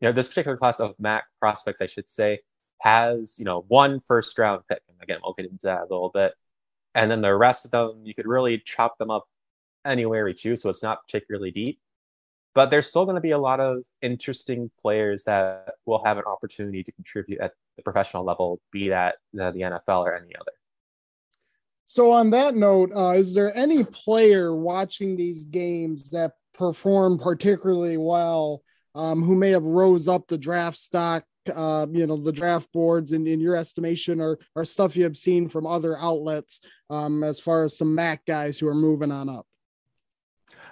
you 0.00 0.08
know 0.08 0.12
this 0.12 0.28
particular 0.28 0.56
class 0.56 0.80
of 0.80 0.94
Mac 0.98 1.24
prospects, 1.40 1.80
I 1.80 1.86
should 1.86 2.08
say, 2.08 2.40
has 2.80 3.38
you 3.38 3.44
know 3.44 3.64
one 3.68 4.00
first 4.00 4.38
round 4.38 4.62
pick. 4.68 4.80
And 4.88 4.96
again, 5.02 5.18
we'll 5.22 5.34
get 5.34 5.46
into 5.46 5.64
that 5.64 5.80
a 5.80 5.90
little 5.90 6.10
bit, 6.14 6.34
and 6.94 7.10
then 7.10 7.20
the 7.20 7.34
rest 7.34 7.64
of 7.64 7.70
them 7.72 8.02
you 8.04 8.14
could 8.14 8.26
really 8.26 8.62
chop 8.64 8.96
them 8.98 9.10
up 9.10 9.26
anywhere 9.84 10.24
we 10.24 10.34
choose, 10.34 10.62
so 10.62 10.70
it's 10.70 10.82
not 10.82 11.04
particularly 11.06 11.50
deep. 11.50 11.80
But 12.54 12.70
there's 12.70 12.86
still 12.86 13.04
going 13.04 13.16
to 13.16 13.20
be 13.20 13.32
a 13.32 13.38
lot 13.38 13.60
of 13.60 13.84
interesting 14.00 14.70
players 14.80 15.24
that 15.24 15.74
will 15.84 16.02
have 16.04 16.16
an 16.16 16.24
opportunity 16.26 16.82
to 16.84 16.92
contribute 16.92 17.40
at 17.40 17.52
the 17.76 17.82
professional 17.82 18.24
level, 18.24 18.60
be 18.72 18.88
that 18.88 19.16
the 19.34 19.52
NFL 19.52 20.04
or 20.04 20.14
any 20.16 20.34
other. 20.36 20.52
So, 21.88 22.10
on 22.10 22.30
that 22.30 22.56
note, 22.56 22.90
uh, 22.94 23.12
is 23.12 23.32
there 23.32 23.56
any 23.56 23.84
player 23.84 24.54
watching 24.54 25.16
these 25.16 25.44
games 25.44 26.10
that 26.10 26.32
perform 26.52 27.16
particularly 27.16 27.96
well, 27.96 28.62
um, 28.96 29.22
who 29.22 29.36
may 29.36 29.50
have 29.50 29.62
rose 29.62 30.08
up 30.08 30.26
the 30.26 30.36
draft 30.36 30.76
stock, 30.76 31.22
uh, 31.54 31.86
you 31.88 32.08
know, 32.08 32.16
the 32.16 32.32
draft 32.32 32.72
boards, 32.72 33.12
in, 33.12 33.24
in 33.28 33.38
your 33.38 33.54
estimation, 33.54 34.20
or 34.20 34.40
or 34.56 34.64
stuff 34.64 34.96
you 34.96 35.04
have 35.04 35.16
seen 35.16 35.48
from 35.48 35.64
other 35.64 35.96
outlets, 35.96 36.60
um, 36.90 37.22
as 37.22 37.38
far 37.38 37.62
as 37.62 37.78
some 37.78 37.94
MAC 37.94 38.26
guys 38.26 38.58
who 38.58 38.66
are 38.66 38.74
moving 38.74 39.12
on 39.12 39.28
up? 39.28 39.46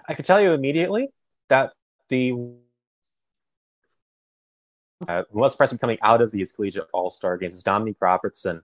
I 0.08 0.14
can 0.14 0.24
tell 0.24 0.40
you 0.40 0.52
immediately 0.52 1.10
that 1.48 1.74
the 2.08 2.34
uh, 5.06 5.22
most 5.32 5.58
person 5.58 5.78
coming 5.78 5.98
out 6.02 6.20
of 6.20 6.32
these 6.32 6.50
collegiate 6.50 6.88
all 6.92 7.12
star 7.12 7.36
games 7.36 7.54
is 7.54 7.62
Dominique 7.62 7.98
Robinson 8.00 8.62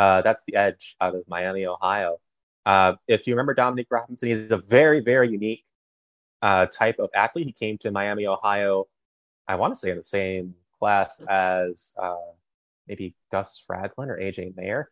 uh, 0.00 0.22
that's 0.22 0.44
the 0.44 0.56
edge 0.56 0.96
out 0.98 1.14
of 1.14 1.28
Miami, 1.28 1.66
Ohio. 1.66 2.20
Uh, 2.64 2.94
if 3.06 3.26
you 3.26 3.34
remember 3.34 3.52
Dominique 3.52 3.88
Robinson, 3.90 4.30
he's 4.30 4.50
a 4.50 4.56
very, 4.56 5.00
very 5.00 5.28
unique 5.28 5.64
uh, 6.40 6.64
type 6.66 6.98
of 6.98 7.10
athlete. 7.14 7.46
He 7.46 7.52
came 7.52 7.76
to 7.78 7.90
Miami, 7.90 8.26
Ohio, 8.26 8.86
I 9.46 9.56
want 9.56 9.74
to 9.74 9.78
say 9.78 9.90
in 9.90 9.98
the 9.98 10.02
same 10.02 10.54
class 10.78 11.20
as 11.28 11.92
uh, 12.00 12.16
maybe 12.88 13.14
Gus 13.30 13.62
Fradlin 13.68 14.08
or 14.08 14.18
AJ 14.18 14.56
Mayer. 14.56 14.88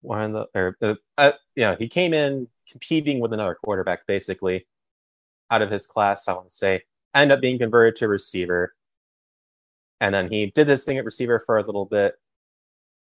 One 0.00 0.22
of 0.22 0.32
the, 0.32 0.58
or 0.58 0.76
uh, 0.82 0.94
uh, 1.16 1.32
you 1.54 1.64
know, 1.64 1.76
he 1.78 1.88
came 1.88 2.12
in 2.12 2.48
competing 2.68 3.20
with 3.20 3.32
another 3.32 3.56
quarterback 3.62 4.08
basically 4.08 4.66
out 5.52 5.62
of 5.62 5.70
his 5.70 5.86
class. 5.86 6.26
I 6.26 6.32
want 6.32 6.48
to 6.48 6.54
say, 6.54 6.82
ended 7.14 7.36
up 7.36 7.42
being 7.42 7.58
converted 7.58 7.96
to 7.96 8.08
receiver, 8.08 8.74
and 10.00 10.12
then 10.12 10.32
he 10.32 10.46
did 10.46 10.66
this 10.66 10.84
thing 10.84 10.98
at 10.98 11.04
receiver 11.04 11.38
for 11.38 11.58
a 11.58 11.62
little 11.62 11.84
bit, 11.86 12.14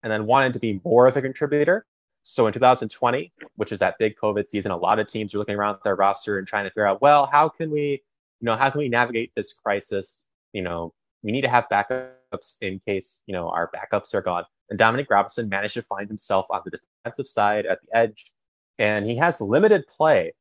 and 0.02 0.12
then 0.12 0.26
wanted 0.26 0.52
to 0.52 0.58
be 0.58 0.80
more 0.84 1.06
of 1.06 1.16
a 1.16 1.22
contributor. 1.22 1.86
So 2.22 2.46
in 2.46 2.52
2020, 2.52 3.32
which 3.54 3.70
is 3.70 3.78
that 3.78 3.98
big 3.98 4.16
COVID 4.16 4.48
season, 4.48 4.72
a 4.72 4.76
lot 4.76 4.98
of 4.98 5.06
teams 5.06 5.34
are 5.34 5.38
looking 5.38 5.54
around 5.54 5.78
their 5.84 5.94
roster 5.94 6.38
and 6.38 6.46
trying 6.46 6.64
to 6.64 6.70
figure 6.70 6.86
out, 6.86 7.00
well, 7.00 7.26
how 7.26 7.48
can 7.48 7.70
we, 7.70 8.02
you 8.40 8.46
know, 8.46 8.56
how 8.56 8.68
can 8.68 8.80
we 8.80 8.88
navigate 8.88 9.32
this 9.36 9.52
crisis? 9.52 10.24
You 10.52 10.62
know, 10.62 10.92
we 11.22 11.32
need 11.32 11.42
to 11.42 11.48
have 11.48 11.66
backups 11.70 12.56
in 12.60 12.80
case, 12.80 13.22
you 13.26 13.32
know, 13.32 13.48
our 13.48 13.70
backups 13.70 14.12
are 14.14 14.22
gone. 14.22 14.44
And 14.70 14.78
Dominique 14.78 15.10
Robinson 15.10 15.48
managed 15.48 15.74
to 15.74 15.82
find 15.82 16.08
himself 16.08 16.46
on 16.50 16.62
the 16.64 16.78
defensive 17.04 17.28
side 17.28 17.66
at 17.66 17.78
the 17.82 17.96
edge. 17.96 18.32
And 18.78 19.06
he 19.06 19.16
has 19.16 19.40
limited 19.40 19.84
play, 19.86 20.34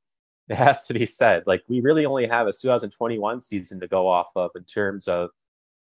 it 0.49 0.55
has 0.55 0.87
to 0.87 0.93
be 0.93 1.05
said. 1.05 1.43
Like, 1.45 1.63
we 1.67 1.81
really 1.81 2.05
only 2.05 2.27
have 2.27 2.47
a 2.47 2.51
2021 2.51 3.41
season 3.41 3.79
to 3.79 3.87
go 3.87 4.07
off 4.07 4.31
of 4.35 4.51
in 4.55 4.63
terms 4.63 5.07
of 5.07 5.29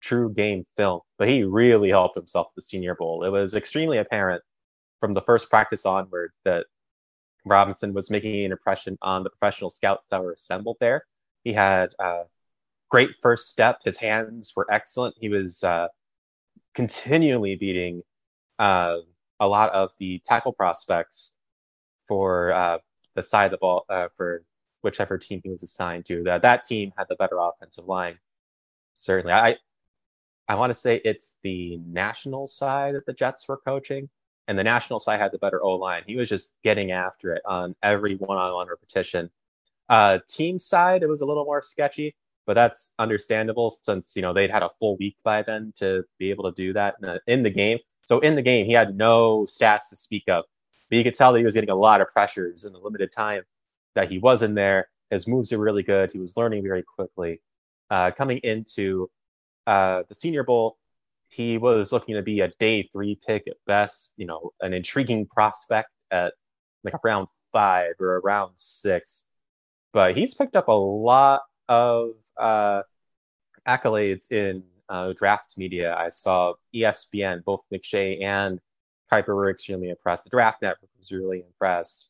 true 0.01 0.33
game 0.33 0.63
film, 0.75 1.01
but 1.17 1.27
he 1.27 1.43
really 1.43 1.89
helped 1.89 2.15
himself 2.15 2.47
the 2.55 2.61
Senior 2.61 2.95
Bowl. 2.95 3.23
It 3.23 3.29
was 3.29 3.53
extremely 3.53 3.97
apparent 3.97 4.43
from 4.99 5.13
the 5.13 5.21
first 5.21 5.49
practice 5.49 5.85
onward 5.85 6.31
that 6.45 6.65
Robinson 7.45 7.93
was 7.93 8.09
making 8.09 8.45
an 8.45 8.51
impression 8.51 8.97
on 9.01 9.23
the 9.23 9.29
professional 9.29 9.69
scouts 9.69 10.07
that 10.09 10.21
were 10.21 10.33
assembled 10.33 10.77
there. 10.79 11.03
He 11.43 11.53
had 11.53 11.93
a 11.99 12.23
great 12.89 13.11
first 13.21 13.49
step. 13.49 13.79
His 13.83 13.97
hands 13.97 14.53
were 14.55 14.67
excellent. 14.71 15.15
He 15.19 15.29
was 15.29 15.63
uh, 15.63 15.87
continually 16.73 17.55
beating 17.55 18.03
uh, 18.57 18.97
a 19.39 19.47
lot 19.47 19.71
of 19.71 19.91
the 19.99 20.21
tackle 20.25 20.53
prospects 20.53 21.33
for 22.07 22.51
uh, 22.51 22.77
the 23.15 23.23
side 23.23 23.45
of 23.45 23.51
the 23.51 23.57
ball 23.57 23.85
uh, 23.89 24.09
for 24.15 24.43
whichever 24.81 25.17
team 25.17 25.41
he 25.43 25.49
was 25.49 25.63
assigned 25.63 26.05
to. 26.07 26.23
That 26.23 26.41
that 26.41 26.65
team 26.65 26.91
had 26.97 27.07
the 27.09 27.15
better 27.15 27.37
offensive 27.39 27.85
line. 27.85 28.19
Certainly, 28.95 29.33
I 29.33 29.55
I 30.49 30.55
want 30.55 30.71
to 30.71 30.73
say 30.73 30.99
it's 31.05 31.37
the 31.43 31.77
national 31.85 32.47
side 32.47 32.95
that 32.95 33.05
the 33.05 33.13
Jets 33.13 33.47
were 33.47 33.57
coaching, 33.57 34.09
and 34.47 34.57
the 34.57 34.63
national 34.63 34.97
side 34.97 35.19
had 35.19 35.31
the 35.31 35.37
better 35.37 35.63
O 35.63 35.75
line. 35.75 36.01
He 36.07 36.15
was 36.15 36.27
just 36.27 36.55
getting 36.63 36.91
after 36.91 37.33
it 37.33 37.43
on 37.45 37.75
every 37.83 38.15
one-on-one 38.15 38.67
repetition. 38.67 39.29
Uh, 39.89 40.17
team 40.27 40.57
side, 40.57 41.03
it 41.03 41.07
was 41.07 41.21
a 41.21 41.25
little 41.25 41.45
more 41.45 41.61
sketchy, 41.61 42.15
but 42.47 42.55
that's 42.55 42.95
understandable 42.97 43.69
since 43.83 44.15
you 44.15 44.23
know 44.23 44.33
they'd 44.33 44.49
had 44.49 44.63
a 44.63 44.69
full 44.69 44.97
week 44.97 45.17
by 45.23 45.43
then 45.43 45.71
to 45.77 46.03
be 46.17 46.31
able 46.31 46.51
to 46.51 46.51
do 46.51 46.73
that 46.73 46.95
in 46.99 47.07
the, 47.07 47.21
in 47.27 47.43
the 47.43 47.51
game. 47.51 47.77
So 48.01 48.17
in 48.19 48.33
the 48.33 48.41
game, 48.41 48.65
he 48.65 48.73
had 48.73 48.97
no 48.97 49.45
stats 49.45 49.89
to 49.91 49.95
speak 49.95 50.23
of, 50.27 50.45
but 50.89 50.97
you 50.97 51.03
could 51.03 51.13
tell 51.13 51.31
that 51.31 51.39
he 51.39 51.45
was 51.45 51.53
getting 51.53 51.69
a 51.69 51.75
lot 51.75 52.01
of 52.01 52.09
pressures 52.09 52.65
in 52.65 52.73
the 52.73 52.79
limited 52.79 53.11
time 53.11 53.43
that 53.93 54.09
he 54.09 54.17
was 54.17 54.41
in 54.41 54.55
there. 54.55 54.89
His 55.11 55.27
moves 55.27 55.51
were 55.51 55.59
really 55.59 55.83
good. 55.83 56.11
He 56.11 56.17
was 56.17 56.35
learning 56.35 56.63
very 56.63 56.81
quickly. 56.83 57.39
Uh, 57.91 58.09
coming 58.11 58.39
into 58.39 59.09
uh, 59.69 60.03
the 60.09 60.15
Senior 60.15 60.43
Bowl, 60.43 60.77
he 61.27 61.59
was 61.59 61.93
looking 61.93 62.15
to 62.15 62.23
be 62.23 62.39
a 62.39 62.47
day 62.59 62.89
three 62.91 63.19
pick 63.27 63.47
at 63.47 63.57
best, 63.67 64.13
you 64.17 64.25
know, 64.25 64.51
an 64.61 64.73
intriguing 64.73 65.27
prospect 65.27 65.91
at 66.09 66.33
like 66.83 66.95
around 67.05 67.27
five 67.53 67.93
or 67.99 68.17
around 68.17 68.53
six. 68.55 69.27
But 69.93 70.17
he's 70.17 70.33
picked 70.33 70.55
up 70.55 70.69
a 70.69 70.71
lot 70.71 71.41
of 71.67 72.13
uh, 72.35 72.81
accolades 73.67 74.31
in 74.31 74.63
uh, 74.89 75.13
draft 75.13 75.53
media. 75.55 75.95
I 75.95 76.09
saw 76.09 76.55
ESPN, 76.73 77.43
both 77.43 77.61
McShay 77.71 78.23
and 78.23 78.59
Kiper 79.11 79.35
were 79.35 79.51
extremely 79.51 79.89
impressed. 79.89 80.23
The 80.23 80.31
Draft 80.31 80.63
Network 80.63 80.89
was 80.97 81.11
really 81.11 81.43
impressed. 81.45 82.08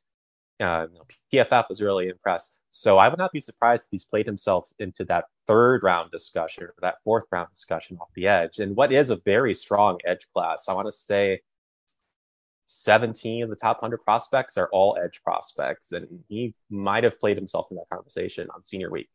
Uh, 0.60 0.88
you 0.91 0.98
know, 0.98 1.06
PFF 1.45 1.69
was 1.69 1.82
really 1.82 2.10
impressed. 2.10 2.60
So 2.69 2.98
I 2.98 3.08
would 3.08 3.17
not 3.17 3.32
be 3.32 3.39
surprised 3.39 3.86
if 3.86 3.91
he's 3.91 4.06
played 4.06 4.26
himself 4.26 4.69
into 4.80 5.06
that 5.06 5.26
third 5.48 5.84
round 5.84 6.12
discussion 6.12 6.65
or 6.65 6.74
that 6.82 7.02
fourth 7.04 7.26
round 7.32 7.50
discussion 7.50 7.98
off 8.00 8.10
the 8.15 8.28
edge. 8.28 8.60
And 8.60 8.76
what 8.76 8.91
is 8.91 9.10
a 9.10 9.15
very 9.17 9.54
strong 9.54 9.98
edge 10.06 10.28
class, 10.34 10.67
I 10.67 10.74
want 10.74 10.88
to 10.88 10.91
say 10.91 11.41
17 12.65 13.43
of 13.43 13.50
the 13.50 13.56
top 13.56 13.82
100 13.82 13.98
prospects 14.04 14.58
are 14.58 14.69
all 14.72 14.98
edge 15.02 15.22
prospects. 15.24 15.91
And 15.93 16.08
he 16.28 16.54
might 16.69 17.04
have 17.04 17.19
played 17.19 17.38
himself 17.38 17.67
in 17.72 17.78
that 17.78 17.89
conversation 17.89 18.48
on 18.54 18.63
senior 18.63 18.91
week. 18.91 19.10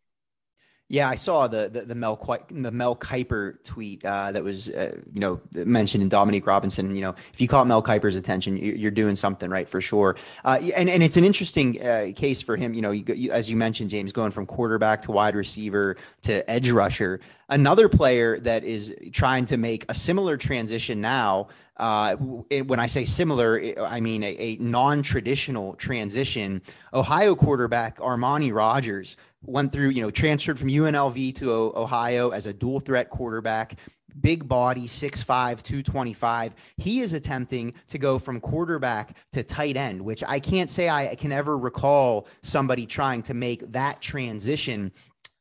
Yeah, 0.88 1.08
I 1.08 1.14
saw 1.14 1.46
the 1.46 1.70
the, 1.70 1.82
the 1.82 1.94
Mel 1.94 2.16
the 2.50 2.70
Mel 2.70 2.94
Kiper 2.94 3.56
tweet 3.64 4.04
uh, 4.04 4.32
that 4.32 4.44
was 4.44 4.68
uh, 4.68 4.96
you 5.12 5.20
know 5.20 5.40
mentioned 5.54 6.02
in 6.02 6.10
Dominique 6.10 6.46
Robinson. 6.46 6.94
You 6.94 7.00
know, 7.00 7.14
if 7.32 7.40
you 7.40 7.48
caught 7.48 7.66
Mel 7.66 7.82
Kiper's 7.82 8.16
attention, 8.16 8.58
you're 8.58 8.90
doing 8.90 9.16
something 9.16 9.48
right 9.48 9.66
for 9.66 9.80
sure. 9.80 10.16
Uh, 10.44 10.60
and 10.76 10.90
and 10.90 11.02
it's 11.02 11.16
an 11.16 11.24
interesting 11.24 11.80
uh, 11.82 12.12
case 12.14 12.42
for 12.42 12.56
him. 12.56 12.74
You 12.74 12.82
know, 12.82 12.90
you, 12.90 13.02
you, 13.14 13.32
as 13.32 13.48
you 13.48 13.56
mentioned, 13.56 13.88
James, 13.88 14.12
going 14.12 14.30
from 14.30 14.44
quarterback 14.44 15.00
to 15.02 15.12
wide 15.12 15.34
receiver 15.34 15.96
to 16.22 16.48
edge 16.50 16.70
rusher. 16.70 17.20
Another 17.48 17.88
player 17.88 18.38
that 18.40 18.62
is 18.62 18.94
trying 19.12 19.46
to 19.46 19.56
make 19.56 19.86
a 19.88 19.94
similar 19.94 20.36
transition 20.36 21.00
now. 21.00 21.48
Uh, 21.76 22.14
when 22.14 22.78
I 22.78 22.86
say 22.86 23.04
similar, 23.04 23.60
I 23.80 24.00
mean 24.00 24.22
a, 24.22 24.36
a 24.38 24.56
non 24.56 25.02
traditional 25.02 25.74
transition. 25.74 26.62
Ohio 26.92 27.34
quarterback 27.34 27.98
Armani 27.98 28.54
Rogers 28.54 29.16
went 29.42 29.72
through, 29.72 29.90
you 29.90 30.00
know, 30.00 30.10
transferred 30.10 30.58
from 30.58 30.68
UNLV 30.68 31.34
to 31.36 31.52
Ohio 31.52 32.30
as 32.30 32.46
a 32.46 32.52
dual 32.52 32.80
threat 32.80 33.10
quarterback, 33.10 33.76
big 34.20 34.46
body, 34.46 34.86
6'5, 34.86 35.62
225. 35.62 36.54
He 36.76 37.00
is 37.00 37.12
attempting 37.12 37.74
to 37.88 37.98
go 37.98 38.18
from 38.18 38.40
quarterback 38.40 39.16
to 39.32 39.42
tight 39.42 39.76
end, 39.76 40.02
which 40.02 40.22
I 40.26 40.40
can't 40.40 40.70
say 40.70 40.88
I 40.88 41.14
can 41.16 41.32
ever 41.32 41.58
recall 41.58 42.28
somebody 42.42 42.86
trying 42.86 43.22
to 43.24 43.34
make 43.34 43.72
that 43.72 44.00
transition. 44.00 44.92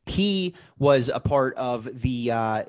He 0.05 0.53
was 0.77 1.09
a 1.09 1.19
part 1.19 1.55
of 1.55 2.01
the, 2.01 2.31
uh, 2.31 2.35
uh, 2.35 2.63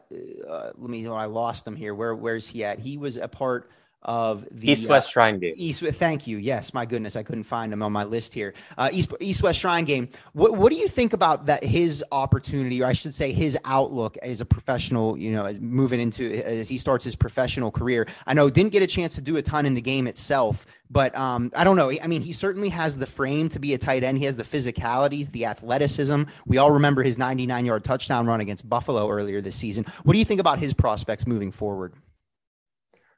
let 0.77 0.91
me 0.91 1.03
know, 1.03 1.15
I 1.15 1.27
lost 1.27 1.67
him 1.67 1.77
here. 1.77 1.95
Where, 1.95 2.15
where's 2.15 2.49
he 2.49 2.65
at? 2.65 2.79
He 2.79 2.97
was 2.97 3.17
a 3.17 3.29
part 3.29 3.71
of 4.05 4.47
the 4.51 4.71
East 4.71 4.89
West 4.89 5.09
uh, 5.09 5.11
Shrine 5.11 5.39
game. 5.39 5.55
East, 5.57 5.83
thank 5.83 6.27
you. 6.27 6.37
Yes, 6.37 6.75
my 6.75 6.85
goodness, 6.85 7.17
I 7.17 7.23
couldn't 7.23 7.45
find 7.45 7.73
him 7.73 7.83
on 7.83 7.93
my 7.93 8.05
list 8.05 8.35
here. 8.35 8.55
Uh, 8.77 8.91
East 8.93 9.13
East 9.21 9.43
West 9.43 9.61
Shrine 9.61 9.85
game. 9.85 10.09
What 10.33 10.57
what 10.57 10.71
do 10.71 10.77
you 10.77 10.89
think 10.89 11.13
about 11.13 11.47
that? 11.47 11.65
His 11.65 12.05
opportunity, 12.13 12.83
or 12.83 12.87
I 12.87 12.93
should 12.93 13.15
say, 13.15 13.33
his 13.33 13.57
outlook 13.65 14.17
as 14.19 14.41
a 14.41 14.45
professional. 14.45 15.17
You 15.17 15.33
know, 15.33 15.47
as 15.47 15.61
moving 15.61 16.01
into 16.01 16.33
as 16.45 16.69
he 16.69 16.79
starts 16.79 17.05
his 17.05 17.17
professional 17.17 17.71
career. 17.71 18.07
I 18.27 18.35
know 18.35 18.51
didn't 18.51 18.73
get 18.73 18.83
a 18.83 18.87
chance 18.87 19.15
to 19.15 19.21
do 19.21 19.37
a 19.37 19.43
ton 19.43 19.67
in 19.67 19.75
the 19.75 19.81
game 19.81 20.07
itself, 20.07 20.67
but 20.91 21.17
um, 21.17 21.51
I 21.57 21.65
don't 21.65 21.77
know. 21.77 21.91
I 21.91 22.07
mean, 22.07 22.23
he 22.23 22.33
certainly 22.33 22.69
has 22.69 22.99
the 22.99 23.07
frame 23.07 23.49
to 23.51 23.59
be 23.59 23.75
a 23.75 23.79
tight 23.79 24.05
end. 24.05 24.19
He 24.19 24.25
has 24.27 24.37
the 24.37 24.45
physicalities, 24.45 25.31
the 25.31 25.47
athleticism. 25.47 26.25
We 26.47 26.59
all 26.59 26.73
remember 26.73 27.03
his 27.03 27.19
99 27.19 27.65
yard 27.67 27.85
touchdown 27.85 28.27
run 28.27 28.41
against 28.41 28.69
Buffalo 28.69 29.09
earlier 29.09 29.41
this 29.41 29.57
season. 29.57 29.87
What 30.03 30.13
do 30.13 30.19
you 30.19 30.25
think 30.25 30.41
about 30.41 30.59
his 30.59 30.75
prospects 30.75 31.27
moving 31.27 31.53
forward? 31.53 31.95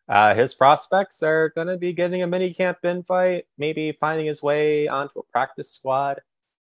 Uh, 0.08 0.34
his 0.34 0.54
prospects 0.54 1.22
are 1.22 1.50
going 1.50 1.66
to 1.66 1.76
be 1.76 1.92
getting 1.92 2.22
a 2.22 2.26
mini 2.26 2.54
camp 2.54 2.78
invite, 2.84 3.46
maybe 3.58 3.92
finding 3.92 4.26
his 4.26 4.42
way 4.42 4.86
onto 4.86 5.18
a 5.18 5.22
practice 5.24 5.70
squad. 5.70 6.20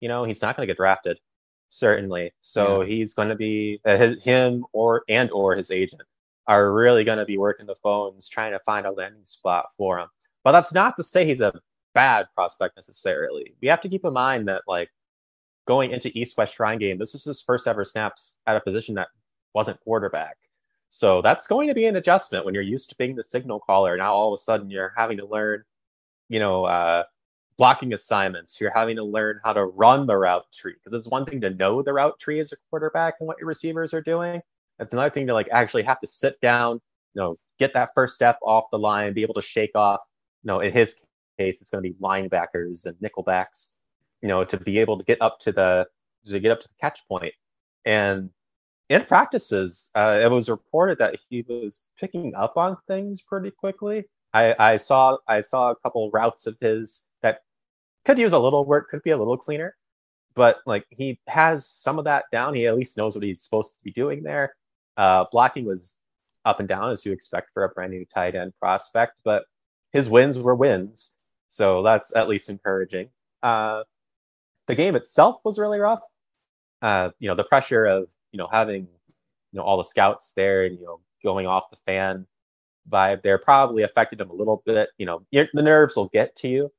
You 0.01 0.09
know, 0.09 0.25
he's 0.25 0.41
not 0.41 0.57
going 0.57 0.67
to 0.67 0.71
get 0.71 0.79
drafted, 0.79 1.19
certainly. 1.69 2.33
So 2.41 2.81
yeah. 2.81 2.89
he's 2.89 3.15
going 3.15 3.29
to 3.29 3.35
be 3.35 3.81
uh, 3.85 3.97
his, 3.97 4.23
him 4.25 4.65
or 4.73 5.03
and 5.09 5.31
or 5.31 5.55
his 5.55 5.71
agent 5.71 6.03
are 6.47 6.73
really 6.73 7.05
going 7.05 7.19
to 7.19 7.25
be 7.25 7.39
working 7.39 7.67
the 7.67 7.75
phones 7.75 8.29
trying 8.29 8.53
to 8.53 8.59
find 8.61 8.87
a 8.87 8.91
landing 8.91 9.25
spot 9.25 9.67
for 9.77 9.99
him. 9.99 10.09
But 10.45 10.53
that's 10.53 10.73
not 10.73 10.97
to 10.97 11.03
say 11.03 11.27
he's 11.27 11.41
a 11.41 11.53
bad 11.93 12.27
prospect 12.35 12.77
necessarily. 12.77 13.55
We 13.61 13.69
have 13.69 13.81
to 13.81 13.89
keep 13.89 14.05
in 14.05 14.13
mind 14.13 14.49
that 14.49 14.63
like 14.67 14.91
going 15.67 15.91
into 15.91 16.17
East 16.17 16.39
West 16.39 16.55
Shrine 16.55 16.79
game, 16.79 16.99
this 16.99 17.15
is 17.15 17.25
his 17.25 17.43
first 17.43 17.67
ever 17.67 17.85
snaps 17.85 18.41
at 18.47 18.57
a 18.57 18.61
position 18.61 18.95
that 18.95 19.09
wasn't 19.55 19.81
quarterback. 19.81 20.37
So 20.89 21.21
that's 21.21 21.47
going 21.47 21.69
to 21.69 21.75
be 21.75 21.87
an 21.87 21.97
adjustment 21.97 22.45
when 22.45 22.55
you're 22.55 22.63
used 22.63 22.89
to 22.91 22.97
being 22.97 23.17
the 23.17 23.25
signal 23.25 23.61
caller. 23.61 23.97
Now 23.97 24.15
all 24.15 24.33
of 24.33 24.39
a 24.39 24.43
sudden 24.43 24.71
you're 24.71 24.95
having 24.97 25.19
to 25.19 25.27
learn, 25.27 25.65
you 26.29 26.39
know, 26.39 26.65
uh, 26.65 27.05
blocking 27.57 27.93
assignments. 27.93 28.61
You're 28.61 28.73
having 28.75 28.97
to 28.97 29.05
learn 29.05 29.41
how 29.45 29.53
to 29.53 29.65
run 29.65 30.07
the 30.07 30.17
route 30.17 30.47
tree 30.53 30.75
because 30.75 30.93
it's 30.93 31.11
one 31.11 31.25
thing 31.25 31.41
to 31.41 31.51
know 31.51 31.83
the 31.83 31.93
route 31.93 32.19
tree 32.19 32.41
as 32.41 32.53
a 32.53 32.57
quarterback 32.71 33.15
and 33.21 33.27
what 33.27 33.39
your 33.39 33.49
receivers 33.49 33.95
are 33.95 34.01
doing. 34.01 34.41
It's 34.79 34.93
another 34.93 35.11
thing 35.11 35.27
to 35.27 35.35
like 35.35 35.49
actually 35.51 35.83
have 35.85 36.01
to 36.01 36.07
sit 36.07 36.41
down, 36.41 36.81
you 37.15 37.23
know, 37.23 37.39
get 37.59 37.73
that 37.75 37.91
first 37.95 38.15
step 38.15 38.39
off 38.43 38.65
the 38.71 38.79
line, 38.79 39.15
be 39.15 39.23
able 39.23 39.35
to 39.35 39.43
shake 39.43 39.75
off. 39.75 40.01
You 40.43 40.49
know, 40.49 40.61
in 40.61 40.73
his 40.73 40.97
case, 41.39 41.61
it's 41.61 41.71
going 41.71 41.83
to 41.83 41.91
be 41.91 41.97
linebackers 41.97 42.87
and 42.87 42.97
nickelbacks. 42.99 43.77
You 44.23 44.29
know, 44.29 44.45
to 44.45 44.57
be 44.59 44.79
able 44.79 44.99
to 44.99 45.05
get 45.05 45.21
up 45.21 45.39
to 45.41 45.53
the 45.53 45.87
to 46.27 46.41
get 46.41 46.53
up 46.53 46.61
to 46.61 46.69
the 46.69 46.75
catch 46.81 47.07
point, 47.09 47.33
and 47.85 48.31
in 48.89 49.05
practices, 49.05 49.91
uh, 49.97 50.21
it 50.23 50.31
was 50.31 50.49
reported 50.49 50.99
that 50.99 51.17
he 51.29 51.45
was 51.49 51.91
picking 51.99 52.35
up 52.35 52.57
on 52.57 52.77
things 52.87 53.21
pretty 53.21 53.51
quickly. 53.51 54.05
I, 54.33 54.55
I 54.59 54.77
saw 54.77 55.19
I 55.27 55.41
saw 55.41 55.71
a 55.71 55.77
couple 55.77 56.11
routes 56.11 56.47
of 56.47 56.59
his 56.61 57.11
that 57.23 57.41
could 58.05 58.19
use 58.19 58.33
a 58.33 58.39
little 58.39 58.65
work, 58.65 58.91
could 58.91 59.03
be 59.03 59.11
a 59.11 59.17
little 59.17 59.37
cleaner, 59.37 59.77
but 60.35 60.59
like 60.67 60.85
he 60.91 61.19
has 61.27 61.69
some 61.69 61.99
of 61.99 62.05
that 62.05 62.25
down. 62.31 62.55
He 62.55 62.67
at 62.67 62.77
least 62.77 62.97
knows 62.97 63.17
what 63.17 63.25
he's 63.25 63.43
supposed 63.43 63.79
to 63.79 63.85
be 63.85 63.93
doing 63.93 64.23
there. 64.23 64.55
Uh, 64.97 65.25
blocking 65.33 65.65
was 65.65 65.99
up 66.45 66.61
and 66.61 66.69
down 66.69 66.91
as 66.91 67.05
you 67.05 67.13
expect 67.13 67.53
for 67.53 67.65
a 67.65 67.69
brand 67.71 67.93
new 67.93 68.05
tight 68.15 68.35
end 68.35 68.55
prospect, 68.61 69.15
but 69.25 69.45
his 69.93 70.09
wins 70.09 70.39
were 70.39 70.55
wins, 70.55 71.17
so 71.49 71.83
that's 71.83 72.15
at 72.15 72.29
least 72.29 72.49
encouraging. 72.51 73.09
Uh, 73.43 73.83
the 74.67 74.75
game 74.75 74.95
itself 74.95 75.37
was 75.45 75.59
really 75.59 75.79
rough. 75.79 76.05
Uh, 76.83 77.11
you 77.19 77.29
know, 77.29 77.35
the 77.35 77.45
pressure 77.45 77.87
of 77.87 78.09
you 78.37 78.43
know 78.43 78.49
having 78.53 78.83
you 78.83 79.59
know 79.59 79.63
all 79.63 79.79
the 79.79 79.83
scouts 79.83 80.35
there 80.35 80.67
and 80.67 80.79
you 80.79 80.85
know 80.85 81.01
going 81.25 81.47
off 81.47 81.71
the 81.71 81.77
fan 81.77 82.27
vibe 82.91 83.23
there 83.23 83.39
probably 83.39 83.83
affected 83.83 84.21
him 84.21 84.29
a 84.29 84.35
little 84.35 84.63
bit. 84.67 84.91
You 84.99 85.07
know, 85.07 85.23
the 85.33 85.63
nerves 85.63 85.97
will 85.97 86.09
get 86.09 86.37
to 86.37 86.49
you, 86.49 86.71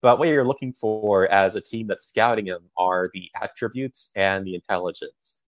but 0.00 0.18
what 0.18 0.28
you're 0.28 0.46
looking 0.46 0.72
for 0.72 1.28
as 1.28 1.54
a 1.54 1.60
team 1.60 1.86
that's 1.86 2.08
scouting 2.08 2.46
him 2.46 2.62
are 2.78 3.10
the 3.12 3.30
attributes 3.40 4.10
and 4.16 4.46
the 4.46 4.54
intelligence, 4.54 5.42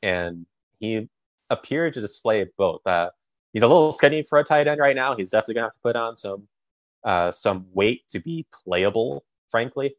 and 0.00 0.46
he 0.78 1.08
appeared 1.50 1.94
to 1.94 2.00
display 2.00 2.46
both. 2.56 2.86
Uh, 2.86 3.10
he's 3.52 3.62
a 3.62 3.66
little 3.66 3.90
skinny 3.90 4.22
for 4.22 4.38
a 4.38 4.44
tight 4.44 4.68
end 4.68 4.78
right 4.78 4.94
now. 4.94 5.16
He's 5.16 5.30
definitely 5.30 5.54
gonna 5.54 5.66
have 5.66 5.74
to 5.74 5.80
put 5.82 5.96
on 5.96 6.16
some 6.16 6.46
uh, 7.02 7.32
some 7.32 7.66
weight 7.74 8.08
to 8.10 8.20
be 8.20 8.46
playable, 8.64 9.24
frankly. 9.50 9.96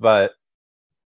But 0.00 0.32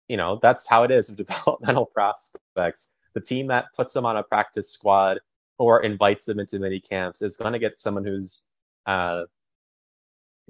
you 0.07 0.17
know 0.17 0.39
that's 0.41 0.69
how 0.69 0.85
it 0.85 0.93
is 0.93 1.09
with 1.09 1.19
developmental 1.27 1.87
prospects 1.87 2.93
the 3.15 3.21
team 3.21 3.49
that 3.49 3.67
puts 3.77 3.95
them 3.95 4.07
on 4.07 4.17
a 4.17 4.23
practice 4.23 4.71
squad 4.71 5.19
or 5.59 5.83
invites 5.83 6.27
them 6.27 6.39
into 6.39 6.59
mini 6.59 6.81
camps 6.81 7.23
is 7.23 7.37
going 7.37 7.53
to 7.53 7.59
get 7.59 7.81
someone 7.81 8.05
who's 8.05 8.47
uh, 8.87 9.25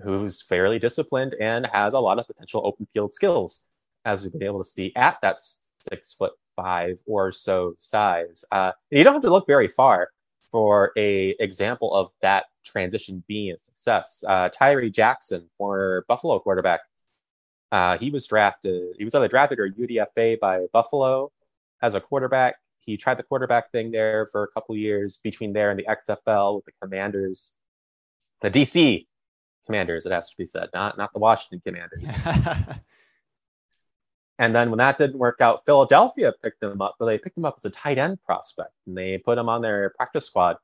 who's 0.02 0.42
fairly 0.42 0.78
disciplined 0.78 1.34
and 1.40 1.66
has 1.66 1.94
a 1.94 1.98
lot 1.98 2.18
of 2.18 2.26
potential 2.26 2.62
open 2.64 2.86
field 2.92 3.12
skills, 3.12 3.68
as 4.04 4.22
we've 4.22 4.32
been 4.32 4.42
able 4.42 4.62
to 4.62 4.68
see 4.68 4.92
at 4.94 5.18
that 5.22 5.38
six 5.80 6.12
foot 6.12 6.32
five 6.54 6.98
or 7.06 7.32
so 7.32 7.74
size. 7.78 8.44
Uh, 8.52 8.72
you 8.90 9.02
don't 9.04 9.14
have 9.14 9.22
to 9.22 9.30
look 9.30 9.46
very 9.46 9.68
far 9.68 10.10
for 10.50 10.92
a 10.96 11.30
example 11.40 11.94
of 11.94 12.10
that 12.22 12.46
transition 12.64 13.22
being 13.28 13.52
a 13.52 13.58
success. 13.58 14.24
Uh, 14.26 14.48
Tyree 14.48 14.90
Jackson, 14.90 15.48
former 15.56 16.04
Buffalo 16.08 16.38
quarterback, 16.38 16.80
uh, 17.70 17.98
he 17.98 18.10
was 18.10 18.26
drafted. 18.26 18.96
He 18.98 19.04
was 19.04 19.14
either 19.14 19.28
drafted 19.28 19.58
or 19.58 19.68
UDFA 19.68 20.38
by 20.40 20.66
Buffalo 20.72 21.30
as 21.82 21.94
a 21.94 22.00
quarterback. 22.00 22.56
He 22.80 22.96
tried 22.96 23.18
the 23.18 23.22
quarterback 23.22 23.70
thing 23.70 23.90
there 23.90 24.26
for 24.32 24.44
a 24.44 24.48
couple 24.48 24.76
years 24.76 25.18
between 25.22 25.52
there 25.52 25.70
and 25.70 25.78
the 25.78 25.84
XFL 25.84 26.56
with 26.56 26.64
the 26.64 26.72
Commanders, 26.80 27.54
the 28.40 28.50
DC 28.50 29.06
Commanders. 29.66 30.06
It 30.06 30.12
has 30.12 30.30
to 30.30 30.36
be 30.36 30.46
said, 30.46 30.68
not 30.72 30.96
not 30.96 31.12
the 31.12 31.18
Washington 31.18 31.60
Commanders. 31.60 32.10
and 34.38 34.54
then 34.54 34.70
when 34.70 34.78
that 34.78 34.96
didn't 34.96 35.18
work 35.18 35.40
out, 35.40 35.64
Philadelphia 35.66 36.32
picked 36.42 36.62
him 36.62 36.80
up, 36.80 36.96
but 36.98 37.06
they 37.06 37.18
picked 37.18 37.36
him 37.36 37.44
up 37.44 37.56
as 37.58 37.64
a 37.66 37.70
tight 37.70 37.98
end 37.98 38.22
prospect, 38.22 38.72
and 38.86 38.96
they 38.96 39.18
put 39.18 39.36
him 39.36 39.48
on 39.48 39.60
their 39.60 39.90
practice 39.90 40.26
squad 40.26 40.56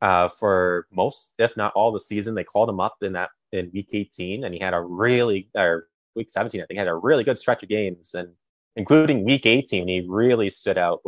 uh, 0.00 0.28
for 0.28 0.86
most, 0.90 1.34
if 1.38 1.56
not 1.56 1.72
all, 1.74 1.92
the 1.92 2.00
season. 2.00 2.34
They 2.34 2.44
called 2.44 2.70
him 2.70 2.80
up 2.80 2.96
in 3.02 3.12
that 3.12 3.30
in 3.52 3.70
week 3.74 3.90
18, 3.92 4.44
and 4.44 4.54
he 4.54 4.60
had 4.60 4.74
a 4.74 4.80
really 4.80 5.48
or 5.54 5.88
week 6.14 6.30
17, 6.30 6.62
I 6.62 6.66
think, 6.66 6.78
had 6.78 6.88
a 6.88 6.94
really 6.94 7.24
good 7.24 7.38
stretch 7.38 7.62
of 7.62 7.68
games, 7.68 8.14
and 8.14 8.30
including 8.76 9.24
week 9.24 9.46
18, 9.46 9.88
he 9.88 10.06
really 10.06 10.50
stood 10.50 10.78
out 10.78 11.02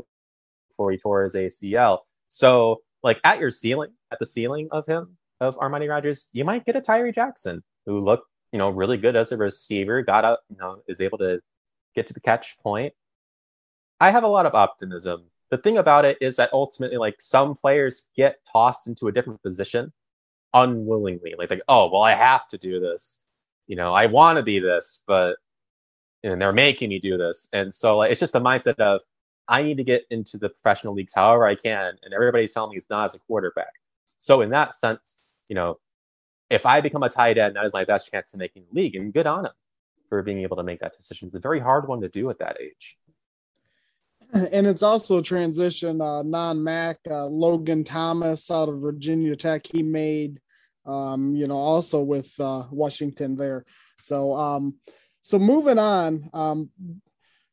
before 0.68 0.90
he 0.90 0.98
tore 0.98 1.24
his 1.24 1.34
ACL. 1.34 2.00
So, 2.28 2.82
like 3.02 3.20
at 3.24 3.38
your 3.38 3.50
ceiling, 3.50 3.92
at 4.10 4.18
the 4.18 4.26
ceiling 4.26 4.68
of 4.72 4.86
him, 4.86 5.16
of 5.40 5.56
Armani 5.58 5.88
Rogers, 5.88 6.28
you 6.32 6.44
might 6.44 6.64
get 6.64 6.76
a 6.76 6.80
Tyree 6.80 7.12
Jackson 7.12 7.62
who 7.86 8.00
looked, 8.04 8.26
you 8.52 8.58
know, 8.58 8.70
really 8.70 8.96
good 8.96 9.16
as 9.16 9.32
a 9.32 9.36
receiver, 9.36 10.02
got 10.02 10.24
up, 10.24 10.40
you 10.50 10.56
know, 10.56 10.82
is 10.88 11.00
able 11.00 11.18
to 11.18 11.40
get 11.94 12.06
to 12.08 12.14
the 12.14 12.20
catch 12.20 12.58
point. 12.58 12.92
I 14.00 14.10
have 14.10 14.24
a 14.24 14.28
lot 14.28 14.46
of 14.46 14.54
optimism. 14.54 15.24
The 15.50 15.58
thing 15.58 15.78
about 15.78 16.04
it 16.04 16.18
is 16.20 16.36
that 16.36 16.52
ultimately, 16.52 16.98
like 16.98 17.20
some 17.20 17.54
players 17.54 18.10
get 18.16 18.38
tossed 18.52 18.86
into 18.86 19.08
a 19.08 19.12
different 19.12 19.42
position 19.42 19.92
unwillingly. 20.54 21.34
Like, 21.38 21.50
like, 21.50 21.62
oh, 21.68 21.90
well, 21.90 22.02
I 22.02 22.14
have 22.14 22.48
to 22.48 22.58
do 22.58 22.80
this. 22.80 23.24
You 23.66 23.76
know, 23.76 23.94
I 23.94 24.06
want 24.06 24.36
to 24.38 24.42
be 24.42 24.58
this, 24.58 25.02
but 25.06 25.36
and 26.24 26.40
they're 26.40 26.52
making 26.52 26.90
me 26.90 26.98
do 26.98 27.16
this. 27.16 27.48
And 27.52 27.72
so 27.72 27.98
like, 27.98 28.10
it's 28.10 28.20
just 28.20 28.32
the 28.32 28.40
mindset 28.40 28.78
of 28.78 29.00
I 29.48 29.62
need 29.62 29.78
to 29.78 29.84
get 29.84 30.04
into 30.10 30.36
the 30.36 30.50
professional 30.50 30.94
leagues 30.94 31.14
however 31.14 31.46
I 31.46 31.54
can, 31.54 31.94
and 32.02 32.12
everybody's 32.12 32.52
telling 32.52 32.70
me 32.70 32.76
it's 32.76 32.90
not 32.90 33.06
as 33.06 33.14
a 33.14 33.18
quarterback. 33.20 33.72
So 34.18 34.42
in 34.42 34.50
that 34.50 34.74
sense, 34.74 35.20
you 35.48 35.54
know, 35.54 35.78
if 36.50 36.66
I 36.66 36.80
become 36.80 37.02
a 37.02 37.08
tight 37.08 37.38
end, 37.38 37.56
that 37.56 37.64
is 37.64 37.72
my 37.72 37.84
best 37.84 38.10
chance 38.10 38.32
of 38.32 38.38
making 38.38 38.64
the 38.70 38.80
league, 38.80 38.96
and 38.96 39.12
good 39.12 39.26
on 39.26 39.46
him 39.46 39.52
for 40.08 40.22
being 40.22 40.40
able 40.40 40.56
to 40.56 40.62
make 40.62 40.80
that 40.80 40.96
decision. 40.96 41.26
It's 41.26 41.34
a 41.34 41.40
very 41.40 41.60
hard 41.60 41.88
one 41.88 42.00
to 42.00 42.08
do 42.08 42.28
at 42.30 42.38
that 42.38 42.58
age. 42.60 42.96
And 44.52 44.66
it's 44.66 44.82
also 44.82 45.18
a 45.18 45.22
transition. 45.22 46.02
Uh, 46.02 46.22
non 46.22 46.62
Mac 46.62 46.98
uh, 47.10 47.26
Logan 47.26 47.84
Thomas 47.84 48.50
out 48.50 48.68
of 48.68 48.80
Virginia 48.80 49.34
Tech, 49.34 49.66
he 49.66 49.82
made, 49.82 50.40
um, 50.84 51.34
you 51.34 51.46
know, 51.46 51.56
also 51.56 52.02
with 52.02 52.38
uh, 52.38 52.64
Washington 52.70 53.36
there. 53.36 53.64
So, 53.98 54.34
um, 54.34 54.74
so 55.28 55.38
moving 55.38 55.78
on, 55.78 56.30
um, 56.32 56.70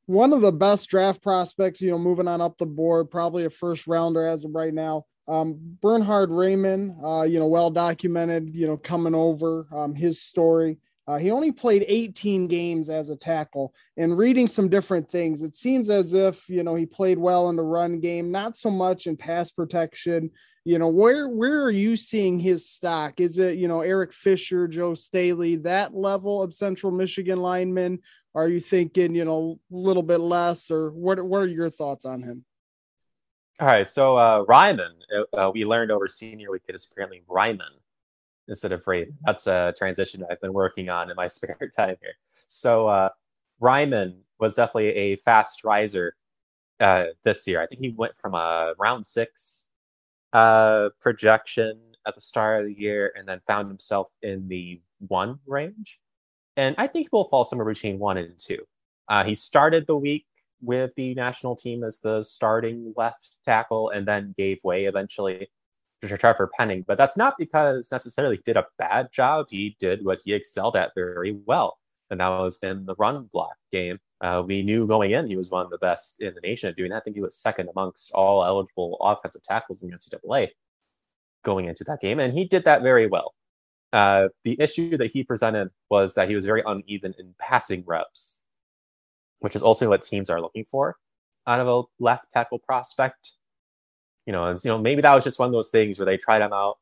one 0.06 0.32
of 0.32 0.40
the 0.40 0.54
best 0.54 0.88
draft 0.88 1.22
prospects, 1.22 1.82
you 1.82 1.92
know, 1.92 2.00
moving 2.00 2.26
on 2.26 2.40
up 2.40 2.58
the 2.58 2.66
board, 2.66 3.12
probably 3.12 3.44
a 3.44 3.50
first 3.50 3.86
rounder 3.86 4.26
as 4.26 4.46
of 4.46 4.56
right 4.56 4.74
now. 4.74 5.04
Um, 5.28 5.58
Bernhard 5.82 6.30
Raimann, 6.30 6.96
uh, 7.04 7.24
you 7.24 7.38
know, 7.38 7.48
well 7.48 7.70
documented, 7.70 8.56
you 8.56 8.66
know, 8.66 8.78
coming 8.78 9.14
over 9.14 9.68
um, 9.76 9.94
his 9.94 10.22
story. 10.22 10.78
Uh, 11.06 11.18
he 11.18 11.32
only 11.32 11.52
played 11.52 11.84
18 11.86 12.48
games 12.48 12.90
as 12.90 13.10
a 13.10 13.18
tackle. 13.18 13.74
And 13.98 14.18
reading 14.18 14.48
some 14.48 14.70
different 14.70 15.12
things, 15.12 15.44
it 15.44 15.54
seems 15.54 15.90
as 15.90 16.14
if 16.14 16.48
you 16.48 16.64
know 16.64 16.76
he 16.76 16.86
played 16.86 17.18
well 17.18 17.50
in 17.50 17.58
the 17.58 17.64
run 17.64 18.00
game, 18.00 18.32
not 18.32 18.56
so 18.56 18.70
much 18.70 19.06
in 19.06 19.18
pass 19.18 19.52
protection. 19.52 20.32
You 20.68 20.80
know, 20.80 20.88
where 20.88 21.30
where 21.30 21.62
are 21.62 21.72
you 21.72 21.96
seeing 21.96 22.40
his 22.40 22.68
stock? 22.68 23.22
Is 23.22 23.38
it 23.38 23.58
you 23.58 23.68
know 23.68 23.82
Eric 23.82 24.12
Fisher, 24.12 24.68
Joe 24.68 24.96
Staley, 24.96 25.58
that 25.58 25.96
level 25.96 26.42
of 26.42 26.56
Central 26.56 26.92
Michigan 26.92 27.38
linemen? 27.38 28.00
Are 28.34 28.50
you 28.50 28.60
thinking 28.60 29.14
you 29.14 29.26
know 29.26 29.60
a 29.72 29.76
little 29.76 30.02
bit 30.02 30.20
less, 30.20 30.72
or 30.72 30.90
what? 30.90 31.24
What 31.24 31.44
are 31.44 31.48
your 31.48 31.70
thoughts 31.70 32.04
on 32.04 32.24
him? 32.24 32.44
All 33.60 33.68
right, 33.68 33.88
so 33.88 34.18
uh, 34.18 34.44
Raimann, 34.46 34.96
uh, 35.38 35.52
we 35.54 35.64
learned 35.64 35.92
over 35.92 36.10
senior 36.10 36.52
week 36.52 36.64
that 36.66 36.74
it's 36.74 36.92
apparently 36.92 37.22
Ryman 37.30 37.62
instead 38.48 38.72
of 38.72 38.86
Raven. 38.86 39.18
That's 39.24 39.48
a 39.48 39.74
transition 39.78 40.26
I've 40.30 40.42
been 40.42 40.52
working 40.52 40.90
on 40.90 41.10
in 41.10 41.16
my 41.16 41.28
spare 41.30 41.72
time 41.74 41.96
here. 42.02 42.16
So 42.48 42.88
uh, 42.88 43.10
Raimann 43.62 44.18
was 44.40 44.56
definitely 44.56 44.90
a 44.90 45.16
fast 45.18 45.64
riser 45.64 46.16
uh, 46.80 47.06
this 47.24 47.48
year. 47.48 47.62
I 47.62 47.68
think 47.68 47.82
he 47.82 47.92
went 47.92 48.18
from 48.18 48.34
a 48.34 48.74
round 48.78 49.06
six 49.06 49.65
uh, 50.36 50.90
projection 51.00 51.80
at 52.06 52.14
the 52.14 52.20
start 52.20 52.60
of 52.60 52.68
the 52.68 52.78
year 52.78 53.14
and 53.16 53.26
then 53.26 53.40
found 53.48 53.70
himself 53.70 54.10
in 54.22 54.50
the 54.50 54.82
one 55.08 55.40
range. 55.48 55.98
And 56.58 56.76
I 56.78 56.88
think 56.88 57.08
he'll 57.10 57.30
fall 57.30 57.46
somewhere 57.46 57.66
between 57.66 58.00
one 58.00 58.18
and 58.18 58.38
two. 58.38 58.60
Uh, 59.08 59.24
he 59.24 59.34
started 59.34 59.88
the 59.88 59.96
week 59.96 60.26
with 60.62 60.94
the 60.96 61.14
national 61.16 61.56
team 61.56 61.86
as 61.86 62.00
the 62.00 62.22
starting 62.22 62.94
left 62.98 63.38
tackle 63.46 63.92
and 63.92 64.06
then 64.06 64.34
gave 64.38 64.60
way 64.66 64.86
eventually 64.86 65.48
to 66.02 66.18
Trevor 66.18 66.52
Penning, 66.58 66.84
but 66.86 66.98
that's 66.98 67.16
not 67.16 67.36
because 67.40 67.90
necessarily 67.90 68.36
he 68.36 68.42
did 68.46 68.58
a 68.58 68.66
bad 68.78 69.08
job. 69.14 69.46
He 69.50 69.78
did 69.80 70.04
what 70.04 70.20
he 70.26 70.34
excelled 70.34 70.76
at 70.76 70.92
very 70.96 71.38
well, 71.46 71.78
and 72.10 72.20
that 72.20 72.30
was 72.30 72.60
in 72.64 72.86
the 72.86 72.96
run 72.98 73.30
block 73.32 73.56
game. 73.72 74.00
Uh, 74.22 74.44
we 74.46 74.64
knew 74.64 74.88
going 74.88 75.12
in 75.12 75.28
he 75.28 75.36
was 75.36 75.50
one 75.50 75.66
of 75.66 75.72
the 75.72 75.78
best 75.80 76.22
in 76.22 76.34
the 76.34 76.42
nation 76.42 76.70
at 76.70 76.76
doing 76.76 76.92
that. 76.92 76.98
I 76.98 77.00
think 77.02 77.16
he 77.16 77.22
was 77.22 77.38
second 77.38 77.70
amongst 77.70 78.12
all 78.12 78.46
eligible 78.46 78.98
offensive 79.02 79.44
tackles 79.44 79.84
in 79.84 79.90
the 79.90 79.98
NCAA 79.98 80.50
going 81.44 81.66
into 81.66 81.84
that 81.86 82.02
game, 82.02 82.20
and 82.20 82.34
he 82.34 82.46
did 82.46 82.66
that 82.66 82.82
very 82.82 83.08
well. 83.08 83.34
Uh, 83.94 84.28
the 84.44 84.60
issue 84.60 84.98
that 84.98 85.12
he 85.12 85.24
presented 85.24 85.70
was 85.90 86.16
that 86.16 86.28
he 86.28 86.36
was 86.36 86.46
very 86.46 86.64
uneven 86.66 87.14
in 87.18 87.34
passing 87.40 87.84
reps, 87.86 88.42
which 89.40 89.56
is 89.56 89.62
also 89.62 89.88
what 89.90 90.02
teams 90.02 90.30
are 90.30 90.42
looking 90.42 90.66
for 90.66 90.98
out 91.48 91.60
of 91.60 91.68
a 91.68 91.84
left 92.04 92.32
tackle 92.32 92.60
prospect 92.60 93.34
you 94.26 94.34
know, 94.34 94.46
and, 94.46 94.64
you 94.64 94.70
know, 94.70 94.78
maybe 94.78 95.02
that 95.02 95.14
was 95.14 95.24
just 95.24 95.40
one 95.40 95.48
of 95.48 95.54
those 95.54 95.70
things 95.70 96.00
where 96.00 96.06
they 96.06 96.18
tried 96.18 96.42
him 96.42 96.54
out, 96.54 96.78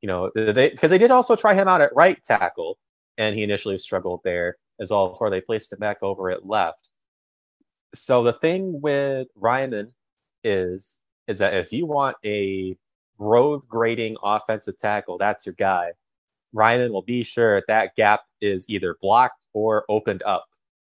you 0.00 0.08
know, 0.08 0.30
they 0.34 0.70
because 0.70 0.90
they 0.90 0.98
did 0.98 1.10
also 1.10 1.36
try 1.36 1.54
him 1.54 1.68
out 1.68 1.80
at 1.80 1.94
right 1.94 2.22
tackle, 2.22 2.76
and 3.18 3.36
he 3.36 3.42
initially 3.42 3.78
struggled 3.78 4.20
there 4.24 4.56
as 4.80 4.90
well 4.90 5.08
before 5.10 5.30
they 5.30 5.40
placed 5.40 5.72
him 5.72 5.78
back 5.78 6.02
over 6.02 6.30
at 6.30 6.46
left. 6.46 6.88
So 7.94 8.22
the 8.22 8.32
thing 8.32 8.80
with 8.80 9.28
Raimann 9.40 9.92
is 10.44 10.98
is 11.28 11.38
that 11.38 11.54
if 11.54 11.72
you 11.72 11.86
want 11.86 12.16
a 12.24 12.76
road 13.18 13.62
grading 13.68 14.16
offensive 14.22 14.76
tackle, 14.78 15.18
that's 15.18 15.46
your 15.46 15.54
guy. 15.56 15.92
Raimann 16.54 16.90
will 16.90 17.02
be 17.02 17.22
sure 17.22 17.62
that 17.68 17.94
gap 17.96 18.22
is 18.40 18.68
either 18.68 18.96
blocked 19.00 19.46
or 19.52 19.84
opened 19.88 20.22
up 20.24 20.46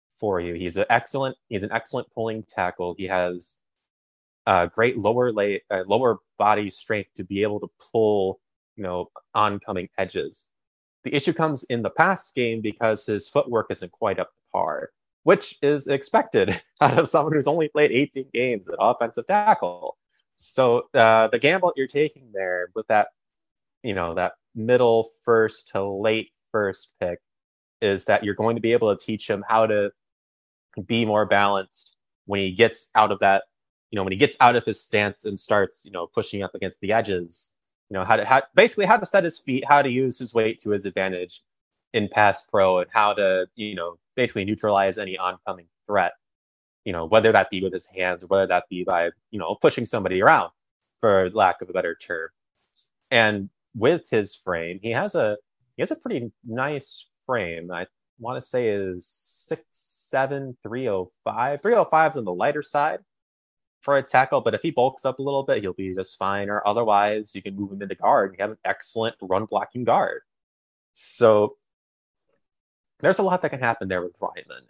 for 0.10 0.40
you. 0.40 0.54
He's 0.54 0.78
an 0.78 0.86
excellent 0.90 1.38
he's 1.50 1.64
an 1.64 1.72
excellent 1.72 2.08
pulling 2.14 2.44
tackle. 2.44 2.96
He 2.98 3.06
has 3.06 3.58
uh, 4.46 4.68
great 4.68 4.98
lower 4.98 5.32
lay, 5.32 5.62
uh, 5.72 5.84
lower 5.88 6.20
body 6.38 6.70
strength 6.70 7.10
to 7.16 7.24
be 7.24 7.44
able 7.44 7.60
to 7.60 7.68
pull, 7.92 8.40
you 8.76 8.84
know, 8.84 9.10
oncoming 9.34 9.90
edges. 9.98 10.50
The 11.04 11.14
issue 11.14 11.34
comes 11.34 11.64
in 11.64 11.82
the 11.82 11.90
past 11.90 12.36
game 12.36 12.62
because 12.62 13.06
his 13.06 13.28
footwork 13.28 13.68
isn't 13.70 13.92
quite 13.92 14.20
up 14.20 14.30
to 14.30 14.52
par, 14.52 14.90
which 15.24 15.58
is 15.62 15.88
expected 15.88 16.62
out 16.82 16.98
of 16.98 17.08
someone 17.08 17.34
who's 17.34 17.48
only 17.48 17.68
played 17.68 17.92
18 17.92 18.28
games 18.34 18.70
at 18.70 18.76
offensive 18.80 19.28
tackle. 19.28 19.98
So 20.36 20.88
uh, 20.94 21.28
the 21.28 21.40
gamble 21.40 21.74
you're 21.76 21.88
taking 21.88 22.32
there 22.34 22.70
with 22.76 22.88
that, 22.88 23.10
you 23.84 23.94
know, 23.94 24.16
that 24.16 24.34
middle 24.56 25.10
first 25.24 25.70
to 25.70 25.84
late 25.84 26.32
first 26.52 26.94
pick 27.00 27.20
is 27.82 28.06
that 28.06 28.24
you're 28.24 28.34
going 28.34 28.56
to 28.56 28.62
be 28.62 28.74
able 28.74 28.96
to 28.96 29.06
teach 29.06 29.30
him 29.30 29.44
how 29.48 29.68
to 29.68 29.92
be 30.86 31.06
more 31.06 31.26
balanced 31.26 31.98
when 32.26 32.40
he 32.40 32.52
gets 32.52 32.90
out 32.96 33.12
of 33.12 33.20
that 33.20 33.44
you 33.94 33.98
know, 33.98 34.04
when 34.04 34.12
he 34.12 34.18
gets 34.18 34.36
out 34.40 34.56
of 34.56 34.66
his 34.66 34.84
stance 34.84 35.24
and 35.24 35.40
starts, 35.40 35.86
you 35.86 35.92
know, 35.92 36.08
pushing 36.08 36.42
up 36.42 36.56
against 36.56 36.82
the 36.82 36.92
edges, 36.92 37.60
you 37.90 37.96
know, 37.98 38.06
how 38.06 38.16
to 38.16 38.26
how, 38.26 38.42
basically 38.56 38.86
how 38.86 38.98
to 38.98 39.06
set 39.06 39.24
his 39.24 39.40
feet, 39.40 39.66
how 39.68 39.82
to 39.82 39.90
use 39.90 40.20
his 40.20 40.34
weight 40.34 40.60
to 40.62 40.72
his 40.72 40.86
advantage 40.86 41.42
in 41.94 42.08
pass 42.10 42.44
pro, 42.44 42.80
and 42.80 42.90
how 42.92 43.14
to, 43.14 43.48
you 43.56 43.76
know, 43.76 43.98
basically 44.16 44.46
neutralize 44.46 44.98
any 44.98 45.18
oncoming 45.18 45.68
threat. 45.88 46.14
You 46.86 46.94
know, 46.94 47.06
whether 47.06 47.32
that 47.32 47.50
be 47.50 47.62
with 47.62 47.74
his 47.74 47.86
hands 47.86 48.24
or 48.24 48.28
whether 48.28 48.48
that 48.48 48.66
be 48.70 48.84
by, 48.84 49.12
you 49.32 49.40
know, 49.40 49.56
pushing 49.62 49.86
somebody 49.86 50.22
around, 50.22 50.52
for 51.00 51.30
lack 51.32 51.62
of 51.62 51.70
a 51.70 51.74
better 51.74 51.96
term. 51.96 52.30
And 53.12 53.50
with 53.76 54.10
his 54.10 54.36
frame, 54.36 54.80
he 54.82 54.92
has 54.92 55.16
a 55.16 55.38
he 55.78 55.82
has 55.82 55.92
a 55.92 55.96
pretty 55.96 56.32
nice 56.46 57.08
frame. 57.26 57.72
I 57.72 57.88
want 58.20 58.42
to 58.42 58.48
say 58.48 58.70
is 58.70 59.08
six 59.08 59.64
seven 59.72 60.58
three 60.64 60.90
oh 60.90 61.10
five. 61.24 61.62
Three 61.62 61.74
oh 61.74 61.86
five 61.86 62.12
is 62.12 62.18
on 62.18 62.26
the 62.26 62.34
lighter 62.34 62.62
side 62.62 63.00
for 63.84 63.98
a 63.98 64.04
tackle, 64.04 64.42
but 64.42 64.54
if 64.54 64.62
he 64.62 64.72
bulks 64.72 65.06
up 65.06 65.20
a 65.20 65.22
little 65.22 65.44
bit, 65.44 65.62
he'll 65.62 65.74
be 65.74 65.94
just 65.94 66.18
fine. 66.18 66.50
Or 66.50 66.66
otherwise, 66.66 67.36
you 67.36 67.42
can 67.42 67.56
move 67.56 67.72
him 67.72 67.82
into 67.82 67.96
guard. 67.96 68.34
You 68.34 68.42
have 68.42 68.52
an 68.52 68.58
excellent 68.66 69.16
run 69.22 69.46
blocking 69.46 69.84
guard. 69.84 70.22
So 70.94 71.58
there's 73.02 73.20
a 73.20 73.24
lot 73.24 73.42
that 73.42 73.50
can 73.50 73.60
happen 73.60 73.90
there 73.90 74.02
with 74.02 74.18
Raimann. 74.20 74.66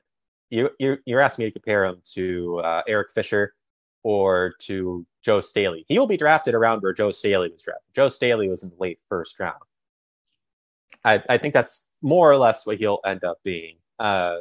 You, 0.50 0.70
you're, 0.80 0.98
you're 1.06 1.22
asking 1.22 1.46
me 1.46 1.52
to 1.52 1.60
compare 1.60 1.86
him 1.86 2.02
to 2.14 2.60
uh, 2.60 2.82
Eric 2.88 3.12
Fisher 3.12 3.54
or 4.02 4.56
to 4.62 5.06
Joe 5.22 5.40
Staley. 5.42 5.86
He 5.88 5.98
will 5.98 6.08
be 6.08 6.18
drafted 6.18 6.56
around 6.56 6.82
where 6.82 6.94
Joe 6.94 7.12
Staley 7.12 7.50
was 7.50 7.62
drafted. 7.62 7.96
Joe 7.96 8.10
Staley 8.10 8.50
was 8.50 8.64
in 8.64 8.70
the 8.70 8.76
late 8.80 9.00
first 9.08 9.40
round. 9.40 9.62
I, 11.06 11.22
I 11.30 11.38
think 11.38 11.54
that's 11.54 11.90
more 12.02 12.32
or 12.32 12.38
less 12.38 12.66
what 12.66 12.78
he'll 12.78 13.00
end 13.06 13.24
up 13.24 13.38
being. 13.44 13.76
Uh, 14.00 14.38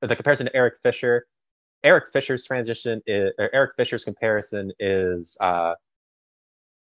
the 0.00 0.16
comparison 0.16 0.46
to 0.46 0.56
Eric 0.56 0.74
Fisher, 0.82 1.26
Eric 1.84 2.08
Fisher's 2.12 2.44
transition 2.44 3.02
is, 3.06 3.32
or 3.38 3.50
Eric 3.52 3.72
Fisher's 3.76 4.04
comparison 4.04 4.72
is 4.78 5.36
uh, 5.40 5.74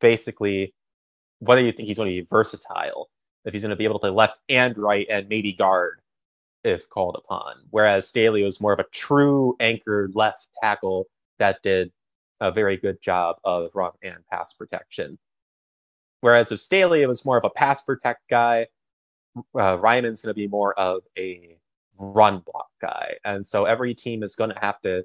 basically 0.01 0.75
whether 1.39 1.63
you 1.63 1.73
think 1.73 1.89
he's 1.89 1.97
going 1.97 2.09
to 2.09 2.23
be 2.23 2.27
versatile, 2.29 3.09
if 3.45 3.53
he's 3.53 3.63
going 3.63 3.71
to 3.71 3.77
be 3.77 3.85
able 3.85 3.95
to 3.95 4.01
play 4.01 4.11
left 4.11 4.39
and 4.49 4.77
right 4.77 5.07
and 5.11 5.29
maybe 5.29 5.53
guard 5.53 6.01
if 6.65 6.89
called 6.91 7.17
upon. 7.17 7.55
Whereas 7.71 8.07
Staley 8.09 8.43
was 8.43 8.61
more 8.61 8.75
of 8.75 8.79
a 8.79 8.85
true 8.93 9.57
anchored 9.61 10.15
left 10.15 10.49
tackle 10.63 11.07
that 11.39 11.63
did 11.63 11.91
a 12.41 12.51
very 12.51 12.77
good 12.77 13.01
job 13.01 13.37
of 13.45 13.71
run 13.75 13.93
and 14.03 14.17
pass 14.31 14.53
protection. 14.53 15.19
Whereas 16.21 16.51
with 16.51 16.61
Staley, 16.61 17.03
it 17.03 17.07
was 17.09 17.25
more 17.25 17.39
of 17.39 17.45
a 17.45 17.51
pass 17.51 17.83
protect 17.83 18.29
guy. 18.29 18.67
Uh, 19.37 19.79
Raimann's 19.79 20.23
going 20.23 20.35
to 20.35 20.35
be 20.35 20.49
more 20.49 20.79
of 20.79 21.03
a 21.17 21.57
run 21.99 22.43
block 22.47 22.68
guy, 22.80 23.14
and 23.24 23.47
so 23.47 23.64
every 23.64 23.95
team 23.95 24.22
is 24.22 24.34
going 24.34 24.51
to 24.51 24.59
have 24.61 24.80
to 24.82 25.03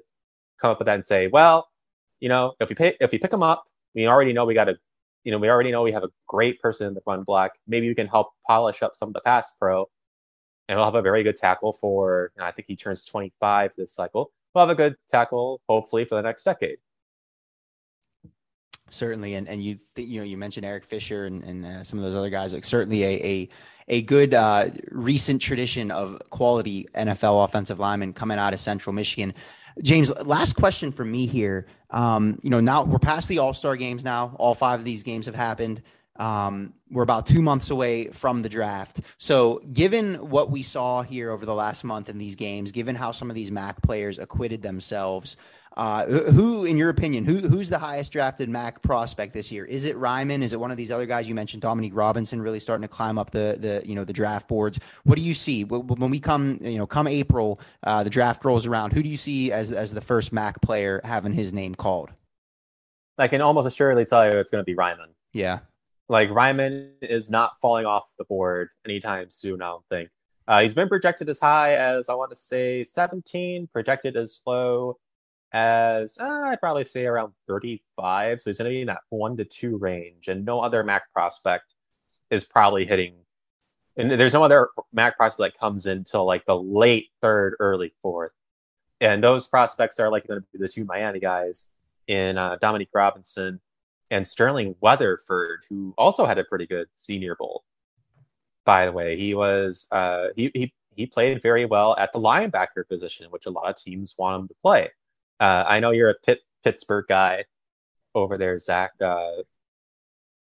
come 0.60 0.70
up 0.70 0.78
with 0.78 0.86
that 0.86 0.94
and 0.94 1.04
say, 1.04 1.28
well, 1.28 1.68
you 2.20 2.28
know, 2.28 2.54
if 2.60 2.68
we 2.68 2.74
pick 2.74 2.96
if 3.00 3.12
we 3.12 3.18
pick 3.18 3.32
him 3.32 3.42
up, 3.42 3.64
we 3.94 4.06
already 4.06 4.32
know 4.32 4.44
we 4.44 4.54
got 4.54 4.68
a, 4.68 4.76
you 5.24 5.32
know, 5.32 5.38
we 5.38 5.48
already 5.48 5.70
know 5.70 5.82
we 5.82 5.92
have 5.92 6.04
a 6.04 6.10
great 6.26 6.60
person 6.60 6.86
in 6.86 6.94
the 6.94 7.02
run 7.06 7.22
block. 7.22 7.52
Maybe 7.66 7.88
we 7.88 7.94
can 7.94 8.06
help 8.06 8.30
polish 8.46 8.82
up 8.82 8.94
some 8.94 9.08
of 9.08 9.14
the 9.14 9.20
pass 9.20 9.52
pro, 9.58 9.88
and 10.68 10.76
we'll 10.76 10.84
have 10.84 10.94
a 10.94 11.02
very 11.02 11.22
good 11.22 11.36
tackle 11.36 11.72
for. 11.72 12.32
You 12.36 12.40
know, 12.42 12.46
I 12.46 12.52
think 12.52 12.66
he 12.68 12.76
turns 12.76 13.04
25 13.04 13.72
this 13.76 13.92
cycle. 13.92 14.32
We'll 14.54 14.66
have 14.66 14.70
a 14.70 14.74
good 14.74 14.96
tackle, 15.08 15.60
hopefully, 15.68 16.04
for 16.04 16.14
the 16.14 16.22
next 16.22 16.44
decade. 16.44 16.78
Certainly, 18.90 19.34
and 19.34 19.48
and 19.48 19.62
you 19.62 19.78
th- 19.94 20.08
you 20.08 20.20
know 20.20 20.24
you 20.24 20.36
mentioned 20.36 20.64
Eric 20.64 20.84
Fisher 20.84 21.26
and, 21.26 21.42
and 21.42 21.66
uh, 21.66 21.84
some 21.84 21.98
of 21.98 22.04
those 22.04 22.16
other 22.16 22.30
guys. 22.30 22.54
Like 22.54 22.64
certainly 22.64 23.02
a 23.02 23.24
a, 23.24 23.48
a 23.88 24.02
good 24.02 24.32
uh, 24.32 24.70
recent 24.90 25.42
tradition 25.42 25.90
of 25.90 26.20
quality 26.30 26.86
NFL 26.94 27.44
offensive 27.44 27.78
linemen 27.78 28.12
coming 28.12 28.38
out 28.38 28.54
of 28.54 28.60
Central 28.60 28.92
Michigan. 28.92 29.34
James, 29.82 30.10
last 30.24 30.54
question 30.54 30.92
for 30.92 31.04
me 31.04 31.26
here. 31.26 31.66
Um, 31.90 32.38
you 32.42 32.50
know, 32.50 32.60
now 32.60 32.84
we're 32.84 32.98
past 32.98 33.28
the 33.28 33.38
All 33.40 33.52
Star 33.52 33.76
games. 33.76 34.04
Now 34.04 34.34
all 34.38 34.54
five 34.54 34.78
of 34.78 34.84
these 34.84 35.02
games 35.02 35.26
have 35.26 35.34
happened. 35.34 35.82
Um, 36.18 36.72
we're 36.90 37.02
about 37.02 37.26
two 37.26 37.42
months 37.42 37.70
away 37.70 38.08
from 38.08 38.42
the 38.42 38.48
draft. 38.48 39.00
So, 39.18 39.58
given 39.72 40.14
what 40.30 40.50
we 40.50 40.62
saw 40.62 41.02
here 41.02 41.30
over 41.30 41.44
the 41.44 41.54
last 41.54 41.84
month 41.84 42.08
in 42.08 42.18
these 42.18 42.36
games, 42.36 42.72
given 42.72 42.94
how 42.96 43.12
some 43.12 43.30
of 43.30 43.34
these 43.34 43.50
MAC 43.50 43.82
players 43.82 44.18
acquitted 44.18 44.62
themselves, 44.62 45.36
uh, 45.76 46.06
who, 46.06 46.64
in 46.64 46.78
your 46.78 46.88
opinion, 46.88 47.26
who, 47.26 47.48
who's 47.48 47.68
the 47.68 47.78
highest 47.78 48.10
drafted 48.10 48.48
MAC 48.48 48.80
prospect 48.80 49.34
this 49.34 49.52
year? 49.52 49.64
Is 49.64 49.84
it 49.84 49.94
Raimann? 49.96 50.42
Is 50.42 50.54
it 50.54 50.60
one 50.60 50.70
of 50.70 50.78
these 50.78 50.90
other 50.90 51.04
guys 51.04 51.28
you 51.28 51.34
mentioned, 51.34 51.60
Dominique 51.60 51.94
Robinson, 51.94 52.40
really 52.40 52.60
starting 52.60 52.82
to 52.82 52.88
climb 52.88 53.18
up 53.18 53.30
the 53.32 53.56
the 53.58 53.82
you 53.86 53.94
know 53.94 54.04
the 54.04 54.12
draft 54.14 54.48
boards? 54.48 54.80
What 55.04 55.16
do 55.16 55.22
you 55.22 55.34
see 55.34 55.64
when 55.64 56.10
we 56.10 56.18
come 56.18 56.58
you 56.62 56.78
know 56.78 56.86
come 56.86 57.06
April, 57.06 57.60
uh, 57.82 58.02
the 58.04 58.10
draft 58.10 58.44
rolls 58.44 58.66
around? 58.66 58.94
Who 58.94 59.02
do 59.02 59.08
you 59.08 59.18
see 59.18 59.52
as 59.52 59.70
as 59.70 59.92
the 59.92 60.00
first 60.00 60.32
MAC 60.32 60.62
player 60.62 61.02
having 61.04 61.34
his 61.34 61.52
name 61.52 61.74
called? 61.74 62.10
I 63.18 63.28
can 63.28 63.42
almost 63.42 63.66
assuredly 63.66 64.06
tell 64.06 64.26
you 64.26 64.38
it's 64.38 64.50
going 64.50 64.62
to 64.62 64.64
be 64.64 64.74
Raimann. 64.74 65.12
Yeah, 65.34 65.58
like 66.08 66.30
Raimann 66.30 66.92
is 67.02 67.30
not 67.30 67.60
falling 67.60 67.84
off 67.84 68.14
the 68.16 68.24
board 68.24 68.70
anytime 68.86 69.30
soon. 69.30 69.60
I 69.60 69.66
don't 69.66 69.84
think. 69.90 70.08
Uh, 70.48 70.62
he's 70.62 70.72
been 70.72 70.88
projected 70.88 71.28
as 71.28 71.40
high 71.40 71.74
as 71.74 72.08
I 72.08 72.14
want 72.14 72.30
to 72.30 72.36
say 72.36 72.84
17, 72.84 73.66
projected 73.66 74.16
as 74.16 74.40
low 74.46 74.96
as 75.52 76.18
uh, 76.18 76.42
I'd 76.44 76.60
probably 76.60 76.84
say 76.84 77.06
around 77.06 77.32
35. 77.46 78.40
So 78.40 78.50
he's 78.50 78.58
going 78.58 78.70
to 78.70 78.74
be 78.74 78.80
in 78.82 78.86
that 78.88 79.00
one 79.10 79.36
to 79.36 79.44
two 79.44 79.76
range, 79.76 80.28
and 80.28 80.44
no 80.44 80.60
other 80.60 80.82
MAC 80.82 81.10
prospect 81.12 81.74
is 82.30 82.44
probably 82.44 82.86
hitting. 82.86 83.14
And 83.96 84.10
there's 84.10 84.34
no 84.34 84.44
other 84.44 84.68
MAC 84.92 85.16
prospect 85.16 85.54
that 85.54 85.60
comes 85.60 85.86
until 85.86 86.26
like 86.26 86.44
the 86.44 86.58
late 86.58 87.08
third, 87.22 87.56
early 87.60 87.92
fourth. 88.02 88.32
And 89.00 89.22
those 89.22 89.46
prospects 89.46 90.00
are 90.00 90.10
like 90.10 90.26
going 90.26 90.40
to 90.40 90.46
be 90.52 90.58
the 90.58 90.68
two 90.68 90.84
Miami 90.84 91.20
guys 91.20 91.70
in 92.06 92.38
uh, 92.38 92.56
Dominique 92.60 92.90
Robinson 92.94 93.60
and 94.10 94.26
Sterling 94.26 94.74
Weatherford, 94.80 95.64
who 95.68 95.94
also 95.98 96.26
had 96.26 96.38
a 96.38 96.44
pretty 96.44 96.66
good 96.66 96.88
Senior 96.92 97.36
Bowl. 97.36 97.64
By 98.64 98.86
the 98.86 98.92
way, 98.92 99.16
he 99.16 99.34
was 99.34 99.86
uh, 99.92 100.28
he 100.34 100.50
he 100.54 100.74
he 100.94 101.06
played 101.06 101.42
very 101.42 101.66
well 101.66 101.94
at 101.98 102.12
the 102.12 102.18
linebacker 102.18 102.88
position, 102.88 103.26
which 103.30 103.46
a 103.46 103.50
lot 103.50 103.68
of 103.68 103.76
teams 103.76 104.14
want 104.18 104.42
him 104.42 104.48
to 104.48 104.54
play. 104.62 104.90
Uh, 105.38 105.64
I 105.66 105.80
know 105.80 105.90
you're 105.90 106.10
a 106.10 106.14
Pitt, 106.14 106.40
Pittsburgh 106.64 107.06
guy 107.08 107.44
over 108.14 108.38
there, 108.38 108.58
Zach. 108.58 108.92
Uh, 109.00 109.42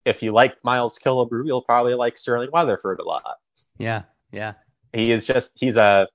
if 0.05 0.22
you 0.22 0.32
like 0.32 0.57
Miles 0.64 0.99
Killebrew, 0.99 1.47
you'll 1.47 1.62
probably 1.62 1.95
like 1.95 2.18
Sterling 2.18 2.51
Weatherford 2.53 2.99
a 2.99 3.05
lot. 3.05 3.36
Yeah, 3.78 4.03
yeah. 4.32 4.55
He 4.93 5.12
is 5.12 5.26
just 5.26 5.59
he's 5.61 5.76
a 5.76 6.09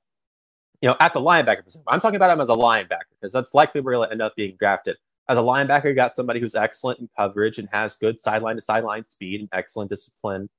you 0.81 0.89
know 0.89 0.95
at 0.99 1.13
the 1.13 1.21
linebacker 1.21 1.63
position. 1.63 1.83
I'm 1.87 1.99
talking 1.99 2.17
about 2.17 2.31
him 2.31 2.41
as 2.41 2.49
a 2.49 2.53
linebacker 2.53 3.09
because 3.19 3.31
that's 3.31 3.53
likely 3.53 3.81
where 3.81 3.93
he'll 3.93 4.03
end 4.03 4.21
up 4.21 4.35
being 4.35 4.55
drafted. 4.59 4.97
As 5.27 5.37
a 5.37 5.41
linebacker, 5.41 5.85
you 5.85 5.93
got 5.93 6.15
somebody 6.15 6.39
who's 6.39 6.55
excellent 6.55 6.99
in 6.99 7.09
coverage 7.17 7.57
and 7.57 7.67
has 7.71 7.95
good 7.95 8.19
sideline 8.19 8.57
to 8.57 8.61
sideline 8.61 9.05
speed 9.05 9.39
and 9.39 9.49
excellent 9.51 9.89
discipline 9.89 10.49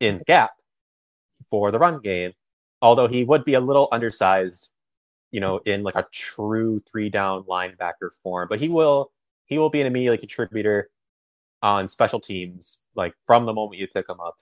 in 0.00 0.18
the 0.18 0.24
gap 0.24 0.52
for 1.50 1.70
the 1.70 1.78
run 1.78 2.00
game. 2.00 2.32
Although 2.80 3.08
he 3.08 3.24
would 3.24 3.44
be 3.44 3.54
a 3.54 3.60
little 3.60 3.88
undersized 3.92 4.70
you 5.30 5.40
know, 5.40 5.58
in 5.64 5.82
like 5.82 5.96
a 5.96 6.06
true 6.12 6.80
three 6.80 7.08
down 7.08 7.44
linebacker 7.44 8.12
form. 8.22 8.48
But 8.48 8.60
he 8.60 8.68
will 8.68 9.12
he 9.46 9.58
will 9.58 9.70
be 9.70 9.80
an 9.80 9.86
immediate 9.86 10.18
contributor 10.18 10.90
on 11.62 11.88
special 11.88 12.20
teams, 12.20 12.84
like 12.94 13.14
from 13.26 13.46
the 13.46 13.52
moment 13.52 13.80
you 13.80 13.86
pick 13.88 14.08
him 14.08 14.20
up. 14.20 14.36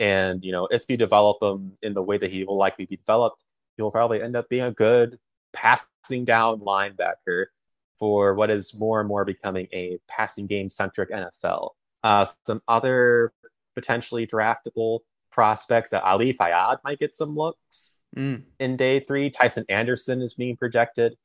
And 0.00 0.44
you 0.44 0.52
know, 0.52 0.66
if 0.66 0.84
you 0.88 0.96
develop 0.96 1.38
him 1.42 1.72
in 1.82 1.94
the 1.94 2.02
way 2.02 2.18
that 2.18 2.30
he 2.30 2.44
will 2.44 2.56
likely 2.58 2.86
be 2.86 2.96
developed, 2.96 3.42
he'll 3.76 3.90
probably 3.90 4.22
end 4.22 4.36
up 4.36 4.48
being 4.48 4.64
a 4.64 4.72
good 4.72 5.18
passing 5.52 6.24
down 6.24 6.60
linebacker 6.60 7.46
for 7.98 8.34
what 8.34 8.50
is 8.50 8.78
more 8.78 9.00
and 9.00 9.08
more 9.08 9.24
becoming 9.24 9.68
a 9.72 9.98
passing 10.08 10.46
game 10.46 10.70
centric 10.70 11.10
NFL. 11.10 11.70
Uh, 12.02 12.26
some 12.44 12.60
other 12.68 13.32
potentially 13.74 14.26
draftable 14.26 15.00
prospects, 15.30 15.92
uh, 15.92 16.00
Ali 16.00 16.32
Fayad 16.34 16.78
might 16.84 16.98
get 16.98 17.14
some 17.14 17.34
looks. 17.34 17.95
Mm. 18.16 18.42
In 18.60 18.76
day 18.76 19.00
three, 19.00 19.30
Tyson 19.30 19.64
Anderson 19.68 20.22
is 20.22 20.34
being 20.34 20.56
projected 20.56 21.16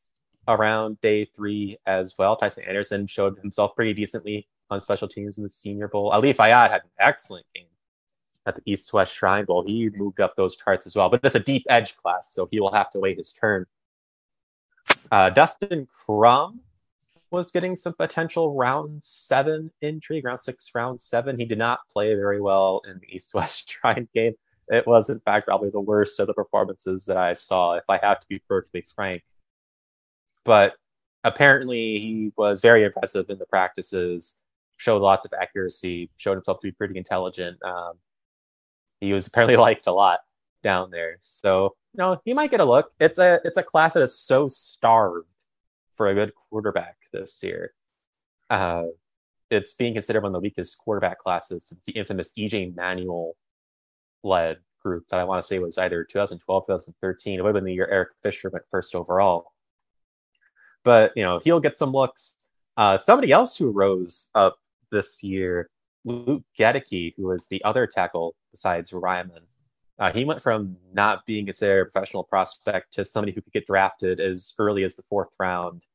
around 0.48 1.00
day 1.02 1.26
three 1.26 1.78
as 1.86 2.18
well. 2.18 2.36
Tyson 2.36 2.66
Anderson 2.68 3.08
showed 3.08 3.38
himself 3.40 3.76
pretty 3.76 3.94
decently 3.94 4.48
on 4.70 4.80
special 4.80 5.08
teams 5.08 5.38
in 5.38 5.44
the 5.44 5.50
Senior 5.50 5.88
Bowl. 5.88 6.10
Ali 6.10 6.34
Fayad 6.34 6.72
had 6.72 6.82
an 6.82 6.90
excellent 7.00 7.46
game 7.56 7.66
at 8.46 8.56
the 8.56 8.62
East 8.66 8.92
West 8.94 9.14
Shrine 9.14 9.46
Bowl. 9.46 9.64
He 9.66 9.90
moved 9.96 10.20
up 10.20 10.36
those 10.36 10.56
charts 10.56 10.88
as 10.88 10.96
well, 10.96 11.10
but 11.10 11.22
it's 11.24 11.36
a 11.36 11.40
deep 11.40 11.64
edge 11.70 11.96
class, 11.98 12.34
so 12.34 12.48
he 12.52 12.60
will 12.60 12.74
have 12.74 12.90
to 12.92 13.00
wait 13.00 13.18
his 13.18 13.34
turn. 13.34 13.66
Uh, 15.12 15.30
Dustin 15.30 15.88
Crum 15.88 16.62
was 17.30 17.52
getting 17.52 17.76
some 17.76 17.94
potential 17.94 18.56
round 18.56 19.04
seven 19.04 19.72
intrigue, 19.82 20.26
round 20.26 20.40
six, 20.40 20.72
round 20.74 21.00
seven. 21.00 21.38
He 21.38 21.46
did 21.46 21.58
not 21.58 21.80
play 21.90 22.14
very 22.16 22.42
well 22.42 22.82
in 22.88 23.00
the 23.00 23.16
East 23.16 23.34
West 23.34 23.70
Shrine 23.82 24.08
game. 24.14 24.34
It 24.72 24.88
was, 24.88 25.10
in 25.10 25.20
fact, 25.20 25.48
probably 25.48 25.70
the 25.70 25.82
worst 25.82 26.20
of 26.22 26.28
the 26.28 26.34
performances 26.34 27.06
that 27.06 27.18
I 27.18 27.34
saw, 27.34 27.74
if 27.74 27.84
I 27.90 28.00
have 28.02 28.22
to 28.22 28.28
be 28.28 28.40
perfectly 28.48 28.86
frank. 28.96 29.22
But 30.46 30.76
apparently, 31.26 32.00
he 32.00 32.32
was 32.38 32.62
very 32.62 32.86
impressive 32.86 33.30
in 33.30 33.38
the 33.38 33.46
practices, 33.46 34.46
showed 34.78 35.02
lots 35.02 35.26
of 35.26 35.34
accuracy, 35.40 36.10
showed 36.16 36.36
himself 36.36 36.62
to 36.62 36.68
be 36.68 36.72
pretty 36.72 36.98
intelligent. 36.98 37.62
Um, 37.64 37.96
he 39.02 39.12
was 39.12 39.28
apparently 39.28 39.58
liked 39.68 39.88
a 39.88 39.92
lot 39.92 40.20
down 40.64 40.90
there. 40.90 41.18
So, 41.22 41.76
you 41.94 41.98
know, 41.98 42.22
he 42.24 42.34
might 42.34 42.50
get 42.52 42.62
a 42.62 42.66
look. 42.66 42.94
It's 42.98 43.20
a 43.20 43.42
it's 43.44 43.58
a 43.58 43.64
class 43.64 43.94
that 43.96 44.04
is 44.04 44.18
so 44.18 44.48
starved 44.48 45.28
for 45.96 46.08
a 46.08 46.14
good 46.14 46.32
quarterback 46.34 46.96
this 47.12 47.44
year. 47.44 47.74
Uh, 48.50 48.86
it's 49.50 49.74
being 49.74 49.94
considered 49.94 50.24
one 50.24 50.30
of 50.30 50.34
the 50.34 50.40
weakest 50.40 50.78
quarterback 50.78 51.20
classes 51.20 51.66
since 51.66 51.84
the 51.84 51.92
infamous 51.92 52.32
EJ 52.38 52.74
Manuel 52.74 53.36
led 54.24 54.58
group 54.82 55.06
that 55.10 55.20
I 55.20 55.24
want 55.24 55.42
to 55.42 55.48
say 55.48 55.60
was 55.60 55.78
either 55.78 56.04
2012, 56.04 56.66
2013. 56.66 57.40
It 57.40 57.42
would 57.42 57.50
have 57.50 57.54
been 57.56 57.66
the 57.66 57.74
year 57.74 57.88
Eric 57.90 58.10
Fisher 58.24 58.50
went 58.50 58.66
first 58.70 58.96
overall. 58.96 59.54
But, 60.84 61.14
you 61.16 61.24
know, 61.24 61.40
he'll 61.40 61.60
get 61.60 61.78
some 61.78 61.92
looks. 61.92 62.50
Uh, 62.78 62.98
somebody 62.98 63.32
else 63.32 63.58
who 63.58 63.72
rose 63.72 64.30
up 64.34 64.58
this 64.92 65.24
year, 65.24 65.70
Luke 66.04 66.44
Goedeke, 66.58 67.14
who 67.16 67.28
was 67.28 67.48
the 67.48 67.64
other 67.64 67.86
tackle 67.86 68.36
besides 68.52 68.92
Raimann. 68.92 69.46
Uh, 70.00 70.12
he 70.12 70.26
went 70.26 70.42
from 70.42 70.78
not 70.92 71.26
being 71.28 71.46
considered 71.46 71.82
a 71.82 71.92
professional 71.92 72.24
prospect 72.24 72.94
to 72.96 73.06
somebody 73.06 73.32
who 73.32 73.42
could 73.42 73.54
get 73.54 73.68
drafted 73.68 74.20
as 74.20 74.54
early 74.58 74.84
as 74.84 74.96
the 74.96 75.04
fourth 75.04 75.30
round 75.40 75.86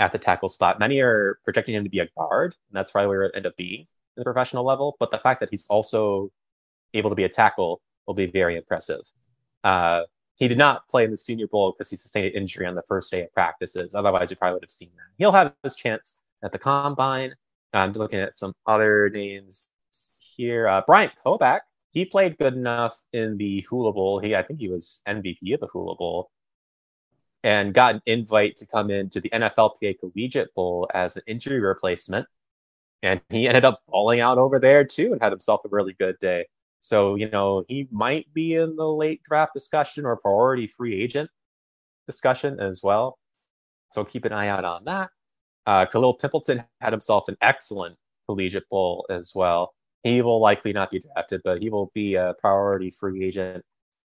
at 0.00 0.10
the 0.10 0.18
tackle 0.18 0.48
spot. 0.48 0.80
Many 0.80 0.98
are 1.00 1.38
projecting 1.44 1.76
him 1.76 1.84
to 1.84 1.90
be 1.90 2.00
a 2.00 2.08
guard, 2.16 2.56
and 2.68 2.76
that's 2.76 2.90
probably 2.90 3.08
where 3.08 3.22
it 3.22 3.32
end 3.36 3.46
up 3.46 3.56
being 3.56 3.80
in 3.80 3.86
the 4.16 4.24
professional 4.24 4.64
level. 4.64 4.96
But 4.98 5.12
the 5.12 5.18
fact 5.18 5.38
that 5.40 5.50
he's 5.50 5.66
also 5.68 6.32
able 6.98 7.10
to 7.10 7.16
be 7.16 7.24
a 7.24 7.28
tackle 7.28 7.80
will 8.06 8.14
be 8.14 8.26
very 8.26 8.56
impressive. 8.56 9.00
Uh, 9.64 10.02
he 10.36 10.48
did 10.48 10.58
not 10.58 10.88
play 10.88 11.04
in 11.04 11.10
the 11.10 11.16
Senior 11.16 11.46
Bowl 11.48 11.72
because 11.72 11.90
he 11.90 11.96
sustained 11.96 12.26
an 12.26 12.32
injury 12.32 12.66
on 12.66 12.74
the 12.74 12.82
first 12.82 13.10
day 13.10 13.22
of 13.22 13.32
practices. 13.32 13.94
Otherwise, 13.94 14.30
you 14.30 14.36
probably 14.36 14.54
would 14.54 14.64
have 14.64 14.70
seen 14.70 14.90
that. 14.94 15.14
He'll 15.16 15.32
have 15.32 15.54
his 15.62 15.76
chance 15.76 16.22
at 16.44 16.52
the 16.52 16.58
combine. 16.58 17.34
I'm 17.72 17.92
looking 17.92 18.20
at 18.20 18.38
some 18.38 18.52
other 18.66 19.10
names 19.10 19.68
here. 20.18 20.68
Uh, 20.68 20.82
Bryant 20.86 21.12
Koback, 21.24 21.60
he 21.90 22.04
played 22.04 22.38
good 22.38 22.54
enough 22.54 23.00
in 23.12 23.36
the 23.38 23.62
Hula 23.68 23.92
Bowl. 23.92 24.20
He, 24.20 24.36
I 24.36 24.42
think 24.42 24.60
he 24.60 24.68
was 24.68 25.02
MVP 25.08 25.54
of 25.54 25.60
the 25.60 25.68
Hula 25.68 25.96
Bowl 25.96 26.30
and 27.42 27.72
got 27.72 27.94
an 27.94 28.02
invite 28.06 28.56
to 28.58 28.66
come 28.66 28.90
into 28.90 29.20
the 29.20 29.30
NFLPA 29.30 29.98
Collegiate 30.00 30.54
Bowl 30.54 30.88
as 30.92 31.16
an 31.16 31.22
injury 31.26 31.60
replacement. 31.60 32.26
And 33.02 33.20
he 33.30 33.46
ended 33.46 33.64
up 33.64 33.80
falling 33.90 34.20
out 34.20 34.38
over 34.38 34.58
there 34.58 34.84
too 34.84 35.12
and 35.12 35.22
had 35.22 35.32
himself 35.32 35.64
a 35.64 35.68
really 35.70 35.94
good 35.94 36.18
day. 36.18 36.46
So, 36.86 37.16
you 37.16 37.28
know, 37.28 37.64
he 37.66 37.88
might 37.90 38.32
be 38.32 38.54
in 38.54 38.76
the 38.76 38.86
late 38.86 39.20
draft 39.24 39.52
discussion 39.54 40.06
or 40.06 40.14
priority 40.18 40.68
free 40.68 41.02
agent 41.02 41.28
discussion 42.06 42.60
as 42.60 42.80
well. 42.80 43.18
So 43.92 44.04
keep 44.04 44.24
an 44.24 44.32
eye 44.32 44.46
out 44.46 44.64
on 44.64 44.84
that. 44.84 45.10
Uh, 45.66 45.86
Khalil 45.86 46.16
Pimpleton 46.16 46.64
had 46.80 46.92
himself 46.92 47.24
an 47.26 47.36
excellent 47.42 47.96
collegiate 48.28 48.68
bowl 48.68 49.04
as 49.10 49.32
well. 49.34 49.74
He 50.04 50.22
will 50.22 50.40
likely 50.40 50.72
not 50.72 50.92
be 50.92 51.00
drafted, 51.00 51.40
but 51.42 51.60
he 51.60 51.70
will 51.70 51.90
be 51.92 52.14
a 52.14 52.36
priority 52.38 52.92
free 52.92 53.24
agent 53.24 53.64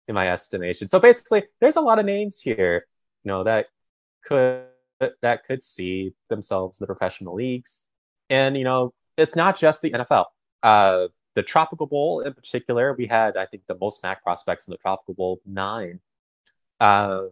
in 0.10 0.16
my 0.16 0.30
estimation. 0.30 0.90
So 0.90 1.00
basically, 1.00 1.44
there's 1.62 1.78
a 1.78 1.82
lot 1.82 2.00
of 2.00 2.06
names 2.06 2.42
here, 2.42 2.86
you 3.24 3.30
know, 3.30 3.46
that 3.46 3.68
could 4.26 4.66
that 5.22 5.46
could 5.46 5.64
see 5.64 6.16
themselves 6.28 6.82
in 6.82 6.84
the 6.84 6.88
professional 6.88 7.36
leagues. 7.36 7.88
And 8.30 8.58
you 8.58 8.66
know, 8.66 8.94
it's 9.16 9.38
not 9.38 9.58
just 9.58 9.82
the 9.82 9.92
NFL. 9.92 10.26
Uh, 10.62 11.08
the 11.38 11.44
Tropical 11.44 11.86
Bowl 11.86 12.22
in 12.22 12.34
particular, 12.34 12.94
we 12.94 13.06
had 13.06 13.38
I 13.38 13.46
think 13.46 13.68
the 13.68 13.78
most 13.80 14.02
MAC 14.02 14.24
prospects 14.24 14.68
in 14.68 14.72
the 14.72 14.78
Tropical 14.78 15.14
Bowl 15.14 15.40
nine. 15.46 16.00
Uh, 16.80 17.26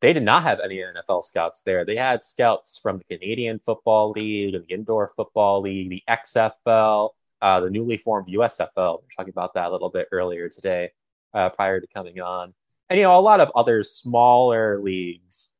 they 0.00 0.12
did 0.12 0.22
not 0.22 0.44
have 0.44 0.60
any 0.60 0.76
NFL 0.76 1.24
scouts 1.24 1.62
there. 1.62 1.84
They 1.84 1.96
had 1.96 2.22
scouts 2.22 2.78
from 2.80 2.98
the 2.98 3.16
Canadian 3.16 3.58
Football 3.58 4.12
League, 4.12 4.54
the 4.54 4.72
Indoor 4.72 5.08
Football 5.08 5.62
League, 5.62 5.90
the 5.90 6.02
XFL, 6.08 7.10
uh, 7.42 7.58
the 7.58 7.70
newly 7.70 7.96
formed 7.96 8.28
USFL. 8.28 9.00
We 9.00 9.06
are 9.06 9.16
talking 9.16 9.32
about 9.32 9.54
that 9.54 9.66
a 9.66 9.72
little 9.72 9.90
bit 9.90 10.06
earlier 10.12 10.48
today, 10.48 10.92
uh, 11.32 11.48
prior 11.48 11.80
to 11.80 11.86
coming 11.88 12.20
on, 12.20 12.54
and 12.88 12.98
you 13.00 13.02
know 13.02 13.18
a 13.18 13.20
lot 13.20 13.40
of 13.40 13.50
other 13.56 13.82
smaller 13.82 14.80
leagues. 14.80 15.50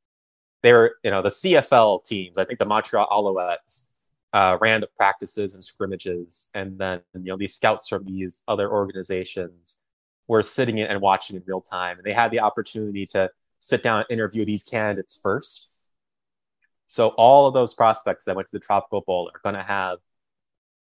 They 0.62 0.72
were, 0.72 0.94
you 1.02 1.10
know, 1.10 1.22
the 1.22 1.30
CFL 1.30 2.04
teams. 2.04 2.38
I 2.38 2.44
think 2.44 2.60
the 2.60 2.66
Montreal 2.66 3.08
Alouettes 3.10 3.88
uh, 4.34 4.58
random 4.60 4.90
practices 4.96 5.54
and 5.54 5.64
scrimmages, 5.64 6.50
and 6.54 6.76
then 6.76 7.00
you 7.14 7.22
know 7.22 7.36
these 7.36 7.54
scouts 7.54 7.88
from 7.88 8.04
these 8.04 8.42
other 8.48 8.68
organizations 8.68 9.84
were 10.26 10.42
sitting 10.42 10.78
in 10.78 10.88
and 10.88 11.00
watching 11.00 11.36
in 11.36 11.42
real 11.46 11.60
time, 11.60 11.98
and 11.98 12.04
they 12.04 12.12
had 12.12 12.32
the 12.32 12.40
opportunity 12.40 13.06
to 13.06 13.30
sit 13.60 13.84
down 13.84 14.00
and 14.00 14.06
interview 14.10 14.44
these 14.44 14.64
candidates 14.64 15.18
first. 15.22 15.70
So 16.86 17.08
all 17.10 17.46
of 17.46 17.54
those 17.54 17.74
prospects 17.74 18.24
that 18.24 18.34
went 18.34 18.48
to 18.48 18.56
the 18.56 18.64
Tropical 18.64 19.02
Bowl 19.02 19.30
are 19.32 19.40
going 19.42 19.54
to 19.54 19.62
have 19.62 19.98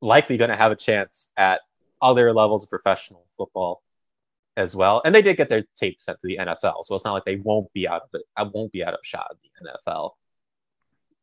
likely 0.03 0.37
going 0.37 0.51
to 0.51 0.57
have 0.57 0.71
a 0.71 0.77
chance 0.77 1.33
at 1.39 1.61
other 2.03 2.33
levels 2.35 2.65
of 2.65 2.71
professional 2.71 3.25
football 3.37 3.83
as 4.59 4.77
well. 4.77 5.01
And 5.05 5.15
they 5.15 5.23
did 5.23 5.39
get 5.39 5.49
their 5.49 5.65
tape 5.75 6.03
sent 6.03 6.21
to 6.21 6.27
the 6.27 6.37
NFL, 6.37 6.85
so 6.85 6.95
it's 6.95 7.05
not 7.05 7.15
like 7.15 7.25
they 7.25 7.37
won't 7.37 7.73
be 7.73 7.89
out 7.89 8.03
of 8.03 8.11
it. 8.13 8.23
I 8.37 8.43
won't 8.43 8.73
be 8.73 8.85
out 8.85 8.93
of 8.93 9.01
shot 9.03 9.29
of 9.31 9.39
the 9.43 9.71
NFL 9.71 10.11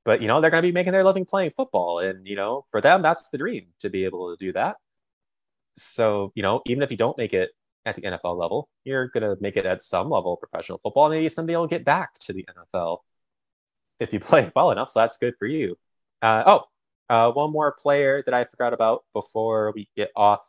but 0.05 0.21
you 0.21 0.27
know 0.27 0.39
they're 0.39 0.51
going 0.51 0.61
to 0.61 0.67
be 0.67 0.71
making 0.71 0.93
their 0.93 1.03
living 1.03 1.25
playing 1.25 1.51
football 1.51 1.99
and 1.99 2.25
you 2.27 2.35
know 2.35 2.65
for 2.71 2.79
them 2.79 3.01
that's 3.01 3.29
the 3.29 3.37
dream 3.37 3.67
to 3.81 3.89
be 3.89 4.05
able 4.05 4.35
to 4.35 4.45
do 4.45 4.53
that. 4.53 4.77
So 5.77 6.31
you 6.35 6.43
know 6.43 6.61
even 6.65 6.83
if 6.83 6.91
you 6.91 6.97
don't 6.97 7.17
make 7.17 7.33
it 7.33 7.49
at 7.85 7.95
the 7.95 8.01
nfl 8.01 8.35
level 8.35 8.67
you're 8.83 9.07
going 9.09 9.21
to 9.21 9.37
make 9.41 9.57
it 9.57 9.65
at 9.65 9.83
some 9.83 10.09
level 10.09 10.33
of 10.33 10.39
professional 10.39 10.79
football. 10.79 11.09
Maybe 11.09 11.29
someday 11.29 11.53
you'll 11.53 11.67
get 11.67 11.85
back 11.85 12.17
to 12.19 12.33
the 12.33 12.45
nfl 12.73 12.99
if 13.99 14.13
you 14.13 14.19
play 14.21 14.49
well 14.55 14.71
enough 14.71 14.91
so 14.91 15.01
that's 15.01 15.17
good 15.17 15.35
for 15.37 15.47
you. 15.47 15.77
Uh, 16.21 16.43
oh 16.45 16.63
uh, 17.09 17.31
one 17.31 17.51
more 17.51 17.71
player 17.71 18.23
that 18.25 18.33
i 18.33 18.45
forgot 18.45 18.73
about 18.73 19.03
before 19.13 19.71
we 19.75 19.89
get 19.95 20.11
off. 20.15 20.41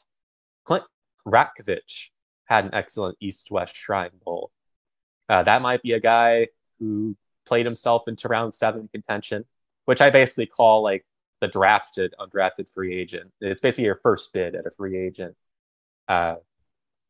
Clint 0.65 0.85
ratkovich 1.27 2.09
had 2.47 2.65
an 2.65 2.75
excellent 2.75 3.17
east-west 3.21 3.75
shrine 3.77 4.11
bowl 4.25 4.51
uh, 5.29 5.43
that 5.43 5.63
might 5.63 5.83
be 5.83 5.93
a 5.93 6.01
guy 6.01 6.49
who 6.79 7.17
played 7.47 7.67
himself 7.67 8.09
into 8.09 8.29
round 8.29 8.55
seven 8.55 8.89
contention, 8.89 9.45
which 9.85 10.01
I 10.01 10.11
basically 10.11 10.47
call 10.47 10.83
like 10.83 11.07
the 11.41 11.49
drafted, 11.49 12.15
undrafted 12.19 12.69
free 12.69 12.95
agent. 12.95 13.33
It's 13.41 13.61
basically 13.61 13.85
your 13.85 14.01
first 14.03 14.33
bid 14.33 14.55
at 14.55 14.67
a 14.67 14.71
free 14.71 14.97
agent. 14.97 15.37
Uh, 16.09 16.37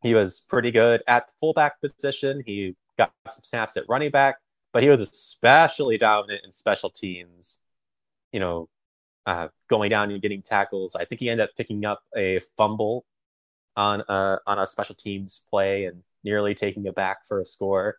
he 0.03 0.14
was 0.14 0.41
pretty 0.41 0.70
good 0.70 1.03
at 1.07 1.28
the 1.28 1.32
fullback 1.39 1.80
position. 1.80 2.43
He 2.45 2.76
got 2.99 3.12
some 3.28 3.45
snaps 3.45 3.76
at 3.76 3.89
running 3.89 4.11
back, 4.11 4.37
but 4.72 4.82
he 4.82 4.89
was 4.89 5.01
especially 5.01 5.99
dominant 5.99 6.45
in 6.45 6.53
special 6.53 6.91
teams. 6.91 7.62
You 8.32 8.41
know, 8.41 8.68
uh, 9.26 9.49
going 9.68 9.91
down 9.91 10.11
and 10.11 10.22
getting 10.22 10.43
tackles. 10.43 10.95
I 10.95 11.05
think 11.05 11.20
he 11.20 11.30
ended 11.30 11.49
up 11.49 11.57
picking 11.57 11.84
up 11.84 12.03
a 12.16 12.41
fumble 12.57 13.05
on 13.76 14.03
a 14.09 14.39
on 14.47 14.59
a 14.59 14.66
special 14.66 14.95
teams 14.95 15.47
play 15.51 15.87
and 15.87 16.03
nearly 16.24 16.55
taking 16.55 16.84
it 16.87 16.95
back 16.95 17.24
for 17.24 17.41
a 17.41 17.47
score 17.47 17.99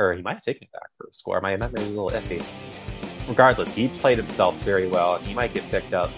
or 0.00 0.14
he 0.14 0.22
might 0.22 0.34
have 0.34 0.42
taken 0.42 0.64
it 0.64 0.72
back 0.72 0.88
for 0.96 1.06
a 1.06 1.14
score. 1.14 1.40
My 1.40 1.56
memory 1.56 1.82
is 1.82 1.94
a 1.94 2.00
little 2.00 2.10
iffy. 2.10 2.42
Regardless, 3.28 3.74
he 3.74 3.88
played 3.88 4.18
himself 4.18 4.56
very 4.62 4.88
well, 4.88 5.16
and 5.16 5.26
he 5.26 5.34
might 5.34 5.52
get 5.52 5.62
picked 5.70 5.92
up 5.92 6.10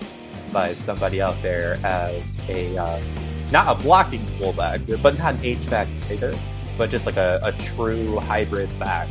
by 0.52 0.74
somebody 0.74 1.20
out 1.20 1.40
there 1.42 1.78
as 1.84 2.40
a 2.48 2.76
uh, 2.78 3.02
not 3.50 3.76
a 3.76 3.82
blocking 3.82 4.24
fullback, 4.38 4.80
but 5.02 5.18
not 5.18 5.34
an 5.34 5.44
H 5.44 5.68
back 5.68 5.88
either, 6.10 6.34
but 6.78 6.90
just 6.90 7.06
like 7.06 7.16
a, 7.16 7.40
a 7.42 7.52
true 7.52 8.18
hybrid 8.20 8.70
back 8.78 9.08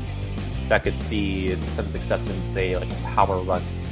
that 0.67 0.83
could 0.83 0.99
see 0.99 1.55
some 1.69 1.89
success 1.89 2.29
in 2.29 2.41
say 2.43 2.77
like 2.77 2.89
power 3.03 3.41
runs 3.41 3.83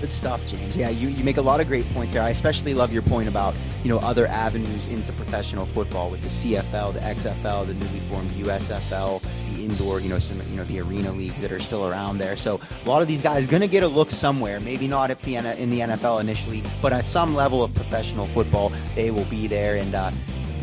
Good 0.00 0.12
stuff, 0.12 0.46
James. 0.46 0.76
Yeah, 0.76 0.90
you, 0.90 1.08
you 1.08 1.24
make 1.24 1.38
a 1.38 1.42
lot 1.42 1.60
of 1.60 1.66
great 1.66 1.84
points 1.92 2.14
there. 2.14 2.22
I 2.22 2.30
especially 2.30 2.72
love 2.72 2.92
your 2.92 3.02
point 3.02 3.28
about, 3.28 3.56
you 3.82 3.88
know, 3.88 3.98
other 3.98 4.28
avenues 4.28 4.86
into 4.86 5.12
professional 5.12 5.66
football 5.66 6.08
with 6.08 6.22
the 6.22 6.28
CFL, 6.28 6.92
the 6.92 7.00
XFL, 7.00 7.66
the 7.66 7.74
newly 7.74 7.98
formed 8.00 8.30
USFL, 8.30 9.20
the 9.56 9.64
indoor, 9.64 9.98
you 9.98 10.08
know, 10.08 10.20
some, 10.20 10.40
you 10.50 10.56
know, 10.56 10.62
the 10.64 10.78
arena 10.80 11.10
leagues 11.10 11.40
that 11.40 11.50
are 11.50 11.58
still 11.58 11.88
around 11.88 12.18
there. 12.18 12.36
So 12.36 12.60
a 12.84 12.88
lot 12.88 13.02
of 13.02 13.08
these 13.08 13.20
guys 13.20 13.48
going 13.48 13.62
to 13.62 13.68
get 13.68 13.82
a 13.82 13.88
look 13.88 14.12
somewhere, 14.12 14.60
maybe 14.60 14.86
not 14.86 15.10
at 15.10 15.20
the, 15.22 15.34
in 15.34 15.68
the 15.68 15.80
NFL 15.80 16.20
initially, 16.20 16.62
but 16.80 16.92
at 16.92 17.04
some 17.04 17.34
level 17.34 17.64
of 17.64 17.74
professional 17.74 18.26
football, 18.26 18.70
they 18.94 19.10
will 19.10 19.24
be 19.24 19.48
there. 19.48 19.76
And, 19.76 19.96
uh, 19.96 20.12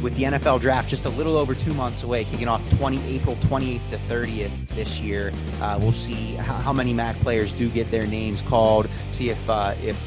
with 0.05 0.15
the 0.17 0.23
NFL 0.23 0.61
draft 0.61 0.87
just 0.87 1.07
a 1.07 1.09
little 1.09 1.35
over 1.35 1.55
two 1.55 1.73
months 1.73 2.03
away, 2.03 2.25
kicking 2.25 2.47
off 2.47 2.61
20 2.77 3.03
April 3.07 3.35
28th 3.37 3.89
to 3.89 3.97
30th 3.97 4.67
this 4.75 4.99
year. 4.99 5.33
Uh, 5.59 5.79
we'll 5.81 5.91
see 5.91 6.35
how, 6.35 6.53
how, 6.53 6.71
many 6.71 6.93
MAC 6.93 7.15
players 7.21 7.51
do 7.51 7.67
get 7.69 7.89
their 7.89 8.05
names 8.05 8.43
called. 8.43 8.87
See 9.09 9.31
if 9.31 9.49
uh, 9.49 9.73
if 9.83 9.99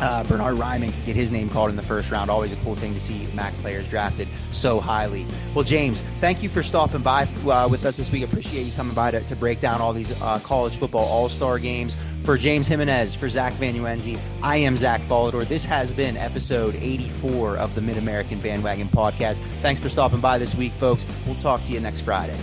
uh, 0.00 0.24
Bernhard 0.24 0.56
Raimann 0.56 0.92
can 0.92 1.04
get 1.04 1.16
his 1.16 1.30
name 1.30 1.48
called 1.48 1.70
in 1.70 1.76
the 1.76 1.82
first 1.82 2.10
round. 2.10 2.30
Always 2.30 2.52
a 2.52 2.56
cool 2.56 2.74
thing 2.74 2.94
to 2.94 3.00
see 3.00 3.26
MAC 3.34 3.52
players 3.58 3.88
drafted 3.88 4.28
so 4.50 4.80
highly. 4.80 5.26
Well, 5.54 5.64
James, 5.64 6.02
thank 6.20 6.42
you 6.42 6.48
for 6.48 6.62
stopping 6.62 7.02
by 7.02 7.24
uh, 7.46 7.68
with 7.70 7.84
us 7.84 7.96
this 7.96 8.10
week. 8.10 8.24
Appreciate 8.24 8.64
you 8.66 8.72
coming 8.72 8.94
by 8.94 9.10
to, 9.10 9.20
to 9.20 9.36
break 9.36 9.60
down 9.60 9.80
all 9.80 9.92
these 9.92 10.10
uh, 10.22 10.38
college 10.40 10.76
football 10.76 11.04
all 11.04 11.28
star 11.28 11.58
games. 11.58 11.96
For 12.22 12.38
James 12.38 12.68
Jimenez, 12.68 13.16
for 13.16 13.28
Zach 13.28 13.52
Vanuenzi, 13.54 14.16
I 14.42 14.56
am 14.58 14.76
Zach 14.76 15.00
Follador. 15.02 15.46
This 15.46 15.64
has 15.64 15.92
been 15.92 16.16
episode 16.16 16.76
84 16.76 17.56
of 17.56 17.74
the 17.74 17.80
Mid 17.80 17.96
American 17.96 18.40
Bandwagon 18.40 18.88
Podcast. 18.88 19.40
Thanks 19.60 19.80
for 19.80 19.88
stopping 19.88 20.20
by 20.20 20.38
this 20.38 20.54
week, 20.54 20.72
folks. 20.72 21.04
We'll 21.26 21.34
talk 21.36 21.64
to 21.64 21.72
you 21.72 21.80
next 21.80 22.02
Friday. 22.02 22.38